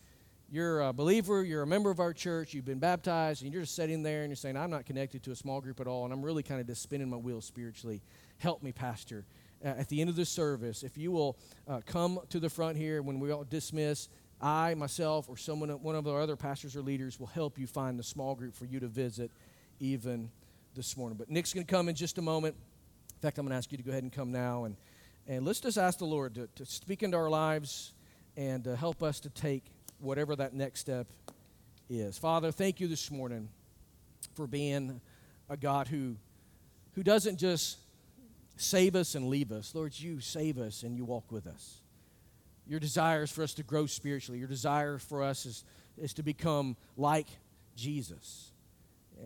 you're 0.50 0.82
a 0.82 0.94
believer, 0.94 1.44
you're 1.44 1.64
a 1.64 1.68
member 1.68 1.90
of 1.90 2.00
our 2.00 2.14
church, 2.14 2.54
you've 2.54 2.66
been 2.66 2.80
baptized, 2.80 3.44
and 3.44 3.52
you're 3.52 3.64
just 3.64 3.76
sitting 3.76 4.04
there 4.04 4.22
and 4.22 4.30
you're 4.30 4.36
saying, 4.36 4.56
I'm 4.56 4.70
not 4.70 4.86
connected 4.86 5.24
to 5.24 5.32
a 5.32 5.36
small 5.36 5.62
group 5.62 5.80
at 5.80 5.88
all, 5.88 6.06
and 6.06 6.14
I'm 6.14 6.22
really 6.22 6.44
kind 6.44 6.62
of 6.62 6.68
just 6.68 6.84
spinning 6.84 7.10
my 7.10 7.18
wheels 7.18 7.46
spiritually. 7.46 8.02
Help 8.38 8.62
me, 8.62 8.72
Pastor. 8.72 9.26
Uh, 9.64 9.70
at 9.70 9.90
the 9.90 10.02
end 10.02 10.10
of 10.10 10.16
the 10.16 10.26
service, 10.26 10.84
if 10.84 10.98
you 10.98 11.12
will 11.12 11.38
uh, 11.68 11.80
come 11.86 12.20
to 12.30 12.40
the 12.40 12.50
front 12.50 12.78
here 12.78 13.02
when 13.02 13.20
we 13.20 13.32
all 13.32 13.46
dismiss, 13.46 14.10
I, 14.42 14.74
myself, 14.76 15.30
or 15.30 15.38
someone, 15.38 15.70
one 15.70 15.96
of 15.96 16.08
our 16.08 16.22
other 16.22 16.36
pastors 16.36 16.76
or 16.76 16.82
leaders 16.82 17.20
will 17.20 17.28
help 17.28 17.58
you 17.58 17.66
find 17.66 17.98
the 17.98 18.04
small 18.04 18.36
group 18.36 18.54
for 18.54 18.66
you 18.66 18.80
to 18.82 18.88
visit 18.88 19.32
even 19.80 20.30
this 20.76 20.98
morning. 20.98 21.18
But 21.18 21.30
Nick's 21.30 21.54
going 21.54 21.66
to 21.66 21.72
come 21.72 21.90
in 21.90 21.96
just 21.96 22.18
a 22.18 22.22
moment. 22.22 22.56
In 23.16 23.20
fact, 23.22 23.38
I'm 23.38 23.46
going 23.46 23.52
to 23.52 23.58
ask 23.58 23.72
you 23.72 23.78
to 23.78 23.84
go 23.84 23.92
ahead 23.92 24.04
and 24.04 24.12
come 24.12 24.32
now. 24.32 24.66
And, 24.66 24.76
and 25.28 25.46
let's 25.46 25.60
just 25.60 25.78
ask 25.78 26.00
the 26.00 26.06
Lord 26.06 26.36
to, 26.36 26.48
to 26.56 26.66
speak 26.66 27.04
into 27.04 27.18
our 27.18 27.30
lives 27.30 27.94
and 28.36 28.68
uh, 28.68 28.76
help 28.76 29.04
us 29.04 29.20
to 29.22 29.30
take 29.30 29.64
whatever 30.00 30.36
that 30.36 30.54
next 30.54 30.80
step 30.80 31.08
is. 31.90 32.18
Father, 32.18 32.52
thank 32.52 32.80
you 32.80 32.88
this 32.88 33.12
morning 33.12 33.50
for 34.36 34.48
being 34.48 35.00
a 35.50 35.58
God 35.58 35.88
who, 35.88 36.16
who 36.96 37.04
doesn't 37.04 37.38
just 37.38 37.78
save 38.58 38.96
us 38.96 39.16
and 39.16 39.28
leave 39.28 39.52
us. 39.52 39.74
Lord, 39.76 39.98
you 39.98 40.20
save 40.20 40.58
us 40.58 40.84
and 40.84 40.96
you 40.96 41.06
walk 41.06 41.32
with 41.32 41.48
us. 41.48 41.82
Your 42.68 42.80
desire 42.80 43.24
is 43.24 43.32
for 43.32 43.44
us 43.44 43.54
to 43.56 43.64
grow 43.64 43.86
spiritually. 43.86 44.40
Your 44.40 44.48
desire 44.48 44.98
for 44.98 45.22
us 45.22 45.46
is, 45.46 45.64
is 45.98 46.14
to 46.14 46.24
become 46.24 46.78
like 46.98 47.28
Jesus. 47.76 48.53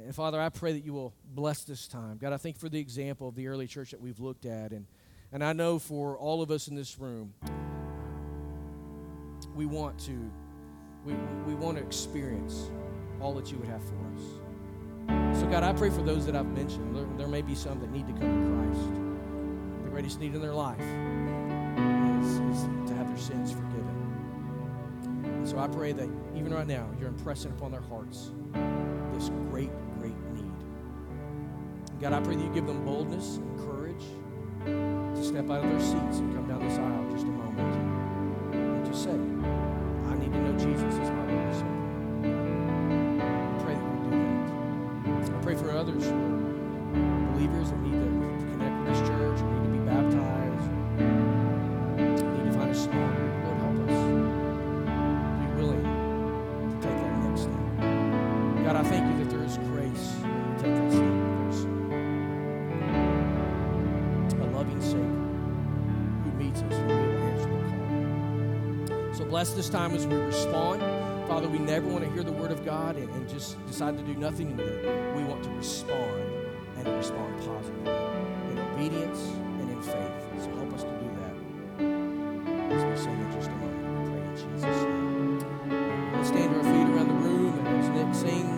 And 0.06 0.16
Father, 0.16 0.40
I 0.40 0.50
pray 0.50 0.74
that 0.74 0.84
you 0.84 0.94
will 0.94 1.14
bless 1.34 1.64
this 1.64 1.88
time. 1.88 2.18
God, 2.18 2.34
I 2.34 2.38
thank 2.38 2.58
for 2.58 2.70
the 2.70 2.80
example 2.80 3.28
of 3.28 3.36
the 3.36 3.48
early 3.48 3.68
church 3.68 3.92
that 3.92 4.02
we've 4.02 4.20
looked 4.20 4.46
at. 4.46 4.72
And, 4.72 4.86
and 5.32 5.44
I 5.44 5.54
know 5.54 5.80
for 5.80 6.18
all 6.18 6.42
of 6.42 6.52
us 6.52 6.68
in 6.68 6.76
this 6.76 7.00
room, 7.00 7.34
we 9.56 9.66
want 9.66 10.00
to 10.00 10.32
we, 11.06 11.14
we 11.46 11.56
want 11.56 11.78
to 11.78 11.84
experience 11.84 12.70
all 13.22 13.34
that 13.34 13.50
you 13.52 13.58
would 13.58 13.70
have 13.70 13.82
for 13.82 13.96
us. 14.14 14.22
So, 15.40 15.48
God, 15.48 15.64
I 15.64 15.72
pray 15.72 15.90
for 15.90 16.02
those 16.02 16.26
that 16.26 16.36
I've 16.36 16.48
mentioned. 16.48 16.94
There, 16.96 17.08
there 17.18 17.28
may 17.28 17.42
be 17.42 17.56
some 17.56 17.80
that 17.80 17.90
need 17.92 18.08
to 18.08 18.14
come 18.14 18.22
to 18.22 18.48
Christ. 18.56 18.92
The 19.86 19.90
greatest 19.90 20.20
need 20.20 20.36
in 20.36 20.42
their 20.42 20.54
life 20.54 20.82
is, 20.82 22.28
is 22.40 22.64
to 22.90 22.94
have 22.96 23.08
their 23.08 23.18
sins 23.18 23.52
forgiven. 23.52 23.86
So 25.46 25.58
I 25.60 25.68
pray 25.70 25.94
that 25.94 26.10
even 26.36 26.54
right 26.54 26.68
now, 26.68 26.90
you're 27.00 27.08
impressing 27.08 27.52
upon 27.52 27.72
their 27.72 27.80
hearts 27.82 28.32
this 29.18 29.30
great, 29.50 29.72
great 30.00 30.14
need. 30.34 30.52
God, 32.00 32.14
I 32.14 32.22
pray 32.22 32.36
that 32.36 32.44
you 32.44 32.54
give 32.54 32.68
them 32.68 32.86
boldness 32.86 33.38
and 33.38 33.58
courage 33.58 34.06
to 34.66 35.24
step 35.24 35.50
out 35.50 35.64
of 35.64 35.70
their 35.72 35.80
seats 35.80 36.20
and 36.20 36.36
come 36.36 36.48
down 36.48 36.60
this 36.60 36.78
aisle 36.78 37.08
just 37.12 37.24
a 37.24 37.30
moment 37.30 38.54
and 38.54 38.86
to 38.86 38.94
say, 38.94 39.10
I 39.10 40.16
need 40.20 40.32
to 40.32 40.40
know 40.40 40.58
Jesus 40.60 40.97
bless 69.38 69.54
this 69.54 69.70
time 69.70 69.94
as 69.94 70.08
we 70.08 70.16
respond. 70.16 70.82
Father, 71.28 71.48
we 71.48 71.60
never 71.60 71.88
want 71.88 72.04
to 72.04 72.10
hear 72.10 72.24
the 72.24 72.32
word 72.32 72.50
of 72.50 72.66
God 72.66 72.96
and, 72.96 73.08
and 73.12 73.30
just 73.30 73.64
decide 73.68 73.96
to 73.96 74.02
do 74.02 74.16
nothing 74.16 74.58
with 74.58 74.66
it. 74.66 75.16
We 75.16 75.24
want 75.26 75.44
to 75.44 75.50
respond 75.52 76.24
and 76.78 76.88
respond 76.88 77.38
positively 77.46 77.92
in 78.50 78.58
obedience 78.58 79.20
and 79.60 79.70
in 79.70 79.82
faith. 79.84 80.44
So 80.44 80.50
help 80.56 80.74
us 80.74 80.82
to 80.82 80.90
do 80.90 81.08
that 81.22 81.36
as 82.74 82.84
we 82.84 82.98
sing 82.98 83.14
in 83.14 83.32
just 83.32 83.50
a 83.50 83.54
moment. 83.54 84.10
We 84.10 84.10
pray 84.10 84.22
in 84.28 84.36
Jesus' 84.36 84.84
name. 84.86 86.14
Let's 86.14 86.30
stand 86.30 86.54
to 86.54 86.58
our 86.58 86.64
feet 86.64 86.96
around 86.96 87.08
the 87.08 87.30
room 87.30 87.60
and 87.60 87.68
as 87.78 87.90
Nick 87.90 88.16
sings. 88.16 88.57